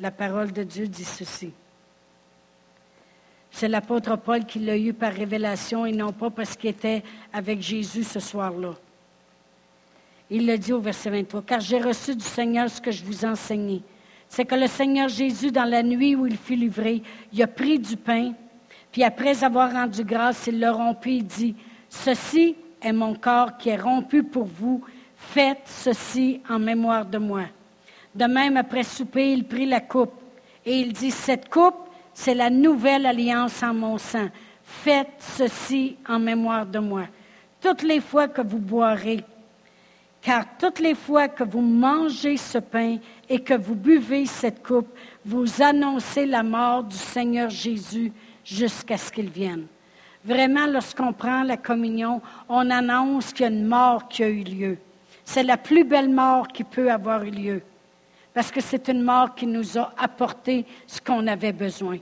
la 0.00 0.10
parole 0.10 0.52
de 0.52 0.62
Dieu 0.62 0.86
dit 0.86 1.04
ceci. 1.04 1.52
C'est 3.50 3.68
l'apôtre 3.68 4.16
Paul 4.16 4.44
qui 4.44 4.58
l'a 4.58 4.76
eu 4.76 4.92
par 4.92 5.12
révélation 5.12 5.86
et 5.86 5.92
non 5.92 6.12
pas 6.12 6.30
parce 6.30 6.56
qu'il 6.56 6.70
était 6.70 7.02
avec 7.32 7.62
Jésus 7.62 8.04
ce 8.04 8.20
soir-là. 8.20 8.74
Il 10.28 10.46
le 10.46 10.58
dit 10.58 10.72
au 10.72 10.80
verset 10.80 11.10
23, 11.10 11.42
car 11.42 11.60
j'ai 11.60 11.80
reçu 11.80 12.14
du 12.14 12.24
Seigneur 12.24 12.68
ce 12.68 12.80
que 12.80 12.90
je 12.90 13.04
vous 13.04 13.24
enseignais. 13.24 13.80
C'est 14.28 14.44
que 14.44 14.56
le 14.56 14.66
Seigneur 14.66 15.08
Jésus, 15.08 15.52
dans 15.52 15.64
la 15.64 15.82
nuit 15.82 16.16
où 16.16 16.26
il 16.26 16.36
fut 16.36 16.56
livré, 16.56 17.02
il 17.32 17.42
a 17.42 17.46
pris 17.46 17.78
du 17.78 17.96
pain, 17.96 18.32
puis 18.90 19.04
après 19.04 19.44
avoir 19.44 19.72
rendu 19.72 20.04
grâce, 20.04 20.48
il 20.48 20.58
l'a 20.58 20.72
rompu 20.72 21.12
et 21.12 21.22
dit, 21.22 21.54
Ceci 21.88 22.56
est 22.82 22.92
mon 22.92 23.14
corps 23.14 23.56
qui 23.56 23.68
est 23.68 23.80
rompu 23.80 24.22
pour 24.22 24.44
vous, 24.44 24.82
faites 25.16 25.62
ceci 25.64 26.40
en 26.48 26.58
mémoire 26.58 27.06
de 27.06 27.18
moi. 27.18 27.44
De 28.16 28.24
même, 28.24 28.56
après 28.56 28.82
souper, 28.82 29.32
il 29.34 29.44
prit 29.44 29.66
la 29.66 29.80
coupe 29.80 30.14
et 30.64 30.80
il 30.80 30.94
dit, 30.94 31.10
Cette 31.10 31.50
coupe, 31.50 31.76
c'est 32.14 32.34
la 32.34 32.48
nouvelle 32.48 33.04
alliance 33.04 33.62
en 33.62 33.74
mon 33.74 33.98
sang. 33.98 34.28
Faites 34.64 35.12
ceci 35.18 35.96
en 36.08 36.18
mémoire 36.18 36.64
de 36.64 36.78
moi. 36.78 37.02
Toutes 37.60 37.82
les 37.82 38.00
fois 38.00 38.26
que 38.26 38.40
vous 38.40 38.58
boirez, 38.58 39.22
car 40.22 40.44
toutes 40.58 40.80
les 40.80 40.94
fois 40.94 41.28
que 41.28 41.44
vous 41.44 41.60
mangez 41.60 42.38
ce 42.38 42.56
pain 42.56 42.96
et 43.28 43.40
que 43.40 43.54
vous 43.54 43.74
buvez 43.74 44.24
cette 44.24 44.66
coupe, 44.66 44.88
vous 45.24 45.62
annoncez 45.62 46.24
la 46.24 46.42
mort 46.42 46.84
du 46.84 46.96
Seigneur 46.96 47.50
Jésus 47.50 48.12
jusqu'à 48.42 48.96
ce 48.96 49.12
qu'il 49.12 49.28
vienne. 49.28 49.66
Vraiment, 50.24 50.66
lorsqu'on 50.66 51.12
prend 51.12 51.42
la 51.42 51.58
communion, 51.58 52.22
on 52.48 52.70
annonce 52.70 53.32
qu'il 53.32 53.42
y 53.42 53.48
a 53.48 53.52
une 53.52 53.66
mort 53.66 54.08
qui 54.08 54.24
a 54.24 54.28
eu 54.28 54.42
lieu. 54.42 54.78
C'est 55.22 55.42
la 55.42 55.58
plus 55.58 55.84
belle 55.84 56.08
mort 56.08 56.48
qui 56.48 56.64
peut 56.64 56.90
avoir 56.90 57.22
eu 57.22 57.30
lieu, 57.30 57.62
parce 58.36 58.50
que 58.50 58.60
c'est 58.60 58.88
une 58.88 59.00
mort 59.00 59.34
qui 59.34 59.46
nous 59.46 59.78
a 59.78 59.94
apporté 59.96 60.66
ce 60.86 61.00
qu'on 61.00 61.26
avait 61.26 61.54
besoin. 61.54 61.96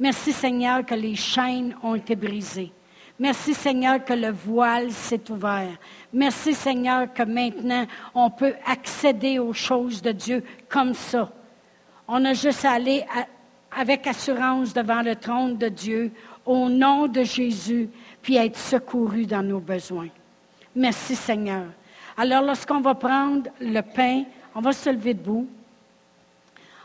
Merci 0.00 0.32
Seigneur 0.32 0.84
que 0.84 0.96
les 0.96 1.14
chaînes 1.14 1.76
ont 1.84 1.94
été 1.94 2.16
brisées. 2.16 2.72
Merci 3.16 3.54
Seigneur 3.54 4.04
que 4.04 4.14
le 4.14 4.32
voile 4.32 4.90
s'est 4.90 5.30
ouvert. 5.30 5.78
Merci 6.12 6.54
Seigneur 6.54 7.14
que 7.14 7.22
maintenant 7.22 7.86
on 8.16 8.30
peut 8.30 8.54
accéder 8.66 9.38
aux 9.38 9.52
choses 9.52 10.02
de 10.02 10.10
Dieu 10.10 10.42
comme 10.68 10.92
ça. 10.92 11.30
On 12.08 12.24
a 12.24 12.32
juste 12.32 12.64
à 12.64 12.72
aller 12.72 13.04
avec 13.70 14.08
assurance 14.08 14.74
devant 14.74 15.02
le 15.02 15.14
trône 15.14 15.56
de 15.56 15.68
Dieu 15.68 16.10
au 16.44 16.68
nom 16.68 17.06
de 17.06 17.22
Jésus, 17.22 17.88
puis 18.22 18.38
être 18.38 18.58
secouru 18.58 19.24
dans 19.24 19.44
nos 19.44 19.60
besoins. 19.60 20.08
Merci 20.74 21.14
Seigneur. 21.14 21.66
Alors 22.16 22.42
lorsqu'on 22.42 22.80
va 22.80 22.96
prendre 22.96 23.48
le 23.60 23.82
pain, 23.82 24.24
on 24.56 24.60
va 24.60 24.72
se 24.72 24.90
lever 24.90 25.14
debout. 25.14 25.46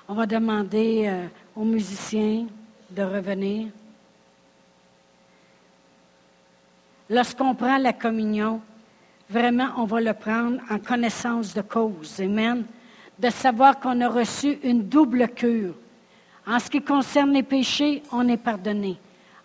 On 0.07 0.13
va 0.13 0.27
demander 0.27 1.07
euh, 1.07 1.27
aux 1.55 1.63
musiciens 1.63 2.45
de 2.91 3.01
revenir. 3.01 3.69
lorsqu'on 7.11 7.53
prend 7.53 7.77
la 7.77 7.93
communion, 7.93 8.61
vraiment, 9.29 9.67
on 9.77 9.83
va 9.83 10.01
le 10.01 10.13
prendre 10.13 10.59
en 10.69 10.79
connaissance 10.79 11.53
de 11.53 11.61
cause. 11.61 12.19
Amen. 12.19 12.63
De 13.19 13.29
savoir 13.29 13.79
qu'on 13.79 13.99
a 14.01 14.07
reçu 14.07 14.57
une 14.63 14.87
double 14.87 15.27
cure. 15.27 15.75
En 16.47 16.57
ce 16.57 16.69
qui 16.69 16.81
concerne 16.81 17.33
les 17.33 17.43
péchés, 17.43 18.01
on 18.11 18.27
est 18.29 18.37
pardonné. 18.37 18.97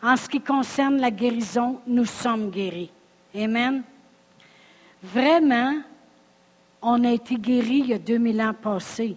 En 0.03 0.17
ce 0.17 0.29
qui 0.29 0.41
concerne 0.41 0.99
la 0.99 1.11
guérison, 1.11 1.81
nous 1.87 2.07
sommes 2.07 2.51
guéris. 2.51 2.91
Amen. 3.35 3.83
Vraiment, 5.03 5.75
on 6.89 7.03
a 7.03 7.11
été 7.11 7.35
guéris 7.35 7.81
il 7.81 7.87
y 7.89 7.95
a 7.95 7.99
2000 7.99 8.41
ans 8.41 8.55
passés. 8.55 9.17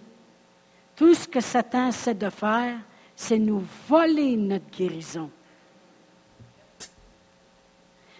Tout 0.96 1.14
ce 1.14 1.28
que 1.28 1.40
Satan 1.40 1.88
essaie 1.88 2.14
de 2.14 2.28
faire, 2.28 2.78
c'est 3.14 3.38
nous 3.38 3.64
voler 3.88 4.36
notre 4.36 4.68
guérison. 4.70 5.30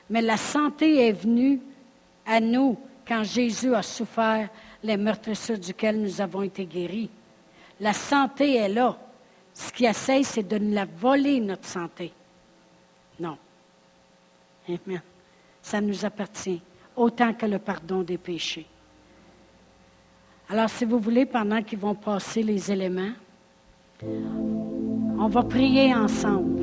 Mais 0.08 0.22
la 0.22 0.36
santé 0.36 1.08
est 1.08 1.12
venue 1.12 1.60
à 2.24 2.40
nous 2.40 2.78
quand 3.06 3.24
Jésus 3.24 3.74
a 3.74 3.82
souffert 3.82 4.48
les 4.84 4.96
meurtrissures 4.96 5.58
duquel 5.58 6.00
nous 6.00 6.20
avons 6.20 6.42
été 6.42 6.64
guéris. 6.64 7.10
La 7.80 7.92
santé 7.92 8.54
est 8.54 8.68
là. 8.68 8.96
Ce 9.52 9.72
qui 9.72 9.84
essaie, 9.84 10.22
c'est 10.22 10.46
de 10.46 10.58
nous 10.58 10.74
la 10.74 10.84
voler, 10.84 11.40
notre 11.40 11.66
santé. 11.66 12.12
Non. 13.18 13.36
Amen. 14.68 15.02
Ça 15.60 15.80
nous 15.80 16.04
appartient. 16.04 16.62
autant 16.96 17.32
que 17.34 17.46
le 17.46 17.58
pardon 17.58 18.02
des 18.02 18.18
péchés. 18.18 18.66
Alors, 20.52 20.68
si 20.68 20.84
vous 20.84 20.98
voulez, 20.98 21.26
pendant 21.26 21.62
qu'ils 21.62 21.78
vont 21.78 21.94
passer 21.94 22.42
les 22.42 22.72
éléments, 22.72 23.12
on 24.02 25.28
va 25.28 25.44
prier 25.44 25.94
ensemble. 25.94 26.60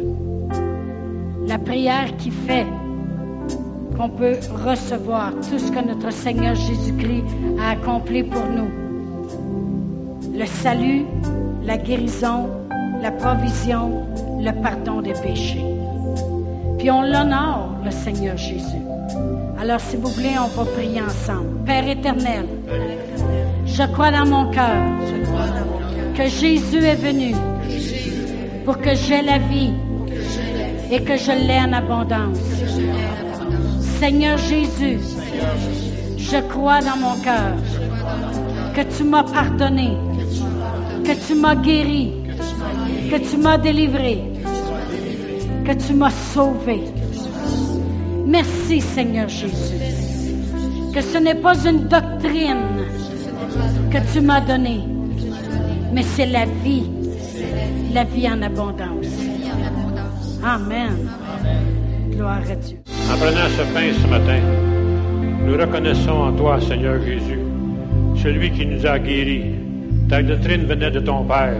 La 1.48 1.58
prière 1.58 2.18
qui 2.18 2.30
fait 2.30 2.68
qu'on 3.96 4.10
peut 4.10 4.36
recevoir 4.66 5.32
tout 5.36 5.58
ce 5.58 5.72
que 5.72 5.80
notre 5.88 6.12
Seigneur 6.12 6.54
Jésus-Christ 6.54 7.24
a 7.62 7.70
accompli 7.70 8.24
pour 8.24 8.44
nous. 8.48 8.70
Le 10.38 10.46
salut, 10.46 11.06
la 11.64 11.78
guérison, 11.78 12.50
la 13.02 13.12
provision, 13.12 14.06
le 14.42 14.52
pardon 14.62 15.02
des 15.02 15.14
péchés. 15.14 15.64
Puis 16.78 16.92
on 16.92 17.04
l'honore, 17.04 17.70
le 17.86 17.92
Seigneur 17.92 18.36
Jésus. 18.36 18.84
Alors, 19.58 19.80
si 19.80 19.96
vous 19.96 20.10
voulez, 20.10 20.36
on 20.38 20.48
va 20.48 20.70
prier 20.72 21.02
ensemble. 21.02 21.64
Père 21.66 21.88
éternel, 21.88 22.46
je 23.78 23.84
crois 23.84 24.10
dans 24.10 24.26
mon 24.26 24.50
cœur 24.50 24.82
que 26.16 26.28
Jésus 26.28 26.84
est 26.84 26.96
venu 26.96 27.36
pour 28.66 28.80
que 28.80 28.96
j'ai 28.96 29.22
la 29.22 29.38
vie 29.38 29.74
et 30.92 31.00
que 31.04 31.16
je 31.16 31.32
l'ai 31.46 31.60
en 31.60 31.74
abondance. 31.74 32.40
Seigneur 34.00 34.38
Jésus, 34.40 35.00
je 36.18 36.38
crois 36.50 36.80
dans 36.82 36.98
mon 36.98 37.16
cœur 37.22 37.54
que 38.76 38.82
tu 38.96 39.04
m'as 39.04 39.24
pardonné, 39.24 39.92
que 41.06 41.28
tu 41.28 41.36
m'as 41.36 41.56
guéri, 41.56 42.14
que 43.12 43.18
tu 43.30 43.38
m'as 43.38 43.60
délivré, 43.60 44.24
que 45.66 45.74
tu 45.74 45.94
m'as 45.94 46.16
sauvé. 46.34 46.82
Merci 48.26 48.82
Seigneur 48.82 49.30
Jésus, 49.30 49.78
que 50.96 51.02
ce 51.02 51.20
n'est 51.20 51.42
pas 51.46 51.56
une 51.64 51.88
doctrine 51.88 52.78
que 53.92 54.14
tu 54.14 54.22
m'as 54.22 54.42
donnée, 54.42 54.84
mais 55.94 56.04
c'est 56.04 56.26
la 56.26 56.46
vie, 56.46 56.90
la 57.94 58.04
vie 58.04 58.28
en 58.30 58.42
abondance. 58.42 59.08
Amen. 60.44 61.10
Gloire 62.12 62.42
à 62.50 62.56
Dieu. 62.56 62.78
En 63.12 63.18
prenant 63.18 63.48
ce 63.58 63.74
pain 63.74 63.94
ce 64.02 64.08
matin, 64.08 64.40
nous 65.46 65.58
reconnaissons 65.58 66.12
en 66.12 66.34
toi, 66.34 66.60
Seigneur 66.60 67.02
Jésus, 67.02 67.40
celui 68.22 68.52
qui 68.52 68.66
nous 68.66 68.86
a 68.86 69.00
guéris. 69.00 69.56
Ta 70.10 70.22
doctrine 70.22 70.66
venait 70.66 70.92
de 70.92 71.00
ton 71.00 71.24
Père. 71.24 71.58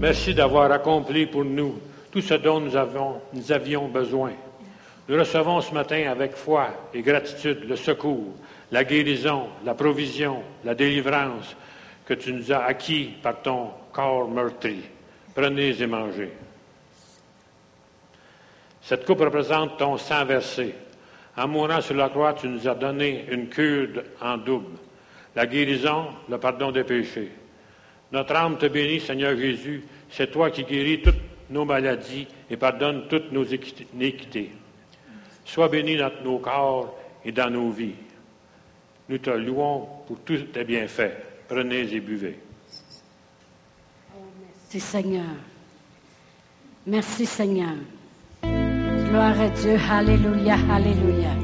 Merci 0.00 0.34
d'avoir 0.34 0.70
accompli 0.70 1.26
pour 1.26 1.44
nous 1.44 1.74
tout 2.10 2.20
ce 2.20 2.34
dont 2.34 2.60
nous, 2.60 2.76
avons, 2.76 3.16
nous 3.32 3.52
avions 3.52 3.88
besoin. 3.88 4.30
Nous 5.08 5.18
recevons 5.18 5.60
ce 5.60 5.74
matin 5.74 6.04
avec 6.10 6.34
foi 6.34 6.68
et 6.94 7.02
gratitude 7.02 7.64
le 7.68 7.76
secours, 7.76 8.32
la 8.74 8.82
guérison, 8.82 9.50
la 9.64 9.74
provision, 9.74 10.42
la 10.64 10.74
délivrance 10.74 11.54
que 12.04 12.14
tu 12.14 12.32
nous 12.32 12.50
as 12.50 12.64
acquis 12.64 13.12
par 13.22 13.40
ton 13.40 13.70
corps 13.92 14.28
meurtri. 14.28 14.80
Prenez 15.32 15.80
et 15.80 15.86
mangez. 15.86 16.32
Cette 18.82 19.06
coupe 19.06 19.20
représente 19.20 19.78
ton 19.78 19.96
sang 19.96 20.24
versé. 20.24 20.74
En 21.36 21.46
mourant 21.46 21.80
sur 21.82 21.94
la 21.94 22.08
croix, 22.08 22.32
tu 22.32 22.48
nous 22.48 22.66
as 22.66 22.74
donné 22.74 23.26
une 23.30 23.48
cure 23.48 24.02
en 24.20 24.38
double. 24.38 24.76
La 25.36 25.46
guérison, 25.46 26.08
le 26.28 26.38
pardon 26.38 26.72
des 26.72 26.82
péchés. 26.82 27.30
Notre 28.10 28.34
âme 28.34 28.58
te 28.58 28.66
bénit, 28.66 28.98
Seigneur 28.98 29.36
Jésus. 29.36 29.84
C'est 30.10 30.32
toi 30.32 30.50
qui 30.50 30.64
guéris 30.64 31.00
toutes 31.00 31.14
nos 31.48 31.64
maladies 31.64 32.26
et 32.50 32.56
pardonnes 32.56 33.06
toutes 33.08 33.30
nos 33.30 33.44
iniquités. 33.44 34.50
Sois 35.44 35.68
béni 35.68 35.96
dans 35.96 36.10
nos 36.24 36.38
corps 36.38 36.98
et 37.24 37.30
dans 37.30 37.50
nos 37.50 37.70
vies. 37.70 37.94
Nous 39.08 39.18
te 39.18 39.30
louons 39.30 39.86
pour 40.06 40.18
tous 40.20 40.44
tes 40.52 40.64
bienfaits. 40.64 41.12
Prenez 41.48 41.92
et 41.92 42.00
buvez. 42.00 42.38
Merci 44.74 44.80
Seigneur. 44.80 45.26
Merci 46.86 47.26
Seigneur. 47.26 47.74
Gloire 48.42 49.40
à 49.40 49.48
Dieu. 49.50 49.76
Alléluia, 49.90 50.56
Alléluia. 50.70 51.43